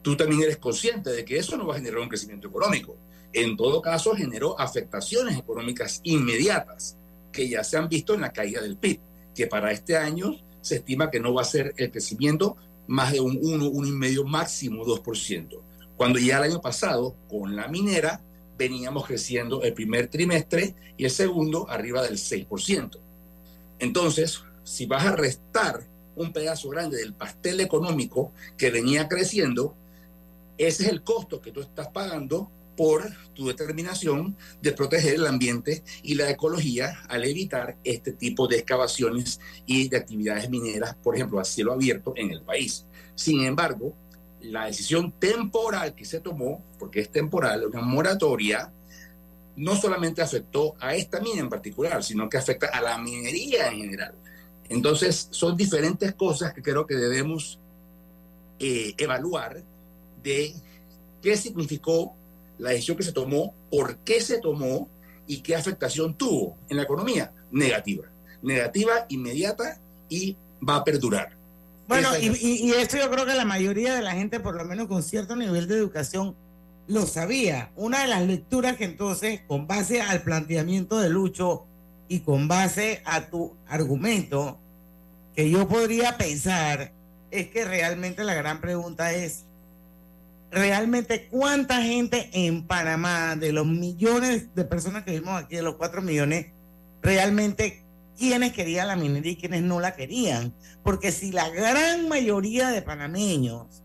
tú 0.00 0.16
también 0.16 0.42
eres 0.42 0.58
consciente 0.58 1.10
de 1.10 1.24
que 1.24 1.38
eso 1.38 1.56
no 1.56 1.66
va 1.66 1.74
a 1.74 1.78
generar 1.78 1.98
un 1.98 2.08
crecimiento 2.08 2.46
económico. 2.46 2.96
En 3.32 3.56
todo 3.56 3.82
caso, 3.82 4.14
generó 4.14 4.58
afectaciones 4.60 5.36
económicas 5.36 6.00
inmediatas 6.04 6.96
que 7.32 7.48
ya 7.48 7.64
se 7.64 7.76
han 7.76 7.88
visto 7.88 8.14
en 8.14 8.20
la 8.20 8.32
caída 8.32 8.62
del 8.62 8.76
PIB, 8.76 9.00
que 9.34 9.48
para 9.48 9.72
este 9.72 9.96
año 9.96 10.36
se 10.60 10.76
estima 10.76 11.10
que 11.10 11.18
no 11.18 11.34
va 11.34 11.42
a 11.42 11.46
ser 11.46 11.74
el 11.76 11.90
crecimiento 11.90 12.56
más 12.86 13.12
de 13.12 13.20
un 13.20 13.38
1, 13.40 13.66
1,5 13.66 14.24
máximo 14.26 14.84
2%. 14.84 15.60
Cuando 15.96 16.18
ya 16.18 16.38
el 16.38 16.44
año 16.44 16.60
pasado, 16.60 17.14
con 17.28 17.56
la 17.56 17.68
minera, 17.68 18.20
veníamos 18.58 19.06
creciendo 19.06 19.62
el 19.62 19.74
primer 19.74 20.08
trimestre 20.08 20.74
y 20.96 21.04
el 21.04 21.10
segundo 21.10 21.68
arriba 21.68 22.02
del 22.02 22.18
6%. 22.18 22.98
Entonces, 23.78 24.42
si 24.62 24.86
vas 24.86 25.04
a 25.04 25.16
restar 25.16 25.84
un 26.16 26.32
pedazo 26.32 26.68
grande 26.68 26.98
del 26.98 27.14
pastel 27.14 27.60
económico 27.60 28.32
que 28.56 28.70
venía 28.70 29.08
creciendo, 29.08 29.74
ese 30.58 30.84
es 30.84 30.88
el 30.88 31.02
costo 31.02 31.40
que 31.40 31.50
tú 31.50 31.60
estás 31.60 31.88
pagando 31.88 32.50
por 32.76 33.10
tu 33.34 33.46
determinación 33.48 34.36
de 34.60 34.72
proteger 34.72 35.14
el 35.14 35.26
ambiente 35.26 35.82
y 36.02 36.14
la 36.14 36.30
ecología 36.30 37.02
al 37.08 37.24
evitar 37.24 37.76
este 37.84 38.12
tipo 38.12 38.46
de 38.46 38.56
excavaciones 38.56 39.40
y 39.66 39.88
de 39.88 39.96
actividades 39.96 40.48
mineras, 40.50 40.96
por 41.02 41.14
ejemplo, 41.14 41.40
a 41.40 41.44
cielo 41.44 41.72
abierto 41.72 42.12
en 42.16 42.30
el 42.30 42.42
país. 42.42 42.86
Sin 43.14 43.42
embargo, 43.44 43.94
la 44.40 44.66
decisión 44.66 45.12
temporal 45.18 45.94
que 45.94 46.04
se 46.04 46.20
tomó, 46.20 46.64
porque 46.78 47.00
es 47.00 47.10
temporal, 47.10 47.66
una 47.66 47.80
moratoria, 47.80 48.72
no 49.56 49.76
solamente 49.76 50.20
afectó 50.20 50.74
a 50.80 50.94
esta 50.94 51.20
mina 51.20 51.40
en 51.40 51.48
particular, 51.48 52.02
sino 52.02 52.28
que 52.28 52.36
afecta 52.36 52.68
a 52.68 52.80
la 52.80 52.98
minería 52.98 53.68
en 53.68 53.78
general. 53.78 54.14
Entonces, 54.68 55.28
son 55.30 55.56
diferentes 55.56 56.14
cosas 56.14 56.52
que 56.52 56.62
creo 56.62 56.86
que 56.86 56.94
debemos 56.94 57.60
eh, 58.58 58.94
evaluar 58.96 59.62
de 60.22 60.54
qué 61.22 61.36
significó 61.36 62.14
la 62.58 62.70
decisión 62.70 62.96
que 62.96 63.02
se 63.02 63.12
tomó, 63.12 63.54
por 63.70 63.98
qué 63.98 64.20
se 64.20 64.38
tomó 64.40 64.88
y 65.26 65.38
qué 65.40 65.56
afectación 65.56 66.14
tuvo 66.16 66.56
en 66.68 66.76
la 66.76 66.82
economía. 66.84 67.32
Negativa. 67.50 68.04
Negativa, 68.42 69.06
inmediata 69.08 69.80
y 70.08 70.36
va 70.66 70.76
a 70.76 70.84
perdurar. 70.84 71.36
Bueno, 71.88 72.10
y, 72.18 72.26
y- 72.28 72.68
y 72.68 72.70
esto 72.72 72.96
yo 72.96 73.10
creo 73.10 73.26
que 73.26 73.34
la 73.34 73.44
mayoría 73.44 73.94
de 73.94 74.02
la 74.02 74.12
gente, 74.12 74.40
por 74.40 74.54
lo 74.56 74.64
menos 74.64 74.86
con 74.86 75.02
cierto 75.02 75.36
nivel 75.36 75.68
de 75.68 75.76
educación, 75.76 76.34
lo 76.86 77.06
sabía. 77.06 77.70
Una 77.76 78.02
de 78.02 78.08
las 78.08 78.22
lecturas 78.22 78.76
que 78.76 78.84
entonces, 78.84 79.40
con 79.46 79.66
base 79.66 80.00
al 80.02 80.22
planteamiento 80.22 80.98
de 81.00 81.08
Lucho 81.08 81.64
y 82.08 82.20
con 82.20 82.48
base 82.48 83.02
a 83.06 83.26
tu 83.28 83.56
argumento, 83.66 84.58
que 85.34 85.50
yo 85.50 85.66
podría 85.68 86.16
pensar, 86.16 86.92
es 87.30 87.48
que 87.48 87.64
realmente 87.64 88.22
la 88.24 88.34
gran 88.34 88.60
pregunta 88.60 89.12
es, 89.12 89.43
realmente 90.54 91.26
cuánta 91.28 91.82
gente 91.82 92.30
en 92.32 92.66
Panamá, 92.66 93.36
de 93.36 93.52
los 93.52 93.66
millones 93.66 94.54
de 94.54 94.64
personas 94.64 95.02
que 95.02 95.10
vivimos 95.10 95.42
aquí, 95.42 95.56
de 95.56 95.62
los 95.62 95.74
cuatro 95.74 96.00
millones, 96.00 96.46
realmente 97.02 97.84
quiénes 98.16 98.52
querían 98.52 98.86
la 98.86 98.96
minería 98.96 99.32
y 99.32 99.36
quiénes 99.36 99.62
no 99.62 99.80
la 99.80 99.94
querían. 99.96 100.54
Porque 100.84 101.10
si 101.10 101.32
la 101.32 101.48
gran 101.50 102.08
mayoría 102.08 102.70
de 102.70 102.82
panameños 102.82 103.82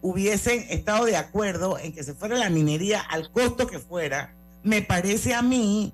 hubiesen 0.00 0.64
estado 0.70 1.04
de 1.04 1.16
acuerdo 1.16 1.78
en 1.78 1.92
que 1.92 2.02
se 2.02 2.14
fuera 2.14 2.36
la 2.36 2.48
minería 2.48 3.00
al 3.00 3.30
costo 3.30 3.66
que 3.66 3.78
fuera, 3.78 4.34
me 4.62 4.80
parece 4.80 5.34
a 5.34 5.42
mí 5.42 5.92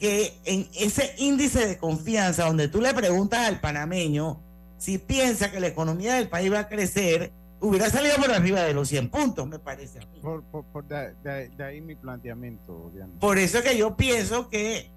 que 0.00 0.36
en 0.44 0.68
ese 0.74 1.14
índice 1.18 1.66
de 1.66 1.78
confianza 1.78 2.46
donde 2.46 2.66
tú 2.66 2.80
le 2.80 2.92
preguntas 2.92 3.46
al 3.46 3.60
panameño 3.60 4.42
si 4.78 4.98
piensa 4.98 5.52
que 5.52 5.60
la 5.60 5.68
economía 5.68 6.14
del 6.14 6.28
país 6.28 6.52
va 6.52 6.60
a 6.60 6.68
crecer, 6.68 7.32
hubiera 7.64 7.90
salido 7.90 8.16
por 8.16 8.30
arriba 8.30 8.62
de 8.62 8.74
los 8.74 8.88
100 8.88 9.08
puntos, 9.10 9.46
me 9.48 9.58
parece 9.58 9.98
a 9.98 10.06
mí. 10.06 10.20
Por, 10.20 10.42
por- 10.44 10.64
por 10.66 10.84
de, 10.86 11.14
de- 11.22 11.48
de 11.48 11.64
ahí 11.64 11.80
mi 11.80 11.94
planteamiento, 11.96 12.90
Diana. 12.94 13.12
Por 13.20 13.38
eso 13.38 13.58
es 13.58 13.64
que 13.64 13.76
yo 13.76 13.96
pienso 13.96 14.48
que 14.48 14.90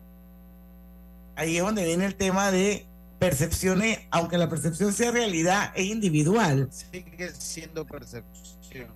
ahí 1.36 1.58
es 1.58 1.64
donde 1.64 1.86
viene 1.86 2.06
el 2.06 2.16
tema 2.16 2.52
de 2.52 2.86
percepciones, 3.20 4.00
aunque 4.12 4.38
la 4.38 4.50
percepción 4.50 4.94
sea 4.94 5.12
realidad, 5.12 5.72
es 5.76 5.86
individual. 5.86 6.68
Sigue 6.72 7.30
siendo 7.38 7.86
percepción. 7.86 8.88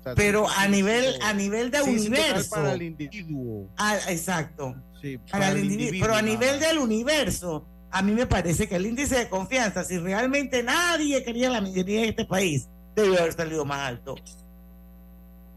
O 0.00 0.02
sea, 0.04 0.14
Pero 0.14 0.46
a 0.48 0.68
nivel, 0.68 1.16
a 1.22 1.32
nivel 1.32 1.70
de 1.70 1.78
sí, 1.82 1.90
universo. 1.90 2.50
para 2.50 2.72
el 2.74 2.82
individuo. 2.82 3.68
Ah, 3.76 3.96
exacto. 4.08 4.74
Sí, 5.00 5.18
Para 5.30 5.48
el 5.50 5.56
el 5.58 5.64
individuo, 5.64 5.86
individuo 5.86 6.06
pero 6.06 6.18
a 6.18 6.22
nivel 6.22 6.60
del 6.60 6.78
universo, 6.78 7.66
a 7.90 8.02
mí 8.02 8.12
me 8.12 8.26
parece 8.26 8.68
que 8.68 8.76
el 8.76 8.86
índice 8.86 9.16
de 9.16 9.28
confianza, 9.28 9.82
si 9.84 9.98
realmente 9.98 10.62
nadie 10.62 11.24
quería 11.24 11.48
la 11.50 11.60
minería 11.60 12.02
en 12.02 12.10
este 12.10 12.24
país, 12.26 12.68
debió 12.94 13.18
haber 13.20 13.32
salido 13.32 13.64
más 13.64 13.80
alto. 13.88 14.14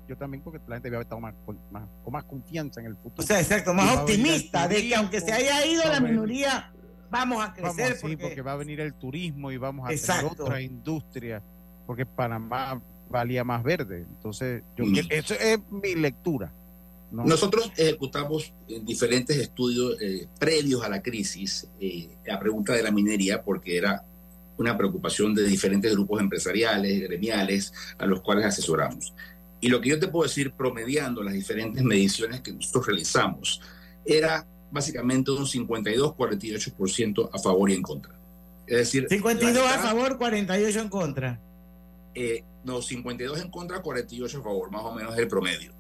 Yo 0.08 0.16
también 0.16 0.42
porque 0.42 0.60
la 0.68 0.76
gente 0.76 0.90
debe 0.90 1.04
estar 1.04 1.20
más, 1.20 1.34
con, 1.46 1.60
más, 1.72 1.84
con 2.04 2.14
más 2.14 2.24
confianza 2.24 2.80
en 2.80 2.86
el 2.88 2.96
futuro. 2.96 3.24
O 3.24 3.28
sea, 3.28 3.40
exacto, 3.42 3.74
más 3.74 3.98
optimista 3.98 4.68
de 4.68 4.82
que 4.88 4.96
aunque 4.96 5.20
se 5.20 5.34
haya 5.34 5.66
ido 5.66 5.84
la 5.84 6.00
minoría, 6.00 6.72
vamos 7.12 7.44
a 7.44 7.48
Vamos, 7.60 7.76
crecer. 7.76 7.96
sí, 7.96 8.02
porque- 8.02 8.18
porque... 8.18 8.42
va 8.42 8.54
a 8.54 8.56
venir 8.56 8.80
el 8.80 8.94
turismo 8.94 9.52
y 9.52 9.58
vamos 9.58 9.88
a 9.90 9.92
Exacto. 9.92 10.30
tener 10.30 10.42
otra 10.44 10.62
industria, 10.62 11.44
porque 11.86 12.06
Panamá 12.06 12.82
valía 13.10 13.44
más 13.44 13.62
verde. 13.64 14.06
Entonces, 14.10 14.64
yo, 14.78 14.86
Mm. 14.86 14.96
eso 15.10 15.34
es 15.34 15.60
mi 15.70 15.96
lectura. 15.96 16.54
¿no? 17.12 17.24
Nosotros 17.26 17.72
ejecutamos 17.78 18.54
en 18.68 18.86
diferentes 18.86 19.36
estudios 19.38 19.96
eh, 20.02 20.28
previos 20.40 20.84
a 20.84 20.90
la 20.90 21.02
crisis 21.02 21.66
eh, 21.80 22.10
la 22.26 22.38
pregunta 22.38 22.74
de 22.74 22.84
la 22.84 22.92
minería 22.92 23.42
porque 23.44 23.78
era 23.78 24.04
una 24.58 24.78
preocupación 24.78 25.34
de 25.36 25.44
diferentes 25.44 25.92
grupos 25.92 26.20
empresariales, 26.22 27.02
gremiales, 27.02 27.74
a 27.98 28.06
los 28.06 28.22
cuales 28.22 28.46
asesoramos. 28.46 29.14
Y 29.62 29.70
lo 29.70 29.80
que 29.82 29.90
yo 29.90 30.00
te 30.00 30.08
puedo 30.08 30.28
decir, 30.28 30.52
promediando 30.52 31.24
las 31.24 31.34
diferentes 31.34 31.84
mediciones 31.84 32.42
que 32.42 32.54
nosotros 32.54 32.88
realizamos, 32.88 33.62
era 34.06 34.46
básicamente 34.72 35.32
un 35.32 35.46
52-48% 35.46 37.30
a 37.34 37.40
favor 37.40 37.70
y 37.70 37.74
en 37.74 37.82
contra. 37.82 38.14
Es 38.66 38.78
decir, 38.78 39.08
52 39.10 39.54
la 39.64 39.74
a 39.74 39.78
mitad- 39.78 39.90
favor, 39.90 40.18
48 40.18 40.80
en 40.82 40.90
contra. 40.90 41.40
eh, 42.14 42.44
no, 42.64 42.82
52 42.82 43.40
en 43.42 43.50
contra, 43.50 43.82
48 43.82 44.40
a 44.40 44.44
favor, 44.44 44.72
más 44.72 44.82
o 44.84 44.94
menos 44.94 45.14
es 45.14 45.20
el 45.20 45.28
promedio. 45.28 45.72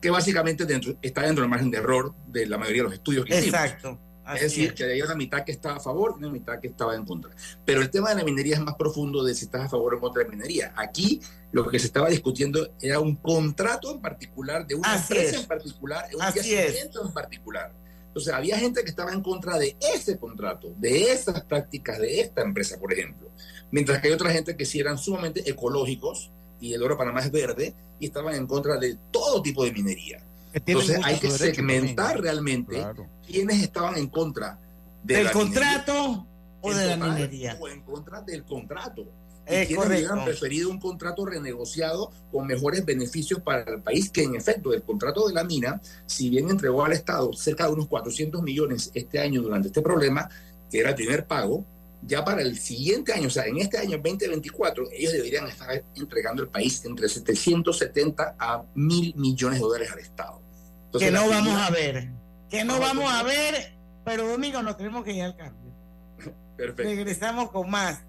Que 0.00 0.10
básicamente 0.10 0.64
dentro, 0.66 0.94
está 1.02 1.22
dentro 1.22 1.42
del 1.42 1.50
margen 1.50 1.70
de 1.70 1.78
error 1.78 2.14
de 2.28 2.46
la 2.46 2.58
mayoría 2.58 2.82
de 2.82 2.88
los 2.88 2.94
estudios 2.94 3.24
que 3.24 3.38
hicimos. 3.38 3.60
Exacto. 3.60 3.98
Así 4.24 4.36
Es 4.36 4.42
decir, 4.50 4.68
es. 4.70 4.74
que 4.74 4.84
había 4.84 5.04
una 5.04 5.14
mitad 5.14 5.44
que 5.44 5.52
estaba 5.52 5.76
a 5.76 5.80
favor 5.80 6.14
y 6.16 6.18
una 6.24 6.30
mitad 6.32 6.58
que 6.60 6.68
estaba 6.68 6.94
en 6.94 7.04
contra. 7.04 7.30
Pero 7.64 7.80
el 7.80 7.90
tema 7.90 8.10
de 8.10 8.16
la 8.16 8.24
minería 8.24 8.54
es 8.56 8.60
más 8.62 8.74
profundo 8.76 9.22
de 9.24 9.34
si 9.34 9.44
estás 9.46 9.62
a 9.62 9.68
favor 9.68 9.92
o 9.94 9.96
en 9.96 10.00
contra 10.00 10.22
de 10.22 10.28
la 10.28 10.34
minería. 10.36 10.72
Aquí 10.76 11.20
lo 11.52 11.66
que 11.68 11.78
se 11.78 11.86
estaba 11.86 12.08
discutiendo 12.08 12.72
era 12.80 13.00
un 13.00 13.16
contrato 13.16 13.92
en 13.92 14.00
particular 14.00 14.66
de 14.66 14.74
una 14.74 14.94
Así 14.94 15.12
empresa 15.14 15.36
es. 15.36 15.42
en 15.42 15.48
particular, 15.48 16.04
un 16.14 16.22
Así 16.22 16.38
yacimiento 16.50 17.04
en 17.06 17.12
particular. 17.12 17.72
Entonces 18.08 18.34
había 18.34 18.58
gente 18.58 18.82
que 18.82 18.90
estaba 18.90 19.12
en 19.12 19.22
contra 19.22 19.58
de 19.58 19.74
ese 19.94 20.18
contrato, 20.18 20.74
de 20.76 21.12
esas 21.12 21.42
prácticas 21.44 21.98
de 21.98 22.20
esta 22.20 22.42
empresa, 22.42 22.78
por 22.78 22.92
ejemplo. 22.92 23.30
Mientras 23.70 24.00
que 24.02 24.08
hay 24.08 24.12
otra 24.12 24.30
gente 24.30 24.54
que 24.54 24.66
sí 24.66 24.78
eran 24.80 24.98
sumamente 24.98 25.48
ecológicos 25.48 26.30
y 26.60 26.74
el 26.74 26.82
oro 26.82 26.98
Panamá 26.98 27.20
es 27.20 27.30
verde 27.32 27.74
y 27.98 28.06
estaban 28.06 28.34
en 28.34 28.46
contra 28.46 28.76
de 28.76 28.98
todo 29.10 29.40
tipo 29.40 29.64
de 29.64 29.72
minería. 29.72 30.22
Entonces 30.52 31.00
hay 31.02 31.18
que 31.18 31.28
derecho 31.28 31.44
segmentar 31.60 32.20
realmente 32.20 32.76
Claro. 32.76 33.06
quiénes 33.26 33.62
estaban 33.62 33.96
en 33.96 34.08
contra 34.08 34.58
de 35.02 35.14
¿Del 35.16 35.24
la 35.24 35.32
contrato 35.32 36.26
o 36.60 36.72
en 36.72 36.78
de 36.78 36.86
la 36.86 36.96
minería? 36.96 37.56
O 37.60 37.68
en 37.68 37.80
contra 37.82 38.20
del 38.22 38.44
contrato. 38.44 39.04
Es 39.44 39.64
y 39.64 39.66
quienes 39.74 39.84
correcto. 39.84 40.06
hubieran 40.12 40.24
preferido 40.24 40.70
un 40.70 40.78
contrato 40.78 41.26
renegociado 41.26 42.12
con 42.30 42.46
mejores 42.46 42.84
beneficios 42.84 43.40
para 43.40 43.62
el 43.72 43.82
país, 43.82 44.08
que 44.10 44.22
en 44.22 44.36
efecto 44.36 44.72
el 44.72 44.82
contrato 44.82 45.26
de 45.26 45.34
la 45.34 45.42
mina, 45.42 45.80
si 46.06 46.30
bien 46.30 46.48
entregó 46.48 46.84
al 46.84 46.92
Estado 46.92 47.32
cerca 47.32 47.66
de 47.66 47.72
unos 47.72 47.88
400 47.88 48.40
millones 48.42 48.92
este 48.94 49.18
año 49.18 49.42
durante 49.42 49.66
este 49.68 49.82
problema, 49.82 50.28
que 50.70 50.78
era 50.78 50.90
el 50.90 50.94
primer 50.94 51.26
pago, 51.26 51.64
ya 52.04 52.24
para 52.24 52.42
el 52.42 52.58
siguiente 52.58 53.12
año, 53.12 53.28
o 53.28 53.30
sea, 53.30 53.44
en 53.46 53.58
este 53.58 53.78
año 53.78 53.98
2024, 53.98 54.84
ellos 54.92 55.12
deberían 55.12 55.46
estar 55.46 55.84
entregando 55.94 56.42
el 56.42 56.48
país 56.48 56.84
entre 56.84 57.08
770 57.08 58.36
a 58.38 58.64
1000 58.74 59.14
millones 59.16 59.58
de 59.60 59.64
dólares 59.64 59.92
al 59.92 59.98
Estado. 60.00 60.42
Entonces, 60.86 61.08
que 61.10 61.14
no 61.14 61.28
vamos 61.28 61.54
a 61.54 61.70
ver. 61.70 62.10
Que 62.50 62.64
no 62.64 62.78
Vamos 62.78 62.84
a 62.84 62.94
vamos 62.94 63.12
a 63.12 63.22
ver. 63.22 63.52
ver, 63.54 63.72
pero 64.04 64.28
domingo 64.28 64.62
nos 64.62 64.76
tenemos 64.76 65.04
que 65.04 65.12
ir 65.12 65.22
al 65.22 65.36
cambio. 65.36 65.72
Perfecto. 66.56 66.82
Regresamos 66.82 67.50
con 67.50 67.70
más. 67.70 68.02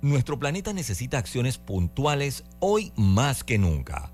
Nuestro 0.00 0.38
planeta 0.38 0.72
necesita 0.72 1.18
acciones 1.18 1.56
puntuales 1.58 2.44
hoy 2.60 2.92
más 2.94 3.42
que 3.42 3.58
nunca. 3.58 4.13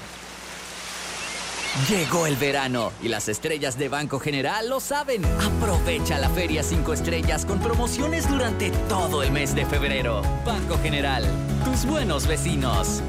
Llegó 1.89 2.27
el 2.27 2.35
verano 2.35 2.91
y 3.01 3.07
las 3.07 3.29
estrellas 3.29 3.77
de 3.77 3.87
Banco 3.87 4.19
General 4.19 4.67
lo 4.67 4.81
saben. 4.81 5.23
Aprovecha 5.25 6.17
la 6.19 6.29
Feria 6.29 6.63
5 6.63 6.93
Estrellas 6.93 7.45
con 7.45 7.59
promociones 7.59 8.29
durante 8.29 8.71
todo 8.89 9.23
el 9.23 9.31
mes 9.31 9.55
de 9.55 9.65
febrero. 9.65 10.21
Banco 10.45 10.77
General, 10.83 11.23
tus 11.63 11.85
buenos 11.85 12.27
vecinos. 12.27 13.01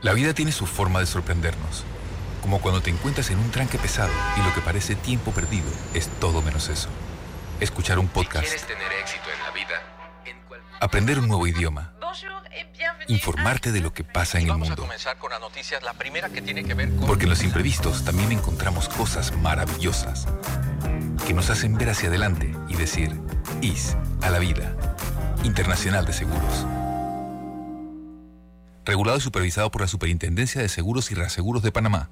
La 0.00 0.14
vida 0.14 0.32
tiene 0.32 0.50
su 0.50 0.66
forma 0.66 1.00
de 1.00 1.06
sorprendernos. 1.06 1.84
Como 2.40 2.60
cuando 2.62 2.80
te 2.80 2.88
encuentras 2.88 3.30
en 3.30 3.38
un 3.38 3.50
tranque 3.50 3.78
pesado 3.78 4.12
y 4.38 4.42
lo 4.42 4.54
que 4.54 4.62
parece 4.62 4.94
tiempo 4.94 5.30
perdido 5.32 5.68
es 5.92 6.08
todo 6.20 6.40
menos 6.40 6.70
eso. 6.70 6.88
Escuchar 7.60 7.98
un 7.98 8.08
podcast, 8.08 8.46
¿Quieres 8.46 8.66
tener 8.66 8.90
éxito 8.92 9.28
en 9.30 9.42
la 9.44 9.50
vida? 9.50 10.07
Aprender 10.80 11.18
un 11.18 11.28
nuevo 11.28 11.46
idioma, 11.46 11.92
informarte 13.08 13.72
de 13.72 13.80
lo 13.80 13.92
que 13.92 14.04
pasa 14.04 14.38
en 14.38 14.48
el 14.48 14.56
mundo. 14.56 14.88
Porque 17.06 17.24
en 17.24 17.30
los 17.30 17.42
imprevistos 17.42 18.04
también 18.04 18.32
encontramos 18.32 18.88
cosas 18.88 19.36
maravillosas 19.36 20.26
que 21.26 21.34
nos 21.34 21.50
hacen 21.50 21.76
ver 21.76 21.90
hacia 21.90 22.08
adelante 22.08 22.54
y 22.68 22.74
decir, 22.74 23.12
IS 23.60 23.96
a 24.22 24.30
la 24.30 24.38
vida. 24.38 24.74
Internacional 25.44 26.04
de 26.04 26.12
Seguros. 26.12 26.66
Regulado 28.84 29.18
y 29.18 29.20
supervisado 29.20 29.70
por 29.70 29.82
la 29.82 29.86
Superintendencia 29.86 30.60
de 30.60 30.68
Seguros 30.68 31.10
y 31.10 31.14
Reaseguros 31.14 31.62
de 31.62 31.70
Panamá. 31.70 32.10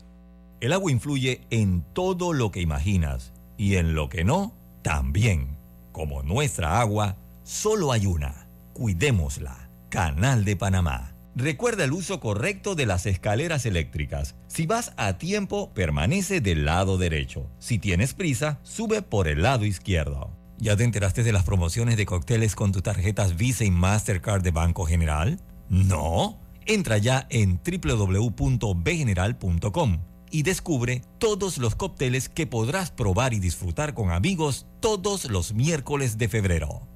El 0.60 0.72
agua 0.72 0.92
influye 0.92 1.46
en 1.50 1.82
todo 1.92 2.32
lo 2.32 2.50
que 2.50 2.60
imaginas 2.60 3.32
y 3.56 3.76
en 3.76 3.94
lo 3.94 4.08
que 4.08 4.24
no, 4.24 4.54
también. 4.82 5.56
Como 5.92 6.22
nuestra 6.22 6.80
agua, 6.80 7.16
solo 7.42 7.92
hay 7.92 8.06
una. 8.06 8.45
Cuidémosla. 8.76 9.70
Canal 9.88 10.44
de 10.44 10.54
Panamá. 10.54 11.14
Recuerda 11.34 11.84
el 11.84 11.94
uso 11.94 12.20
correcto 12.20 12.74
de 12.74 12.84
las 12.84 13.06
escaleras 13.06 13.64
eléctricas. 13.64 14.34
Si 14.48 14.66
vas 14.66 14.92
a 14.98 15.16
tiempo, 15.16 15.72
permanece 15.72 16.42
del 16.42 16.66
lado 16.66 16.98
derecho. 16.98 17.48
Si 17.58 17.78
tienes 17.78 18.12
prisa, 18.12 18.60
sube 18.64 19.00
por 19.00 19.28
el 19.28 19.42
lado 19.42 19.64
izquierdo. 19.64 20.30
¿Ya 20.58 20.76
te 20.76 20.84
enteraste 20.84 21.22
de 21.22 21.32
las 21.32 21.44
promociones 21.44 21.96
de 21.96 22.04
cócteles 22.04 22.54
con 22.54 22.72
tus 22.72 22.82
tarjetas 22.82 23.38
Visa 23.38 23.64
y 23.64 23.70
Mastercard 23.70 24.42
de 24.42 24.50
Banco 24.50 24.84
General? 24.84 25.40
¿No? 25.70 26.38
Entra 26.66 26.98
ya 26.98 27.26
en 27.30 27.58
www.bgeneral.com 27.64 30.00
y 30.30 30.42
descubre 30.42 31.00
todos 31.16 31.56
los 31.56 31.76
cócteles 31.76 32.28
que 32.28 32.46
podrás 32.46 32.90
probar 32.90 33.32
y 33.32 33.40
disfrutar 33.40 33.94
con 33.94 34.10
amigos 34.10 34.66
todos 34.80 35.30
los 35.30 35.54
miércoles 35.54 36.18
de 36.18 36.28
febrero. 36.28 36.86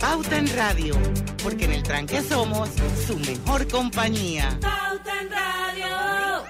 Pauta 0.00 0.38
en 0.38 0.46
Radio, 0.56 0.94
porque 1.42 1.64
en 1.64 1.72
el 1.72 1.82
tranque 1.82 2.20
somos 2.22 2.68
su 3.06 3.16
mejor 3.18 3.66
compañía. 3.68 4.58
Pauta 4.60 5.20
en 5.20 5.30
Radio. 5.30 6.44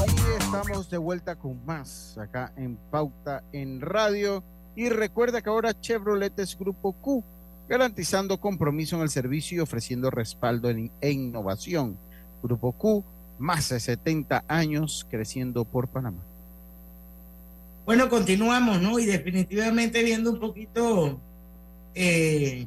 Ahí 0.00 0.36
estamos 0.38 0.90
de 0.90 0.98
vuelta 0.98 1.36
con 1.36 1.64
más 1.64 2.16
acá 2.18 2.52
en 2.56 2.76
Pauta 2.90 3.42
en 3.52 3.80
Radio. 3.80 4.42
Y 4.74 4.88
recuerda 4.90 5.40
que 5.40 5.48
ahora 5.50 5.78
Chevrolet 5.80 6.38
es 6.38 6.56
Grupo 6.58 6.92
Q, 6.92 7.24
garantizando 7.68 8.38
compromiso 8.40 8.96
en 8.96 9.02
el 9.02 9.08
servicio 9.10 9.56
y 9.56 9.60
ofreciendo 9.60 10.10
respaldo 10.10 10.68
en- 10.70 10.92
e 11.00 11.10
innovación. 11.10 11.98
Grupo 12.42 12.72
Q, 12.72 13.04
más 13.38 13.68
de 13.70 13.80
70 13.80 14.44
años 14.48 15.06
creciendo 15.10 15.64
por 15.64 15.88
Panamá. 15.88 16.22
Bueno, 17.86 18.08
continuamos, 18.10 18.82
¿no? 18.82 18.98
Y 18.98 19.06
definitivamente 19.06 20.02
viendo 20.02 20.30
un 20.32 20.40
poquito 20.40 21.20
eh, 21.94 22.66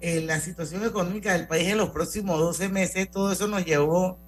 eh, 0.00 0.20
la 0.22 0.40
situación 0.40 0.84
económica 0.84 1.34
del 1.34 1.46
país 1.46 1.68
en 1.68 1.76
los 1.78 1.90
próximos 1.90 2.38
12 2.40 2.68
meses, 2.70 3.10
todo 3.10 3.30
eso 3.32 3.46
nos 3.46 3.64
llevó 3.64 4.18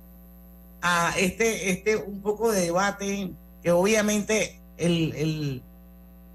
a 0.83 1.15
este, 1.19 1.71
este 1.71 1.97
un 1.97 2.21
poco 2.21 2.53
de 2.53 2.61
debate 2.61 3.33
que 3.63 3.73
obviamente 3.73 4.61
el, 4.77 5.15
el- 5.17 5.63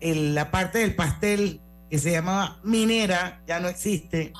el- 0.01 0.33
la 0.35 0.49
parte 0.49 0.79
del 0.79 0.95
pastel 0.95 1.61
que 1.91 1.99
se 1.99 2.11
llamaba 2.11 2.59
minera 2.63 3.43
ya 3.47 3.59
no 3.59 3.67
existe. 3.67 4.33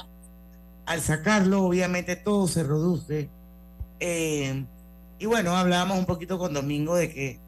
Al 0.88 1.02
sacarlo, 1.02 1.64
obviamente 1.66 2.16
todo 2.16 2.48
se 2.48 2.64
reduce. 2.64 3.30
Eh, 4.00 4.66
y 5.20 5.26
bueno, 5.28 5.56
hablábamos 5.56 6.00
un 6.00 6.06
poquito 6.06 6.40
con 6.40 6.54
Domingo 6.54 6.96
de 6.96 7.14
que 7.14 7.40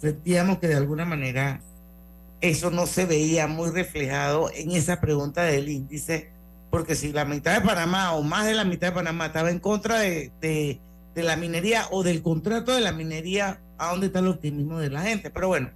sentíamos 0.00 0.58
que 0.58 0.68
de 0.68 0.76
alguna 0.76 1.04
manera 1.04 1.60
eso 2.40 2.70
no 2.70 2.86
se 2.86 3.04
veía 3.06 3.46
muy 3.46 3.70
reflejado 3.70 4.50
en 4.54 4.72
esa 4.72 5.00
pregunta 5.00 5.42
del 5.44 5.68
índice, 5.68 6.32
porque 6.70 6.94
si 6.94 7.12
la 7.12 7.24
mitad 7.24 7.60
de 7.60 7.66
Panamá 7.66 8.12
o 8.14 8.22
más 8.22 8.46
de 8.46 8.54
la 8.54 8.64
mitad 8.64 8.88
de 8.88 8.94
Panamá 8.94 9.26
estaba 9.26 9.50
en 9.50 9.58
contra 9.60 9.98
de, 10.00 10.32
de- 10.40 10.80
la 11.16 11.36
minería 11.36 11.86
o 11.90 12.02
del 12.02 12.22
contrato 12.22 12.74
de 12.74 12.80
la 12.80 12.92
minería, 12.92 13.60
¿a 13.76 13.90
dónde 13.90 14.06
está 14.06 14.20
el 14.20 14.28
optimismo 14.28 14.78
de 14.78 14.88
la 14.88 15.02
gente? 15.02 15.28
Pero 15.28 15.48
bueno, 15.48 15.70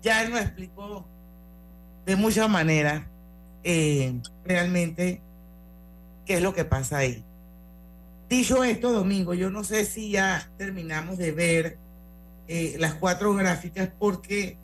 ya 0.00 0.22
él 0.22 0.30
nos 0.30 0.40
explicó 0.40 1.04
de 2.06 2.16
muchas 2.16 2.48
maneras 2.48 3.02
eh, 3.64 4.18
realmente 4.46 5.20
qué 6.24 6.34
es 6.36 6.42
lo 6.42 6.54
que 6.54 6.64
pasa 6.64 6.98
ahí. 6.98 7.22
Dicho 8.30 8.64
esto, 8.64 8.92
Domingo, 8.92 9.34
yo 9.34 9.50
no 9.50 9.62
sé 9.62 9.84
si 9.84 10.10
ya 10.12 10.48
terminamos 10.56 11.18
de 11.18 11.32
ver 11.32 11.78
eh, 12.48 12.76
las 12.78 12.94
cuatro 12.94 13.34
gráficas 13.34 13.90
porque 13.98 14.56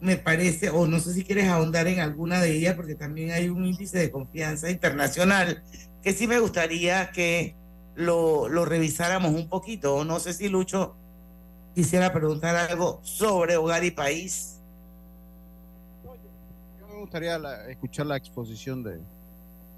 me 0.00 0.16
parece, 0.16 0.70
o 0.70 0.86
no 0.86 0.98
sé 0.98 1.12
si 1.14 1.24
quieres 1.24 1.48
ahondar 1.48 1.86
en 1.86 2.00
alguna 2.00 2.40
de 2.40 2.52
ellas, 2.56 2.74
porque 2.74 2.94
también 2.94 3.30
hay 3.32 3.48
un 3.48 3.64
índice 3.66 3.98
de 3.98 4.10
confianza 4.10 4.70
internacional 4.70 5.62
que 6.02 6.12
sí 6.12 6.26
me 6.26 6.38
gustaría 6.40 7.10
que 7.12 7.54
lo, 7.94 8.48
lo 8.48 8.64
revisáramos 8.64 9.32
un 9.32 9.48
poquito. 9.48 9.94
O 9.96 10.04
no 10.04 10.18
sé 10.18 10.32
si 10.32 10.48
Lucho 10.48 10.94
quisiera 11.74 12.12
preguntar 12.12 12.56
algo 12.56 13.00
sobre 13.02 13.56
hogar 13.58 13.84
y 13.84 13.90
país. 13.90 14.56
Yo 16.80 16.88
me 16.88 17.00
gustaría 17.00 17.38
la- 17.38 17.68
escuchar 17.68 18.06
la 18.06 18.16
exposición 18.16 18.82
de, 18.82 18.98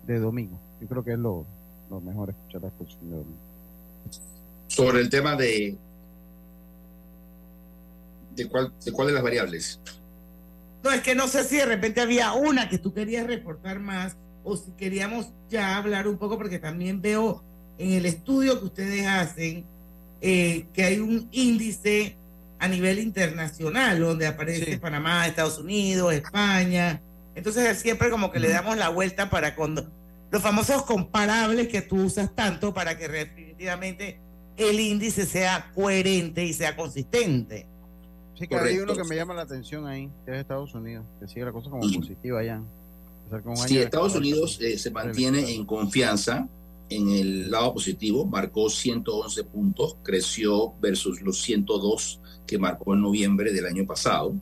de 0.07 0.19
Domingo. 0.21 0.57
Yo 0.81 0.87
creo 0.87 1.03
que 1.05 1.13
es 1.13 1.19
lo, 1.19 1.45
lo 1.91 2.01
mejor 2.01 2.31
escuchar 2.31 2.63
la 2.63 2.69
exposición 2.69 3.11
de 3.11 3.17
Domingo. 3.17 3.39
Sobre 4.69 5.01
el 5.01 5.11
tema 5.11 5.35
de. 5.37 5.77
¿De 8.35 8.49
cuál, 8.49 8.73
de 8.85 8.93
cuál 8.93 9.09
de 9.09 9.15
las 9.15 9.23
variables? 9.23 9.81
No, 10.83 10.91
es 10.91 11.01
que 11.03 11.15
no 11.15 11.29
sé 11.29 11.45
si 11.45 11.57
de 11.57 11.67
repente 11.67 12.01
había 12.01 12.33
una 12.33 12.69
que 12.69 12.79
tú 12.79 12.93
querías 12.93 13.27
reportar 13.27 13.79
más 13.79 14.17
o 14.45 14.57
si 14.57 14.73
queríamos 14.73 15.29
ya 15.49 15.77
hablar 15.77 16.09
un 16.09 16.19
poco, 16.19 16.37
porque 16.37 16.59
también 16.59 17.01
veo 17.01 17.45
en 17.79 17.93
el 17.93 18.07
estudio 18.07 18.59
que 18.59 18.67
ustedes 18.67 19.07
hacen 19.07 19.65
eh, 20.21 20.67
que 20.73 20.85
hay 20.85 20.99
un 20.99 21.29
índice 21.33 22.17
a 22.59 22.69
nivel 22.69 23.01
internacional 23.01 23.99
donde 23.99 24.27
aparece 24.27 24.79
Panamá, 24.79 25.27
Estados 25.27 25.59
Unidos, 25.59 26.15
España. 26.15 27.01
Entonces 27.35 27.79
siempre 27.79 28.11
como 28.11 28.31
que 28.31 28.41
le 28.41 28.49
damos 28.49 28.77
la 28.77 28.89
vuelta 28.89 29.31
para 29.31 29.55
cuando 29.55 29.91
los 30.31 30.43
famosos 30.43 30.85
comparables 30.85 31.69
que 31.69 31.83
tú 31.83 32.05
usas 32.05 32.35
tanto 32.35 32.73
para 32.73 32.97
que 32.97 33.09
definitivamente 33.09 34.21
el 34.57 34.79
índice 34.79 35.27
sea 35.27 35.71
coherente 35.75 36.45
y 36.45 36.53
sea 36.53 36.77
consistente. 36.77 37.67
Sí, 38.35 38.47
que 38.49 38.55
hay 38.55 38.61
Correcto. 38.61 38.83
uno 38.85 39.03
que 39.03 39.09
me 39.09 39.17
llama 39.17 39.35
la 39.35 39.43
atención 39.43 39.87
ahí, 39.87 40.09
que 40.25 40.33
es 40.33 40.39
Estados 40.39 40.75
Unidos, 40.75 41.05
que 41.21 41.29
sigue 41.29 41.45
la 41.45 41.53
cosa 41.53 41.71
como 41.71 41.85
Y- 41.87 41.99
positiva 41.99 42.41
allá. 42.41 42.61
De- 43.31 43.83
Estados 43.83 44.15
Unidos 44.15 44.59
eh, 44.61 44.77
se 44.79 44.91
mantiene 44.91 45.55
en 45.55 45.65
confianza 45.65 46.49
en 46.91 47.09
el 47.11 47.51
lado 47.51 47.73
positivo, 47.73 48.27
marcó 48.27 48.69
111 48.69 49.45
puntos, 49.45 49.97
creció 50.03 50.75
versus 50.83 51.23
los 51.23 51.41
102 51.41 52.21
que 52.47 52.59
marcó 52.59 52.93
en 52.93 53.01
noviembre 53.01 53.53
del 53.53 53.65
año 53.67 53.87
pasado. 53.87 54.35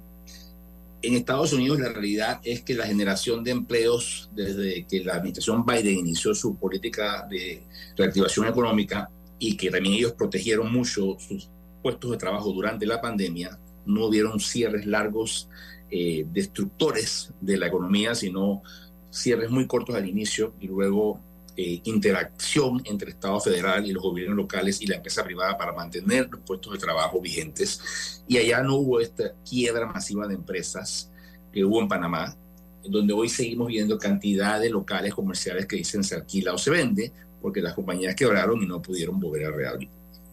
En 1.03 1.15
Estados 1.15 1.53
Unidos 1.53 1.79
la 1.79 1.89
realidad 1.91 2.41
es 2.43 2.63
que 2.63 2.75
la 2.75 2.87
generación 2.87 3.45
de 3.45 3.53
empleos 3.53 4.29
desde 4.35 4.85
que 4.87 5.05
la 5.05 5.15
administración 5.15 5.65
Biden 5.65 5.99
inició 5.99 6.35
su 6.35 6.57
política 6.57 7.27
de 7.31 7.63
reactivación 7.97 8.49
económica 8.49 9.09
y 9.39 9.57
que 9.57 9.71
también 9.71 9.95
ellos 9.95 10.13
protegieron 10.13 10.73
mucho 10.73 11.17
sus 11.21 11.49
puestos 11.83 12.11
de 12.11 12.17
trabajo 12.19 12.53
durante 12.53 12.85
la 12.87 13.01
pandemia, 13.01 13.57
no 13.87 14.07
hubieron 14.07 14.41
cierres 14.41 14.87
largos 14.87 15.49
eh, 15.91 16.27
destructores 16.33 17.33
de 17.41 17.59
la 17.59 17.67
economía, 17.67 18.15
sino 18.15 18.63
cierres 19.11 19.51
muy 19.51 19.67
cortos 19.67 19.97
al 19.97 20.09
inicio 20.09 20.55
y 20.61 20.69
luego 20.69 21.21
eh, 21.57 21.81
interacción 21.85 22.81
entre 22.85 23.11
Estado 23.11 23.41
federal 23.41 23.85
y 23.85 23.93
los 23.93 24.03
gobiernos 24.03 24.37
locales 24.37 24.81
y 24.81 24.87
la 24.87 24.97
empresa 24.97 25.25
privada 25.25 25.59
para 25.59 25.73
mantener 25.73 26.29
los 26.31 26.41
puestos 26.43 26.73
de 26.73 26.79
trabajo 26.79 27.21
vigentes. 27.21 28.23
Y 28.29 28.39
allá 28.39 28.63
no 28.63 28.77
hubo 28.77 29.01
esta 29.01 29.35
quiebra 29.49 29.87
masiva 29.87 30.27
de 30.29 30.35
empresas 30.35 31.11
que 31.53 31.65
hubo 31.65 31.81
en 31.81 31.89
Panamá, 31.89 32.37
donde 32.85 33.13
hoy 33.13 33.29
seguimos 33.29 33.69
viendo 33.69 33.99
cantidad 33.99 34.61
de 34.61 34.71
locales 34.71 35.13
comerciales 35.13 35.67
que 35.67 35.77
dicen 35.77 36.05
se 36.05 36.15
alquila 36.15 36.55
o 36.55 36.59
se 36.59 36.71
vende, 36.71 37.13
porque 37.43 37.61
las 37.61 37.75
compañías 37.75 38.15
quebraron 38.15 38.63
y 38.63 38.67
no 38.67 38.81
pudieron 38.81 39.19
volver 39.19 39.47
a 39.47 39.51
reabrir. 39.51 39.91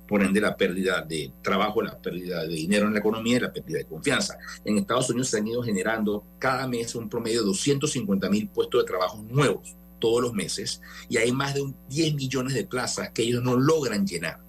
Por 0.07 0.23
ende, 0.23 0.39
la 0.39 0.55
pérdida 0.55 1.01
de 1.01 1.33
trabajo, 1.41 1.81
la 1.81 1.97
pérdida 1.99 2.43
de 2.43 2.53
dinero 2.55 2.87
en 2.87 2.93
la 2.93 2.99
economía 2.99 3.37
y 3.37 3.39
la 3.41 3.51
pérdida 3.53 3.79
de 3.79 3.85
confianza. 3.85 4.37
En 4.63 4.77
Estados 4.77 5.09
Unidos 5.09 5.29
se 5.29 5.37
han 5.39 5.47
ido 5.47 5.61
generando 5.63 6.23
cada 6.39 6.67
mes 6.67 6.95
un 6.95 7.09
promedio 7.09 7.41
de 7.41 7.47
250 7.47 8.29
mil 8.29 8.47
puestos 8.49 8.81
de 8.81 8.87
trabajo 8.87 9.23
nuevos 9.29 9.75
todos 9.99 10.21
los 10.21 10.33
meses 10.33 10.79
y 11.09 11.17
hay 11.17 11.31
más 11.31 11.55
de 11.55 11.61
un 11.63 11.75
10 11.89 12.13
millones 12.15 12.53
de 12.53 12.65
plazas 12.65 13.09
que 13.11 13.23
ellos 13.23 13.41
no 13.43 13.57
logran 13.57 14.05
llenar 14.05 14.39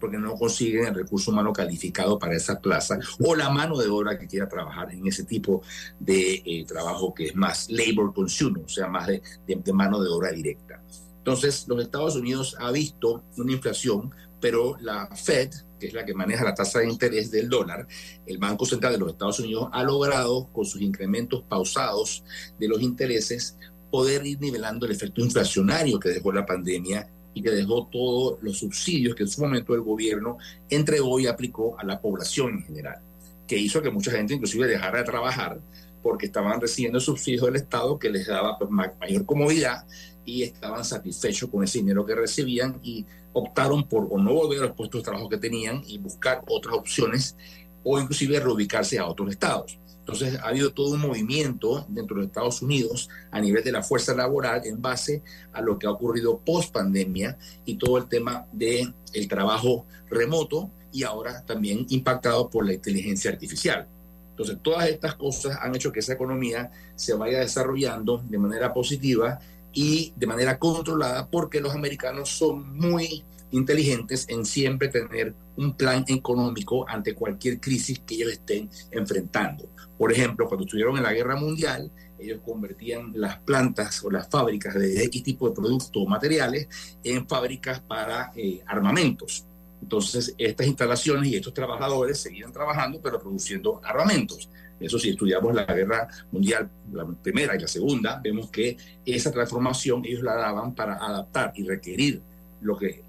porque 0.00 0.18
no 0.18 0.34
consiguen 0.34 0.86
el 0.86 0.94
recurso 0.94 1.30
humano 1.30 1.52
calificado 1.52 2.18
para 2.18 2.34
esas 2.36 2.58
plazas 2.60 2.98
o 3.18 3.34
la 3.34 3.48
mano 3.50 3.78
de 3.78 3.88
obra 3.88 4.18
que 4.18 4.26
quiera 4.26 4.48
trabajar 4.48 4.92
en 4.92 5.06
ese 5.06 5.24
tipo 5.24 5.62
de 6.00 6.42
eh, 6.44 6.64
trabajo 6.66 7.14
que 7.14 7.26
es 7.26 7.34
más 7.36 7.68
labor 7.70 8.12
consumer, 8.12 8.64
o 8.64 8.68
sea, 8.68 8.88
más 8.88 9.06
de, 9.06 9.22
de- 9.46 9.56
de 9.56 9.72
mano 9.72 10.00
de 10.02 10.08
obra 10.10 10.32
directa. 10.32 10.82
Entonces, 11.18 11.66
los 11.66 11.82
Estados 11.82 12.14
Unidos 12.14 12.54
ha 12.60 12.70
visto 12.70 13.24
una 13.36 13.52
inflación, 13.52 14.12
pero 14.40 14.76
la 14.80 15.06
Fed, 15.14 15.50
que 15.80 15.88
es 15.88 15.94
la 15.94 16.04
que 16.04 16.14
maneja 16.14 16.44
la 16.44 16.54
tasa 16.54 16.80
de 16.80 16.88
interés 16.88 17.30
del 17.30 17.48
dólar, 17.48 17.86
el 18.26 18.38
Banco 18.38 18.64
Central 18.64 18.92
de 18.92 18.98
los 18.98 19.12
Estados 19.12 19.40
Unidos 19.40 19.68
ha 19.72 19.82
logrado, 19.82 20.48
con 20.52 20.64
sus 20.64 20.80
incrementos 20.80 21.42
pausados 21.48 22.22
de 22.58 22.68
los 22.68 22.80
intereses, 22.82 23.56
poder 23.90 24.26
ir 24.26 24.40
nivelando 24.40 24.86
el 24.86 24.92
efecto 24.92 25.20
inflacionario 25.20 25.98
que 25.98 26.10
dejó 26.10 26.32
la 26.32 26.44
pandemia 26.44 27.08
y 27.34 27.42
que 27.42 27.50
dejó 27.50 27.86
todos 27.86 28.38
los 28.42 28.58
subsidios 28.58 29.14
que 29.14 29.22
en 29.24 29.28
su 29.28 29.40
momento 29.42 29.74
el 29.74 29.82
gobierno 29.82 30.38
entregó 30.70 31.20
y 31.20 31.26
aplicó 31.26 31.78
a 31.78 31.84
la 31.84 32.00
población 32.00 32.54
en 32.54 32.62
general, 32.64 33.00
que 33.46 33.58
hizo 33.58 33.82
que 33.82 33.90
mucha 33.90 34.10
gente 34.10 34.34
inclusive 34.34 34.66
dejara 34.66 34.98
de 34.98 35.04
trabajar 35.04 35.60
porque 36.02 36.26
estaban 36.26 36.60
recibiendo 36.60 37.00
subsidios 37.00 37.44
del 37.46 37.56
Estado 37.56 37.98
que 37.98 38.08
les 38.10 38.26
daba 38.26 38.58
pues, 38.58 38.70
ma- 38.70 38.92
mayor 39.00 39.26
comodidad 39.26 39.86
y 40.24 40.42
estaban 40.42 40.84
satisfechos 40.84 41.50
con 41.50 41.62
ese 41.62 41.78
dinero 41.78 42.06
que 42.06 42.14
recibían 42.14 42.78
y 42.82 43.04
optaron 43.38 43.86
por 43.86 44.08
o 44.10 44.18
no 44.18 44.32
volver 44.32 44.60
a 44.60 44.62
los 44.62 44.72
puestos 44.72 45.02
de 45.02 45.04
trabajo 45.04 45.28
que 45.28 45.36
tenían 45.36 45.82
y 45.86 45.98
buscar 45.98 46.42
otras 46.48 46.74
opciones 46.74 47.36
o 47.84 48.00
inclusive 48.00 48.40
reubicarse 48.40 48.98
a 48.98 49.06
otros 49.06 49.30
estados. 49.30 49.78
Entonces 49.98 50.38
ha 50.38 50.48
habido 50.48 50.72
todo 50.72 50.94
un 50.94 51.00
movimiento 51.00 51.84
dentro 51.88 52.16
de 52.16 52.26
Estados 52.26 52.62
Unidos 52.62 53.10
a 53.30 53.38
nivel 53.38 53.62
de 53.62 53.72
la 53.72 53.82
fuerza 53.82 54.14
laboral 54.14 54.62
en 54.64 54.80
base 54.80 55.22
a 55.52 55.60
lo 55.60 55.78
que 55.78 55.86
ha 55.86 55.90
ocurrido 55.90 56.38
post 56.38 56.72
pandemia 56.72 57.36
y 57.66 57.76
todo 57.76 57.98
el 57.98 58.08
tema 58.08 58.46
del 58.52 58.94
el 59.12 59.28
trabajo 59.28 59.84
remoto 60.08 60.70
y 60.90 61.02
ahora 61.02 61.44
también 61.44 61.84
impactado 61.90 62.48
por 62.48 62.64
la 62.64 62.72
inteligencia 62.72 63.30
artificial. 63.30 63.86
Entonces 64.30 64.56
todas 64.62 64.88
estas 64.88 65.14
cosas 65.14 65.58
han 65.60 65.74
hecho 65.76 65.92
que 65.92 66.00
esa 66.00 66.14
economía 66.14 66.70
se 66.94 67.12
vaya 67.12 67.40
desarrollando 67.40 68.24
de 68.26 68.38
manera 68.38 68.72
positiva 68.72 69.40
y 69.76 70.14
de 70.16 70.26
manera 70.26 70.58
controlada 70.58 71.28
porque 71.28 71.60
los 71.60 71.74
americanos 71.74 72.30
son 72.30 72.78
muy 72.78 73.22
inteligentes 73.50 74.26
en 74.30 74.46
siempre 74.46 74.88
tener 74.88 75.34
un 75.56 75.76
plan 75.76 76.02
económico 76.08 76.88
ante 76.88 77.14
cualquier 77.14 77.60
crisis 77.60 77.98
que 78.00 78.14
ellos 78.14 78.32
estén 78.32 78.70
enfrentando. 78.90 79.68
Por 79.98 80.10
ejemplo, 80.10 80.48
cuando 80.48 80.64
estuvieron 80.64 80.96
en 80.96 81.02
la 81.02 81.12
guerra 81.12 81.36
mundial, 81.36 81.92
ellos 82.18 82.40
convertían 82.42 83.12
las 83.14 83.38
plantas 83.40 84.02
o 84.02 84.10
las 84.10 84.30
fábricas 84.30 84.74
de 84.74 85.04
X 85.04 85.22
tipo 85.22 85.46
de 85.46 85.54
productos 85.54 85.90
o 85.94 86.06
materiales 86.06 86.68
en 87.04 87.28
fábricas 87.28 87.80
para 87.80 88.32
eh, 88.34 88.62
armamentos. 88.66 89.44
Entonces, 89.82 90.34
estas 90.38 90.66
instalaciones 90.66 91.30
y 91.30 91.36
estos 91.36 91.52
trabajadores 91.52 92.18
seguían 92.18 92.50
trabajando, 92.50 92.98
pero 93.02 93.20
produciendo 93.20 93.78
armamentos. 93.84 94.48
Eso 94.78 94.98
si 94.98 95.10
estudiamos 95.10 95.54
la 95.54 95.64
guerra 95.64 96.08
mundial, 96.30 96.68
la 96.92 97.06
primera 97.06 97.56
y 97.56 97.60
la 97.60 97.68
segunda, 97.68 98.20
vemos 98.22 98.50
que 98.50 98.76
esa 99.04 99.30
transformación 99.30 100.04
ellos 100.04 100.22
la 100.22 100.34
daban 100.34 100.74
para 100.74 100.94
adaptar 100.96 101.52
y 101.54 101.64
requerir 101.64 102.20
lo 102.60 102.76
que 102.76 103.02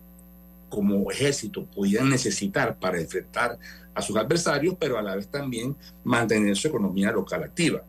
como 0.69 1.11
ejército 1.11 1.65
podían 1.65 2.09
necesitar 2.09 2.77
para 2.77 2.99
enfrentar 2.99 3.57
a 3.93 4.01
sus 4.01 4.15
adversarios, 4.15 4.75
pero 4.79 4.97
a 4.97 5.01
la 5.01 5.15
vez 5.15 5.27
también 5.27 5.75
mantener 6.03 6.55
su 6.55 6.67
economía 6.67 7.11
local 7.11 7.43
activa. 7.43 7.83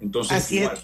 Entonces, 0.00 0.50
igual, 0.52 0.78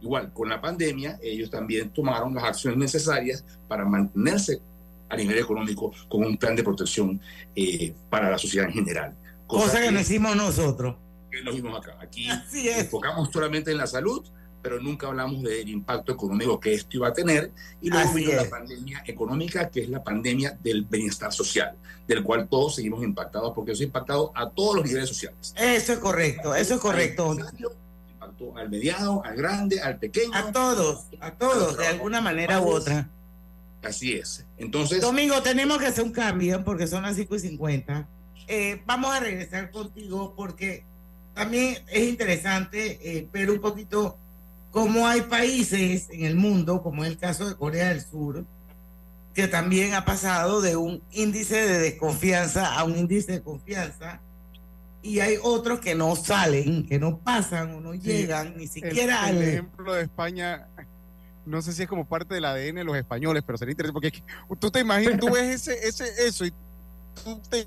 igual, 0.00 0.32
con 0.32 0.48
la 0.48 0.60
pandemia, 0.60 1.18
ellos 1.22 1.50
también 1.50 1.90
tomaron 1.90 2.34
las 2.34 2.44
acciones 2.44 2.78
necesarias 2.78 3.44
para 3.68 3.84
mantenerse 3.84 4.60
a 5.08 5.16
nivel 5.16 5.38
económico 5.38 5.92
con 6.08 6.24
un 6.24 6.36
plan 6.36 6.56
de 6.56 6.62
protección 6.62 7.20
eh, 7.54 7.92
para 8.08 8.30
la 8.30 8.38
sociedad 8.38 8.68
en 8.68 8.74
general. 8.74 9.14
Cosa, 9.46 9.80
que, 9.80 9.90
no 9.90 10.00
hicimos 10.00 10.36
nosotros. 10.36 10.96
Que 11.30 11.42
nos 11.42 11.54
vimos 11.54 11.78
acá. 11.78 11.96
Aquí 12.00 12.28
enfocamos 12.54 13.30
solamente 13.32 13.70
en 13.70 13.78
la 13.78 13.86
salud, 13.86 14.26
pero 14.62 14.80
nunca 14.80 15.06
hablamos 15.06 15.42
del 15.42 15.68
impacto 15.68 16.12
económico 16.12 16.58
que 16.60 16.74
esto 16.74 16.96
iba 16.96 17.08
a 17.08 17.12
tener. 17.12 17.52
Y 17.80 17.90
luego 17.90 18.12
vino 18.12 18.32
la 18.32 18.48
pandemia 18.48 19.02
económica, 19.06 19.68
que 19.70 19.82
es 19.82 19.88
la 19.88 20.02
pandemia 20.02 20.58
del 20.62 20.84
bienestar 20.84 21.32
social, 21.32 21.76
del 22.06 22.22
cual 22.22 22.48
todos 22.48 22.76
seguimos 22.76 23.02
impactados, 23.02 23.52
porque 23.54 23.72
eso 23.72 23.82
ha 23.82 23.86
impactado 23.86 24.32
a 24.34 24.50
todos 24.50 24.76
los 24.76 24.84
niveles 24.84 25.08
sociales. 25.08 25.54
Eso 25.56 25.92
es 25.92 25.98
correcto, 25.98 26.54
eso 26.54 26.74
es 26.74 26.80
correcto. 26.80 27.36
Impactó 28.12 28.56
al 28.56 28.68
mediano, 28.68 29.22
al 29.24 29.36
grande, 29.36 29.80
al 29.80 29.98
pequeño. 29.98 30.34
A 30.34 30.52
todos, 30.52 31.06
a 31.20 31.32
todos, 31.32 31.76
de 31.76 31.86
alguna 31.86 32.20
manera 32.20 32.60
u 32.60 32.68
otra. 32.68 33.08
Así 33.82 34.12
es. 34.12 34.44
Entonces. 34.58 35.00
Domingo, 35.00 35.40
tenemos 35.42 35.78
que 35.78 35.86
hacer 35.86 36.04
un 36.04 36.12
cambio 36.12 36.62
porque 36.64 36.86
son 36.86 37.02
las 37.02 37.16
5 37.16 37.34
y 37.36 37.38
50. 37.38 38.08
Eh, 38.46 38.82
vamos 38.84 39.14
a 39.14 39.20
regresar 39.20 39.70
contigo 39.70 40.34
porque 40.36 40.84
también 41.34 41.78
es 41.88 42.08
interesante 42.08 42.98
eh, 43.02 43.28
ver 43.32 43.50
un 43.50 43.60
poquito 43.60 44.18
cómo 44.70 45.06
hay 45.06 45.22
países 45.22 46.08
en 46.10 46.24
el 46.24 46.36
mundo, 46.36 46.82
como 46.82 47.04
es 47.04 47.10
el 47.10 47.18
caso 47.18 47.48
de 47.48 47.56
Corea 47.56 47.88
del 47.88 48.02
Sur, 48.02 48.44
que 49.34 49.48
también 49.48 49.94
ha 49.94 50.04
pasado 50.04 50.60
de 50.60 50.76
un 50.76 51.02
índice 51.12 51.56
de 51.56 51.78
desconfianza 51.78 52.74
a 52.74 52.84
un 52.84 52.96
índice 52.96 53.32
de 53.32 53.42
confianza. 53.42 54.20
Y 55.02 55.20
hay 55.20 55.36
otros 55.42 55.80
que 55.80 55.94
no 55.94 56.14
salen, 56.14 56.86
que 56.86 56.98
no 56.98 57.18
pasan 57.18 57.74
o 57.74 57.80
no 57.80 57.94
llegan 57.94 58.56
ni 58.56 58.66
siquiera 58.66 59.30
el, 59.30 59.36
al. 59.38 59.42
Ejemplo 59.42 59.94
de 59.94 60.02
España 60.02 60.68
no 61.46 61.62
sé 61.62 61.72
si 61.72 61.82
es 61.82 61.88
como 61.88 62.06
parte 62.06 62.34
del 62.34 62.44
ADN 62.44 62.76
de 62.76 62.84
los 62.84 62.96
españoles, 62.96 63.42
pero 63.44 63.58
sería 63.58 63.72
interesante 63.72 63.92
porque 63.92 64.22
tú 64.58 64.70
te 64.70 64.80
imaginas, 64.80 65.18
tú 65.18 65.30
ves 65.30 65.68
ese, 65.68 65.88
ese, 65.88 66.26
eso 66.26 66.44
y 66.44 66.52
tú 67.24 67.40
te 67.48 67.66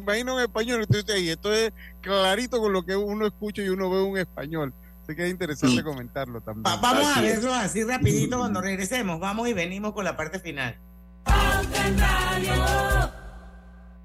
imaginas 0.00 0.34
un 0.34 0.40
español 0.40 0.86
y 1.18 1.28
esto 1.28 1.52
es 1.52 1.72
clarito 2.00 2.60
con 2.60 2.72
lo 2.72 2.84
que 2.84 2.96
uno 2.96 3.26
escucha 3.26 3.62
y 3.62 3.68
uno 3.68 3.90
ve 3.90 4.02
un 4.02 4.18
español. 4.18 4.72
Así 5.02 5.14
que 5.14 5.24
es 5.24 5.30
interesante 5.30 5.84
comentarlo 5.84 6.40
también. 6.40 6.64
vamos 6.80 7.16
a 7.16 7.20
verlo 7.20 7.54
así 7.54 7.84
rapidito 7.84 8.38
cuando 8.38 8.60
regresemos. 8.60 9.20
Vamos 9.20 9.48
y 9.48 9.52
venimos 9.52 9.92
con 9.92 10.04
la 10.04 10.16
parte 10.16 10.40
final. 10.40 10.76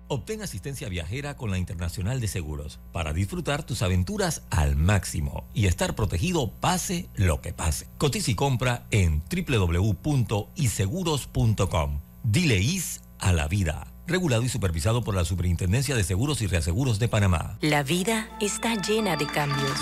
Obtén 0.08 0.42
asistencia 0.42 0.90
viajera 0.90 1.38
con 1.38 1.52
la 1.52 1.58
Internacional 1.58 2.20
de 2.20 2.28
Seguros 2.28 2.82
para 2.92 3.14
disfrutar 3.14 3.64
tus 3.64 3.82
aventuras 3.82 4.44
al 4.50 4.76
máximo 4.76 5.48
y 5.54 5.68
estar 5.68 5.96
protegido 5.96 6.52
pase 6.52 7.08
lo 7.16 7.40
que 7.40 7.54
pase. 7.54 7.88
Cotiza 7.98 8.30
y 8.30 8.36
compra 8.36 8.88
en 8.92 9.24
www.iseguros.com. 9.24 12.02
Dile 12.24 12.58
IS 12.58 13.02
a 13.20 13.32
la 13.32 13.48
vida. 13.48 13.91
Regulado 14.12 14.44
y 14.44 14.50
supervisado 14.50 15.06
por 15.06 15.16
la 15.16 15.24
Superintendencia 15.24 15.96
de 15.96 16.04
Seguros 16.04 16.42
y 16.42 16.48
Reaseguros 16.48 17.00
de 17.00 17.08
Panamá. 17.08 17.56
La 17.62 17.82
vida 17.82 18.28
está 18.42 18.76
llena 18.76 19.16
de 19.16 19.26
cambios. 19.26 19.80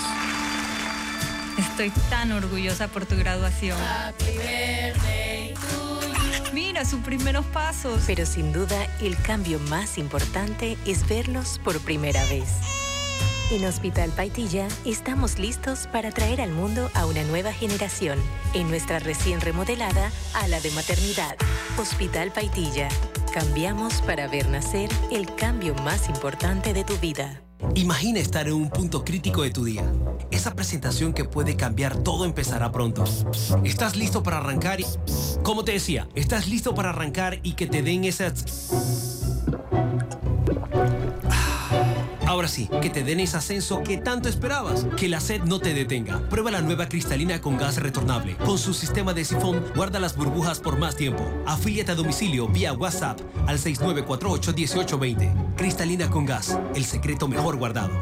Estoy 1.58 1.90
tan 2.08 2.30
orgullosa 2.30 2.86
por 2.86 3.06
tu 3.06 3.16
graduación. 3.16 3.76
Mira 6.54 6.84
sus 6.84 7.00
primeros 7.00 7.44
pasos. 7.46 8.04
Pero 8.06 8.24
sin 8.24 8.52
duda, 8.52 8.86
el 9.00 9.20
cambio 9.20 9.58
más 9.68 9.98
importante 9.98 10.78
es 10.86 11.08
verlos 11.08 11.60
por 11.64 11.80
primera 11.80 12.24
vez. 12.26 12.50
En 13.50 13.64
Hospital 13.64 14.10
Paitilla 14.10 14.68
estamos 14.84 15.40
listos 15.40 15.88
para 15.88 16.12
traer 16.12 16.40
al 16.40 16.52
mundo 16.52 16.88
a 16.94 17.04
una 17.06 17.24
nueva 17.24 17.52
generación 17.52 18.20
en 18.54 18.70
nuestra 18.70 19.00
recién 19.00 19.40
remodelada 19.40 20.12
ala 20.34 20.60
de 20.60 20.70
maternidad. 20.70 21.34
Hospital 21.76 22.30
Paitilla. 22.30 22.88
Cambiamos 23.32 24.02
para 24.02 24.26
ver 24.26 24.48
nacer 24.48 24.90
el 25.12 25.32
cambio 25.36 25.72
más 25.84 26.08
importante 26.08 26.72
de 26.72 26.82
tu 26.82 26.96
vida. 26.96 27.42
Imagina 27.76 28.18
estar 28.18 28.48
en 28.48 28.54
un 28.54 28.70
punto 28.70 29.04
crítico 29.04 29.42
de 29.42 29.50
tu 29.50 29.64
día. 29.64 29.84
Esa 30.32 30.54
presentación 30.56 31.12
que 31.12 31.24
puede 31.24 31.54
cambiar 31.54 31.96
todo 32.02 32.24
empezará 32.24 32.72
pronto. 32.72 33.04
¿Estás 33.62 33.94
listo 33.94 34.24
para 34.24 34.38
arrancar? 34.38 34.80
Como 35.44 35.64
te 35.64 35.72
decía, 35.72 36.08
¿estás 36.16 36.48
listo 36.48 36.74
para 36.74 36.90
arrancar 36.90 37.38
y 37.44 37.52
que 37.52 37.68
te 37.68 37.82
den 37.82 38.04
esas... 38.04 38.44
Ahora 42.30 42.46
sí, 42.46 42.70
que 42.80 42.90
te 42.90 43.02
den 43.02 43.18
ese 43.18 43.38
ascenso 43.38 43.82
que 43.82 43.96
tanto 43.96 44.28
esperabas. 44.28 44.86
Que 44.96 45.08
la 45.08 45.18
sed 45.18 45.42
no 45.42 45.58
te 45.58 45.74
detenga. 45.74 46.20
Prueba 46.28 46.52
la 46.52 46.60
nueva 46.60 46.88
cristalina 46.88 47.40
con 47.40 47.58
gas 47.58 47.82
retornable. 47.82 48.36
Con 48.36 48.56
su 48.56 48.72
sistema 48.72 49.12
de 49.12 49.24
sifón, 49.24 49.64
guarda 49.74 49.98
las 49.98 50.14
burbujas 50.16 50.60
por 50.60 50.78
más 50.78 50.94
tiempo. 50.94 51.24
Afíliate 51.44 51.90
a 51.90 51.96
domicilio 51.96 52.46
vía 52.46 52.72
WhatsApp 52.72 53.18
al 53.48 53.58
6948-1820. 53.58 55.56
Cristalina 55.56 56.08
con 56.08 56.24
gas, 56.24 56.56
el 56.76 56.84
secreto 56.84 57.26
mejor 57.26 57.56
guardado. 57.56 57.98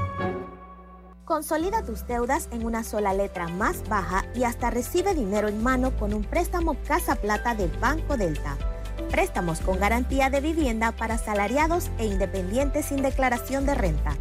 Consolida 1.25 1.83
tus 1.83 2.07
deudas 2.07 2.51
en 2.53 2.67
una 2.67 2.85
sola 2.85 3.15
letra 3.15 3.49
más 3.49 3.83
baja 3.89 4.27
y 4.35 4.45
hasta 4.45 4.69
recibe 4.69 5.15
dinero 5.15 5.49
en 5.49 5.63
mano 5.63 5.97
con 5.97 6.13
un 6.13 6.23
préstamo 6.23 6.77
Casa 6.87 7.15
Plata 7.15 7.55
de 7.55 7.69
Banco 7.81 8.19
Delta. 8.19 8.59
Préstamos 9.11 9.61
con 9.61 9.79
garantía 9.79 10.31
de 10.31 10.41
vivienda 10.41 10.93
para 10.93 11.19
salariados 11.19 11.91
e 11.99 12.07
independientes 12.07 12.87
sin 12.87 13.03
declaración 13.03 13.67
de 13.67 13.75
renta. 13.75 14.17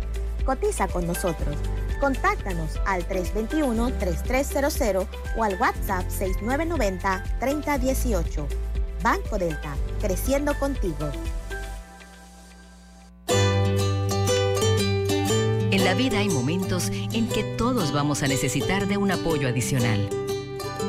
Cotiza 0.46 0.88
con 0.88 1.06
nosotros. 1.06 1.56
Contáctanos 2.00 2.80
al 2.86 3.08
321-3300 3.08 5.08
o 5.36 5.44
al 5.44 5.60
WhatsApp 5.60 6.08
6990-3018. 6.10 8.48
Banco 9.04 9.38
Delta, 9.38 9.76
creciendo 10.02 10.58
contigo. 10.58 11.12
En 15.70 15.84
la 15.84 15.94
vida 15.94 16.20
hay 16.20 16.30
momentos 16.30 16.90
en 16.90 17.28
que 17.28 17.44
todos 17.58 17.92
vamos 17.92 18.24
a 18.24 18.28
necesitar 18.28 18.88
de 18.88 18.96
un 18.98 19.12
apoyo 19.12 19.48
adicional. 19.48 20.27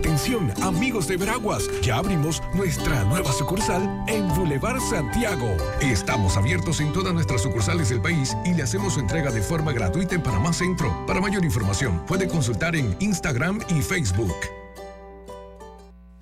Atención, 0.00 0.50
amigos 0.62 1.06
de 1.08 1.18
Veraguas, 1.18 1.68
ya 1.82 1.98
abrimos 1.98 2.42
nuestra 2.54 3.04
nueva 3.04 3.30
sucursal 3.34 3.82
en 4.08 4.26
Boulevard 4.28 4.80
Santiago. 4.80 5.54
Estamos 5.82 6.38
abiertos 6.38 6.80
en 6.80 6.90
todas 6.90 7.12
nuestras 7.12 7.42
sucursales 7.42 7.90
del 7.90 8.00
país 8.00 8.34
y 8.46 8.54
le 8.54 8.62
hacemos 8.62 8.94
su 8.94 9.00
entrega 9.00 9.30
de 9.30 9.42
forma 9.42 9.72
gratuita 9.72 10.14
en 10.14 10.22
Panamá 10.22 10.54
Centro. 10.54 11.04
Para 11.06 11.20
mayor 11.20 11.44
información, 11.44 12.02
puede 12.06 12.28
consultar 12.28 12.76
en 12.76 12.96
Instagram 12.98 13.60
y 13.68 13.82
Facebook. 13.82 14.34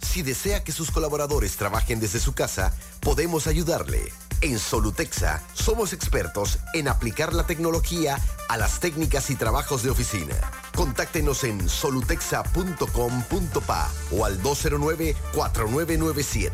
Si 0.03 0.23
desea 0.23 0.65
que 0.65 0.73
sus 0.73 0.91
colaboradores 0.91 1.57
trabajen 1.57 2.01
desde 2.01 2.19
su 2.19 2.33
casa, 2.33 2.75
podemos 2.99 3.47
ayudarle. 3.47 4.11
En 4.41 4.61
Solutexa 4.61 5.43
somos 5.53 5.93
expertos 5.93 6.61
en 6.73 6.87
aplicar 6.87 7.35
la 7.35 7.45
tecnología 7.45 8.19
a 8.49 8.57
las 8.57 8.79
técnicas 8.79 9.31
y 9.31 9.35
trabajos 9.35 9.83
de 9.83 9.91
oficina. 9.91 10.37
Contáctenos 10.77 11.43
en 11.43 11.69
solutexa.com.pa 11.69 13.91
o 14.13 14.25
al 14.25 14.41
209-4997. 14.41 16.53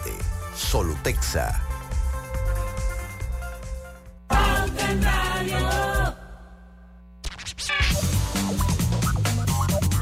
Solutexa. 0.57 1.61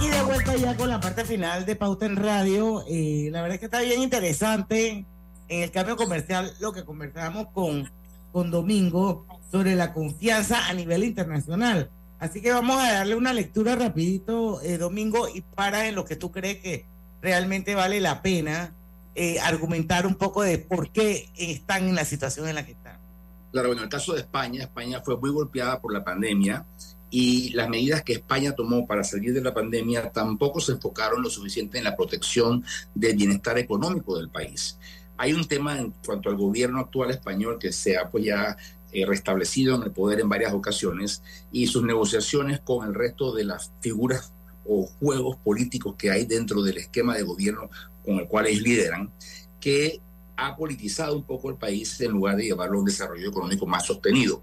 Y 0.01 0.09
de 0.09 0.23
vuelta 0.23 0.57
ya 0.57 0.77
con 0.77 0.89
la 0.89 1.01
parte 1.01 1.25
final 1.25 1.67
de 1.67 1.75
Pauta 1.75 2.07
en 2.07 2.15
Radio. 2.15 2.85
eh, 2.87 3.29
la 3.33 3.43
verdad 3.43 3.55
es 3.55 3.61
que 3.61 3.67
está 3.67 3.81
bien 3.81 4.03
interesante 4.03 5.05
en 5.49 5.63
el 5.63 5.71
cambio 5.71 5.97
comercial 5.97 6.53
lo 6.61 6.73
que 6.73 6.85
conversábamos 6.85 7.49
con, 7.53 7.91
con 8.33 8.51
Domingo 8.51 9.27
sobre 9.51 9.75
la 9.75 9.93
confianza 9.93 10.69
a 10.69 10.73
nivel 10.73 11.05
internacional. 11.05 11.91
Así 12.19 12.41
que 12.41 12.53
vamos 12.53 12.77
a 12.81 12.93
darle 12.93 13.17
una 13.17 13.33
lectura 13.33 13.75
rapidito, 13.75 14.61
eh, 14.63 14.79
Domingo, 14.79 15.29
y 15.29 15.41
para 15.41 15.89
en 15.89 15.95
lo 15.97 16.05
que 16.05 16.17
tú 16.17 16.31
crees 16.31 16.59
que 16.59 16.87
realmente 17.21 17.75
vale 17.75 18.01
la 18.01 18.23
pena 18.23 18.73
eh, 19.15 19.41
argumentar 19.41 20.07
un 20.07 20.15
poco 20.15 20.43
de 20.43 20.59
por 20.59 20.91
qué 20.91 21.29
están 21.37 21.89
en 21.89 21.95
la 21.95 22.05
situación 22.05 22.49
en 22.49 22.55
la 22.55 22.65
que 22.65 22.73
están. 22.73 22.99
Claro, 23.51 23.69
bueno, 23.69 23.83
en 23.83 23.87
el 23.87 23.91
caso 23.91 24.15
de 24.15 24.21
España, 24.21 24.63
España 24.63 25.03
fue 25.05 25.17
muy 25.19 25.31
golpeada 25.31 25.81
por 25.81 25.93
la 25.93 26.03
pandemia 26.03 26.65
y 27.11 27.51
las 27.51 27.69
medidas 27.69 28.03
que 28.03 28.15
España 28.15 28.53
tomó 28.53 28.87
para 28.87 29.05
salir 29.05 29.35
de 29.35 29.43
la 29.43 29.53
pandemia 29.53 30.11
tampoco 30.11 30.61
se 30.61 30.73
enfocaron 30.73 31.23
lo 31.23 31.29
suficiente 31.29 31.77
en 31.77 31.85
la 31.85 31.95
protección 31.95 32.65
del 32.95 33.17
bienestar 33.17 33.59
económico 33.59 34.17
del 34.17 34.31
país. 34.31 34.79
Hay 35.17 35.33
un 35.33 35.47
tema 35.47 35.79
en 35.79 35.93
cuanto 36.05 36.31
al 36.31 36.37
gobierno 36.37 36.81
actual 36.81 37.11
español 37.11 37.59
que 37.59 37.73
se 37.73 37.97
ha 37.97 38.11
pues 38.11 38.25
ya 38.25 38.57
eh, 38.93 39.07
restablecido 39.07 39.77
en 39.77 39.85
el 39.85 39.91
poder 39.91 40.21
en 40.21 40.29
varias 40.29 40.53
ocasiones 40.53 41.23
y 41.51 41.67
sus 41.67 41.83
negociaciones 41.83 42.61
con 42.61 42.87
el 42.87 42.95
resto 42.95 43.35
de 43.35 43.45
las 43.45 43.73
figuras 43.81 44.33
o 44.67 44.87
juegos 44.87 45.37
políticos 45.39 45.95
que 45.97 46.11
hay 46.11 46.27
dentro 46.27 46.63
del 46.63 46.79
esquema 46.79 47.17
de 47.17 47.23
gobierno 47.23 47.71
con 48.05 48.19
el 48.19 48.29
cual 48.29 48.47
ellos 48.47 48.63
lideran, 48.63 49.11
que 49.61 50.01
ha 50.37 50.57
politizado 50.57 51.17
un 51.17 51.25
poco 51.25 51.51
el 51.51 51.57
país 51.57 52.01
en 52.01 52.13
lugar 52.13 52.37
de 52.37 52.45
llevarlo 52.45 52.77
a 52.77 52.81
un 52.81 52.87
desarrollo 52.87 53.29
económico 53.29 53.67
más 53.67 53.87
sostenido. 53.87 54.43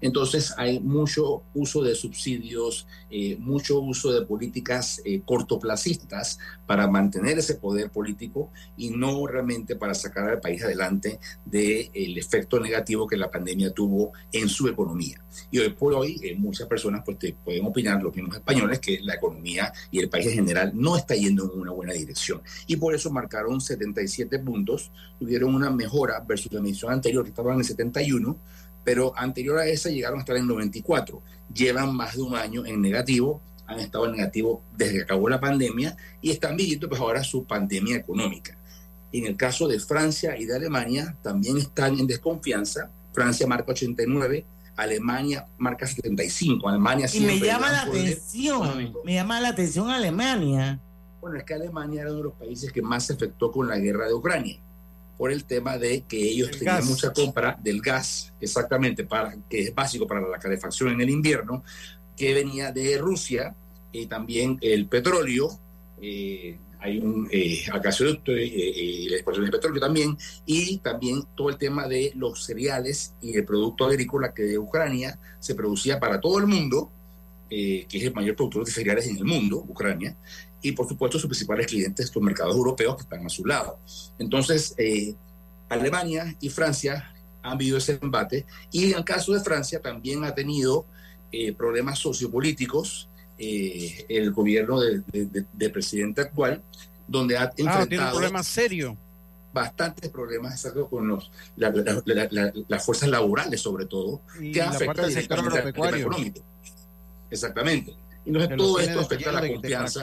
Entonces 0.00 0.54
hay 0.56 0.80
mucho 0.80 1.42
uso 1.54 1.82
de 1.82 1.94
subsidios, 1.94 2.86
eh, 3.10 3.36
mucho 3.38 3.80
uso 3.80 4.12
de 4.12 4.24
políticas 4.24 5.00
eh, 5.04 5.22
cortoplacistas 5.24 6.38
para 6.66 6.88
mantener 6.88 7.38
ese 7.38 7.56
poder 7.56 7.90
político 7.90 8.50
y 8.76 8.90
no 8.90 9.26
realmente 9.26 9.76
para 9.76 9.94
sacar 9.94 10.28
al 10.28 10.40
país 10.40 10.62
adelante 10.62 11.18
del 11.44 12.18
efecto 12.18 12.60
negativo 12.60 13.06
que 13.06 13.16
la 13.16 13.30
pandemia 13.30 13.72
tuvo 13.72 14.12
en 14.32 14.48
su 14.48 14.68
economía. 14.68 15.22
Y 15.50 15.58
hoy 15.58 15.70
por 15.70 15.94
hoy 15.94 16.20
eh, 16.22 16.34
muchas 16.36 16.66
personas 16.66 17.02
pues, 17.04 17.18
te 17.18 17.34
pueden 17.34 17.66
opinar, 17.66 18.02
los 18.02 18.14
mismos 18.14 18.36
españoles, 18.36 18.78
que 18.78 19.00
la 19.00 19.14
economía 19.14 19.72
y 19.90 19.98
el 19.98 20.08
país 20.08 20.26
en 20.28 20.34
general 20.34 20.72
no 20.74 20.96
está 20.96 21.14
yendo 21.14 21.52
en 21.52 21.60
una 21.60 21.72
buena 21.72 21.92
dirección. 21.92 22.42
Y 22.66 22.76
por 22.76 22.94
eso 22.94 23.10
marcaron 23.10 23.60
77 23.60 24.38
puntos, 24.38 24.90
tuvieron 25.18 25.54
una 25.54 25.70
mejora 25.70 26.20
versus 26.20 26.52
la 26.52 26.60
medición 26.60 26.92
anterior, 26.92 27.24
que 27.24 27.30
estaban 27.30 27.58
en 27.58 27.64
71 27.64 28.36
pero 28.90 29.16
anterior 29.16 29.56
a 29.56 29.66
esa 29.66 29.88
llegaron 29.88 30.18
a 30.18 30.22
estar 30.22 30.36
en 30.36 30.48
94. 30.48 31.22
Llevan 31.54 31.94
más 31.94 32.16
de 32.16 32.22
un 32.22 32.34
año 32.34 32.66
en 32.66 32.82
negativo, 32.82 33.40
han 33.68 33.78
estado 33.78 34.06
en 34.06 34.16
negativo 34.16 34.64
desde 34.76 34.94
que 34.94 35.02
acabó 35.02 35.28
la 35.28 35.38
pandemia 35.38 35.96
y 36.20 36.32
están 36.32 36.56
viviendo 36.56 36.88
pues 36.88 37.00
ahora 37.00 37.22
su 37.22 37.44
pandemia 37.44 37.94
económica. 37.94 38.58
En 39.12 39.26
el 39.26 39.36
caso 39.36 39.68
de 39.68 39.78
Francia 39.78 40.36
y 40.36 40.44
de 40.44 40.56
Alemania 40.56 41.16
también 41.22 41.56
están 41.56 42.00
en 42.00 42.08
desconfianza. 42.08 42.90
Francia 43.12 43.46
marca 43.46 43.70
89, 43.70 44.44
Alemania 44.74 45.46
marca 45.56 45.86
75. 45.86 46.68
Alemania 46.68 47.06
Y 47.12 47.20
me 47.20 47.38
llama 47.38 47.70
la 47.70 47.82
atención, 47.82 48.92
me 49.04 49.14
llama 49.14 49.40
la 49.40 49.50
atención 49.50 49.88
Alemania. 49.88 50.80
Bueno, 51.20 51.36
es 51.36 51.44
que 51.44 51.54
Alemania 51.54 52.00
era 52.00 52.10
uno 52.10 52.18
de 52.18 52.24
los 52.24 52.34
países 52.34 52.72
que 52.72 52.82
más 52.82 53.06
se 53.06 53.12
afectó 53.12 53.52
con 53.52 53.68
la 53.68 53.78
guerra 53.78 54.08
de 54.08 54.14
Ucrania, 54.14 54.58
por 55.20 55.30
el 55.30 55.44
tema 55.44 55.76
de 55.76 56.00
que 56.08 56.16
ellos 56.16 56.50
tenían 56.50 56.76
gas. 56.76 56.86
mucha 56.86 57.12
compra 57.12 57.54
del 57.62 57.82
gas, 57.82 58.32
exactamente, 58.40 59.04
para, 59.04 59.36
que 59.50 59.60
es 59.60 59.74
básico 59.74 60.06
para 60.06 60.26
la 60.26 60.38
calefacción 60.38 60.92
en 60.92 61.00
el 61.02 61.10
invierno, 61.10 61.62
que 62.16 62.32
venía 62.32 62.72
de 62.72 62.96
Rusia, 62.96 63.54
y 63.92 64.06
también 64.06 64.56
el 64.62 64.86
petróleo, 64.86 65.60
eh, 66.00 66.56
hay 66.78 67.00
un 67.00 67.28
eh, 67.30 67.60
eh, 67.66 67.68
eh, 67.68 69.06
la 69.10 69.16
exportación 69.16 69.44
de 69.44 69.52
petróleo 69.52 69.78
también, 69.78 70.16
y 70.46 70.78
también 70.78 71.22
todo 71.36 71.50
el 71.50 71.58
tema 71.58 71.86
de 71.86 72.12
los 72.16 72.42
cereales 72.42 73.12
y 73.20 73.36
el 73.36 73.44
producto 73.44 73.84
agrícola 73.84 74.32
que 74.32 74.44
de 74.44 74.56
Ucrania 74.56 75.18
se 75.38 75.54
producía 75.54 76.00
para 76.00 76.18
todo 76.18 76.38
el 76.38 76.46
mundo, 76.46 76.90
eh, 77.52 77.84
que 77.88 77.98
es 77.98 78.04
el 78.04 78.14
mayor 78.14 78.36
productor 78.36 78.64
de 78.64 78.70
cereales 78.70 79.08
en 79.08 79.16
el 79.16 79.24
mundo, 79.24 79.56
Ucrania, 79.68 80.16
y 80.62 80.72
por 80.72 80.86
supuesto 80.88 81.18
sus 81.18 81.28
principales 81.28 81.66
clientes, 81.66 82.12
los 82.14 82.22
mercados 82.24 82.54
europeos 82.54 82.96
que 82.96 83.02
están 83.02 83.24
a 83.24 83.28
su 83.28 83.44
lado. 83.46 83.78
Entonces, 84.18 84.74
eh, 84.78 85.14
Alemania 85.68 86.34
y 86.40 86.48
Francia 86.50 87.14
han 87.42 87.56
vivido 87.56 87.78
ese 87.78 87.98
embate, 88.02 88.44
y 88.70 88.90
en 88.92 88.98
el 88.98 89.04
caso 89.04 89.32
de 89.32 89.40
Francia 89.40 89.80
también 89.80 90.24
ha 90.24 90.34
tenido 90.34 90.84
eh, 91.32 91.52
problemas 91.54 91.98
sociopolíticos 91.98 93.08
eh, 93.38 94.04
el 94.08 94.32
gobierno 94.32 94.80
del 94.80 95.02
de, 95.06 95.70
presidente 95.70 96.20
actual, 96.20 96.62
donde 97.08 97.38
ha 97.38 97.44
Ah, 97.44 97.50
tiene 97.50 97.70
un 97.70 97.80
enfrentado 97.80 98.10
problema 98.12 98.42
serio. 98.42 98.96
bastantes 99.54 100.10
problemas 100.10 100.52
exacto, 100.54 100.88
con 100.90 101.08
los, 101.08 101.30
la- 101.56 101.70
la- 101.70 102.02
la- 102.04 102.28
la- 102.30 102.52
las 102.68 102.84
fuerzas 102.84 103.08
laborales, 103.08 103.60
sobre 103.62 103.86
todo, 103.86 104.20
Y 104.40 104.52
que 104.52 104.60
afecta 104.60 105.02
del 105.02 105.12
sector 105.14 105.38
agropecuario. 105.38 106.00
económico. 106.06 106.42
Exactamente. 107.30 107.94
Entonces, 108.26 108.48
Que 108.50 108.56
lo 108.56 108.62
todo 108.64 108.80
esto 108.80 109.00
afecta 109.00 109.30
a 109.30 109.32
la 109.32 109.48
confianza. 109.48 110.00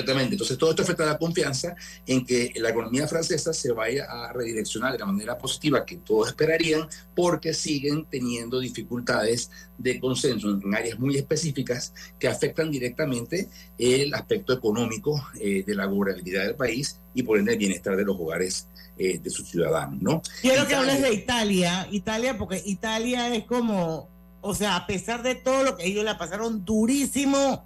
Entonces, 0.00 0.58
todo 0.58 0.70
esto 0.70 0.82
afecta 0.82 1.04
a 1.04 1.06
la 1.06 1.18
confianza 1.18 1.74
en 2.06 2.24
que 2.24 2.52
la 2.56 2.70
economía 2.70 3.08
francesa 3.08 3.52
se 3.52 3.72
vaya 3.72 4.04
a 4.08 4.32
redireccionar 4.32 4.92
de 4.92 4.98
la 4.98 5.06
manera 5.06 5.38
positiva 5.38 5.84
que 5.84 5.96
todos 5.96 6.28
esperarían, 6.28 6.88
porque 7.14 7.54
siguen 7.54 8.06
teniendo 8.10 8.60
dificultades 8.60 9.50
de 9.78 9.98
consenso 10.00 10.50
en 10.50 10.74
áreas 10.74 10.98
muy 10.98 11.16
específicas 11.16 11.92
que 12.18 12.28
afectan 12.28 12.70
directamente 12.70 13.48
el 13.78 14.14
aspecto 14.14 14.52
económico 14.52 15.22
eh, 15.40 15.64
de 15.66 15.74
la 15.74 15.86
gobernabilidad 15.86 16.44
del 16.46 16.54
país 16.54 17.00
y 17.14 17.22
por 17.22 17.38
ende 17.38 17.52
el 17.52 17.58
bienestar 17.58 17.96
de 17.96 18.04
los 18.04 18.16
hogares 18.18 18.68
eh, 18.98 19.18
de 19.18 19.30
sus 19.30 19.48
ciudadanos, 19.48 20.00
¿no? 20.00 20.22
Quiero 20.40 20.66
que 20.66 20.72
Italia- 20.72 20.78
hables 20.78 21.02
de 21.02 21.14
Italia, 21.14 21.88
Italia, 21.90 22.38
porque 22.38 22.62
Italia 22.64 23.34
es 23.34 23.44
como, 23.44 24.08
o 24.40 24.54
sea, 24.54 24.76
a 24.76 24.86
pesar 24.86 25.22
de 25.22 25.34
todo 25.34 25.62
lo 25.64 25.76
que 25.76 25.86
ellos 25.86 26.04
la 26.04 26.16
pasaron 26.18 26.64
durísimo 26.64 27.64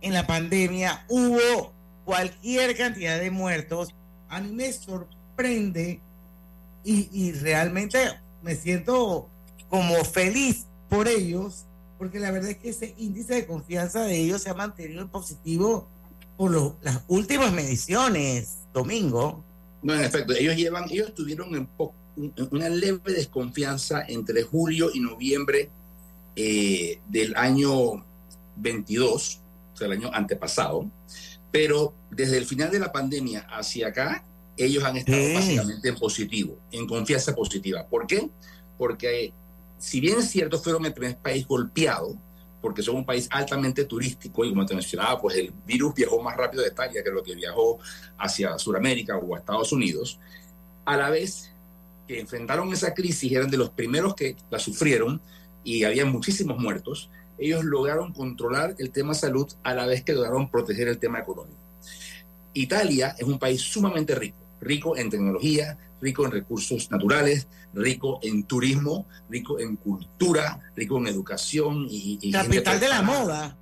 en 0.00 0.12
la 0.14 0.26
pandemia, 0.26 1.04
hubo 1.08 1.72
cualquier 2.04 2.76
cantidad 2.76 3.18
de 3.20 3.30
muertos. 3.30 3.94
A 4.28 4.40
mí 4.40 4.52
me 4.52 4.72
sorprende 4.72 6.00
y, 6.84 7.08
y 7.12 7.32
realmente 7.32 7.98
me 8.42 8.54
siento 8.56 9.28
como 9.68 9.94
feliz 10.04 10.66
por 10.88 11.06
ellos, 11.08 11.64
porque 11.98 12.18
la 12.18 12.30
verdad 12.30 12.50
es 12.50 12.56
que 12.58 12.70
ese 12.70 12.94
índice 12.98 13.34
de 13.34 13.46
confianza 13.46 14.02
de 14.02 14.16
ellos 14.18 14.42
se 14.42 14.50
ha 14.50 14.54
mantenido 14.54 15.02
en 15.02 15.08
positivo 15.08 15.86
por 16.36 16.50
lo- 16.50 16.76
las 16.82 17.00
últimas 17.08 17.52
mediciones, 17.52 18.56
Domingo. 18.72 19.44
No, 19.82 19.94
en 19.94 20.02
efecto, 20.04 20.32
ellos 20.34 20.56
llevan, 20.56 20.84
ellos 20.90 21.14
tuvieron 21.14 21.54
en 21.54 21.66
po- 21.66 21.92
un- 22.16 22.32
una 22.50 22.68
leve 22.68 23.12
desconfianza 23.12 24.02
entre 24.08 24.42
julio 24.42 24.90
y 24.92 25.00
noviembre 25.00 25.68
eh, 26.36 27.00
del 27.08 27.34
año 27.36 28.04
22, 28.56 29.02
o 29.02 29.18
sea, 29.18 29.40
el 29.86 29.92
año 29.92 30.10
antepasado, 30.12 30.90
pero 31.50 31.94
desde 32.10 32.38
el 32.38 32.44
final 32.46 32.70
de 32.70 32.78
la 32.78 32.92
pandemia 32.92 33.46
hacia 33.50 33.88
acá, 33.88 34.24
ellos 34.56 34.84
han 34.84 34.96
estado 34.96 35.18
Sí. 35.18 35.34
básicamente 35.34 35.88
en 35.88 35.96
positivo, 35.96 36.58
en 36.70 36.86
confianza 36.86 37.34
positiva. 37.34 37.86
¿Por 37.86 38.06
qué? 38.06 38.30
Porque 38.76 39.32
si 39.78 40.00
bien 40.00 40.18
es 40.18 40.30
cierto, 40.30 40.58
fueron 40.58 40.84
el 40.84 40.92
primer 40.92 41.16
país 41.16 41.46
golpeado, 41.46 42.16
porque 42.60 42.82
son 42.82 42.96
un 42.96 43.06
país 43.06 43.26
altamente 43.30 43.86
turístico 43.86 44.44
y 44.44 44.50
como 44.50 44.66
te 44.66 44.74
mencionaba, 44.74 45.18
pues 45.18 45.36
el 45.36 45.52
virus 45.66 45.94
viajó 45.94 46.20
más 46.22 46.36
rápido 46.36 46.62
de 46.62 46.68
Italia 46.68 47.02
que 47.02 47.10
lo 47.10 47.22
que 47.22 47.34
viajó 47.34 47.78
hacia 48.18 48.58
Sudamérica 48.58 49.16
o 49.16 49.34
a 49.34 49.38
Estados 49.38 49.72
Unidos, 49.72 50.18
a 50.84 50.96
la 50.96 51.08
vez 51.08 51.50
que 52.06 52.20
enfrentaron 52.20 52.70
esa 52.72 52.92
crisis, 52.92 53.32
eran 53.32 53.50
de 53.50 53.56
los 53.56 53.70
primeros 53.70 54.14
que 54.14 54.36
la 54.50 54.58
sufrieron 54.58 55.22
y 55.64 55.84
había 55.84 56.04
muchísimos 56.04 56.58
muertos, 56.58 57.08
ellos 57.40 57.64
lograron 57.64 58.12
controlar 58.12 58.76
el 58.78 58.90
tema 58.90 59.14
salud 59.14 59.50
a 59.62 59.74
la 59.74 59.86
vez 59.86 60.04
que 60.04 60.12
lograron 60.12 60.50
proteger 60.50 60.88
el 60.88 60.98
tema 60.98 61.18
económico. 61.18 61.58
Italia 62.52 63.14
es 63.18 63.26
un 63.26 63.38
país 63.38 63.62
sumamente 63.62 64.14
rico, 64.14 64.38
rico 64.60 64.96
en 64.96 65.08
tecnología, 65.08 65.78
rico 66.00 66.24
en 66.24 66.32
recursos 66.32 66.90
naturales, 66.90 67.48
rico 67.72 68.18
en 68.22 68.44
turismo, 68.44 69.06
rico 69.28 69.58
en 69.58 69.76
cultura, 69.76 70.60
rico 70.76 70.98
en 70.98 71.06
educación 71.06 71.86
y, 71.88 72.18
y 72.20 72.30
Capital 72.30 72.78
de 72.78 72.88
la 72.88 73.02
moda. 73.02 73.56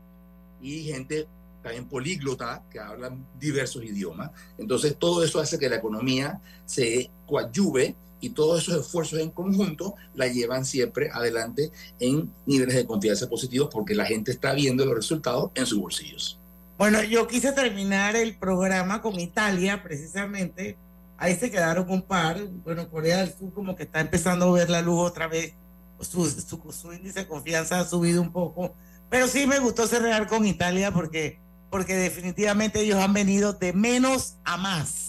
Y 0.60 0.84
gente 0.84 1.28
también 1.62 1.86
políglota, 1.86 2.64
que 2.70 2.80
hablan 2.80 3.26
diversos 3.38 3.84
idiomas. 3.84 4.30
Entonces, 4.56 4.96
todo 4.98 5.22
eso 5.22 5.40
hace 5.40 5.58
que 5.58 5.68
la 5.68 5.76
economía 5.76 6.40
se 6.64 7.10
coadyuve 7.26 7.94
y 8.20 8.30
todos 8.30 8.62
esos 8.62 8.86
esfuerzos 8.86 9.20
en 9.20 9.30
conjunto 9.30 9.94
la 10.14 10.26
llevan 10.26 10.64
siempre 10.64 11.10
adelante 11.12 11.70
en 12.00 12.30
niveles 12.46 12.74
de 12.74 12.86
confianza 12.86 13.28
positivos 13.28 13.68
porque 13.72 13.94
la 13.94 14.04
gente 14.04 14.30
está 14.30 14.52
viendo 14.52 14.84
los 14.84 14.94
resultados 14.94 15.50
en 15.54 15.66
sus 15.66 15.78
bolsillos. 15.78 16.38
Bueno, 16.78 17.02
yo 17.02 17.26
quise 17.26 17.52
terminar 17.52 18.14
el 18.14 18.36
programa 18.36 19.02
con 19.02 19.18
Italia, 19.18 19.82
precisamente. 19.82 20.76
Ahí 21.16 21.34
se 21.34 21.50
quedaron 21.50 21.90
un 21.90 22.02
par. 22.02 22.40
Bueno, 22.64 22.88
Corea 22.88 23.18
del 23.18 23.36
Sur 23.36 23.52
como 23.52 23.74
que 23.74 23.82
está 23.82 24.00
empezando 24.00 24.48
a 24.48 24.52
ver 24.52 24.70
la 24.70 24.80
luz 24.80 25.00
otra 25.00 25.26
vez. 25.26 25.54
Su, 26.00 26.30
su, 26.30 26.72
su 26.72 26.92
índice 26.92 27.20
de 27.20 27.26
confianza 27.26 27.80
ha 27.80 27.84
subido 27.84 28.22
un 28.22 28.30
poco. 28.30 28.72
Pero 29.10 29.26
sí 29.26 29.46
me 29.46 29.58
gustó 29.58 29.88
cerrar 29.88 30.28
con 30.28 30.46
Italia 30.46 30.92
porque, 30.92 31.40
porque 31.68 31.96
definitivamente 31.96 32.80
ellos 32.80 32.98
han 32.98 33.12
venido 33.12 33.54
de 33.54 33.72
menos 33.72 34.36
a 34.44 34.56
más. 34.56 35.07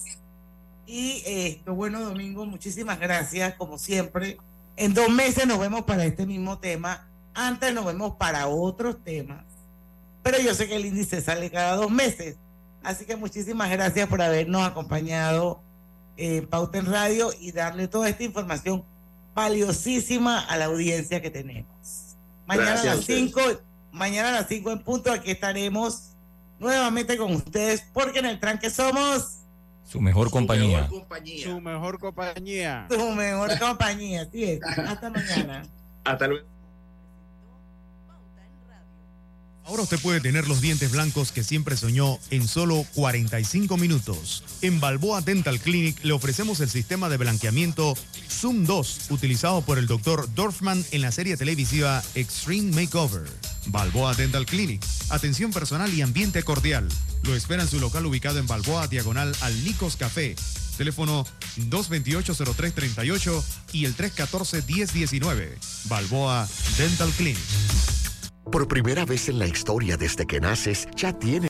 Y 0.92 1.22
esto, 1.24 1.76
bueno, 1.76 2.02
Domingo, 2.02 2.48
muchísimas 2.48 3.00
gracias, 3.00 3.54
como 3.54 3.78
siempre. 3.78 4.40
En 4.76 4.96
dos 4.96 5.08
meses 5.10 5.46
nos 5.46 5.60
vemos 5.60 5.84
para 5.84 6.04
este 6.04 6.26
mismo 6.26 6.58
tema. 6.58 7.08
Antes 7.36 7.76
nos 7.76 7.86
vemos 7.86 8.16
para 8.16 8.48
otros 8.48 9.04
temas. 9.04 9.46
Pero 10.24 10.40
yo 10.40 10.52
sé 10.56 10.68
que 10.68 10.78
el 10.78 10.88
índice 10.88 11.22
sale 11.22 11.52
cada 11.52 11.76
dos 11.76 11.92
meses. 11.92 12.38
Así 12.82 13.06
que 13.06 13.16
muchísimas 13.16 13.70
gracias 13.70 14.10
por 14.10 14.20
habernos 14.20 14.64
acompañado 14.64 15.62
en 16.18 16.48
Pauta 16.48 16.80
en 16.80 16.88
Radio 16.88 17.30
y 17.40 17.52
darle 17.52 17.88
toda 17.88 18.10
esta 18.10 18.24
información 18.24 18.84
valiosísima 19.36 20.40
a 20.40 20.58
la 20.58 20.66
audiencia 20.66 21.22
que 21.22 21.30
tenemos. 21.30 22.16
Mañana 22.48 22.72
Gracias 22.72 22.88
a 22.88 22.96
las 22.96 23.00
ustedes. 23.02 23.32
5, 23.32 23.42
mañana 23.92 24.30
a 24.30 24.42
las 24.42 24.48
5 24.48 24.72
en 24.72 24.80
punto, 24.80 25.12
aquí 25.12 25.30
estaremos 25.30 26.14
nuevamente 26.58 27.16
con 27.16 27.36
ustedes, 27.36 27.84
porque 27.94 28.18
en 28.18 28.26
el 28.26 28.40
tranque 28.40 28.72
somos 28.72 29.39
Su 29.90 30.02
mejor 30.02 30.30
compañía. 30.30 30.88
Su 30.88 31.60
mejor 31.62 31.98
compañía. 32.00 32.86
tu 32.90 33.12
mejor 33.12 33.58
compañía. 33.58 34.22
Así 34.22 34.44
es. 34.44 34.60
Hasta 34.64 35.10
mañana. 35.10 35.64
Hasta 36.04 36.28
luego. 36.28 36.48
Ahora 39.66 39.84
usted 39.84 40.00
puede 40.00 40.20
tener 40.20 40.48
los 40.48 40.62
dientes 40.62 40.92
blancos 40.92 41.32
que 41.32 41.44
siempre 41.44 41.76
soñó 41.76 42.20
en 42.30 42.48
solo 42.48 42.86
45 42.96 43.78
minutos. 43.78 44.44
En 44.62 44.80
Balboa 44.80 45.22
Dental 45.22 45.60
Clinic 45.60 46.04
le 46.04 46.14
ofrecemos 46.14 46.60
el 46.60 46.70
sistema 46.70 47.10
de 47.10 47.18
blanqueamiento 47.18 47.96
Zoom 48.30 48.66
2, 48.66 49.12
utilizado 49.12 49.62
por 49.62 49.78
el 49.78 49.88
Dr. 49.88 50.34
Dorfman 50.34 50.84
en 50.92 51.02
la 51.02 51.12
serie 51.12 51.38
televisiva 51.38 52.04
Extreme 52.16 52.72
Makeover. 52.72 53.28
Balboa 53.72 54.14
Dental 54.14 54.46
Clinic, 54.46 54.84
atención 55.10 55.52
personal 55.52 55.94
y 55.94 56.02
ambiente 56.02 56.44
cordial. 56.44 56.88
Lo 57.24 57.36
espera 57.36 57.64
en 57.64 57.70
su 57.70 57.80
local 57.80 58.06
ubicado 58.06 58.40
en 58.40 58.48
Balboa, 58.48 58.88
diagonal 58.88 59.36
al 59.42 59.64
Nicos 59.64 59.96
Café. 59.96 60.36
Teléfono 60.78 61.26
228-0338 61.70 63.44
y 63.74 63.86
el 63.86 63.96
314-1019. 63.96 65.50
Balboa 65.90 66.48
Dental 66.78 67.10
Clinic. 67.12 67.40
Por 68.52 68.68
primera 68.68 69.06
vez 69.06 69.30
en 69.30 69.38
la 69.38 69.46
historia 69.46 69.96
desde 69.96 70.26
que 70.26 70.40
naces, 70.40 70.88
ya 70.96 71.14
tienes 71.14 71.48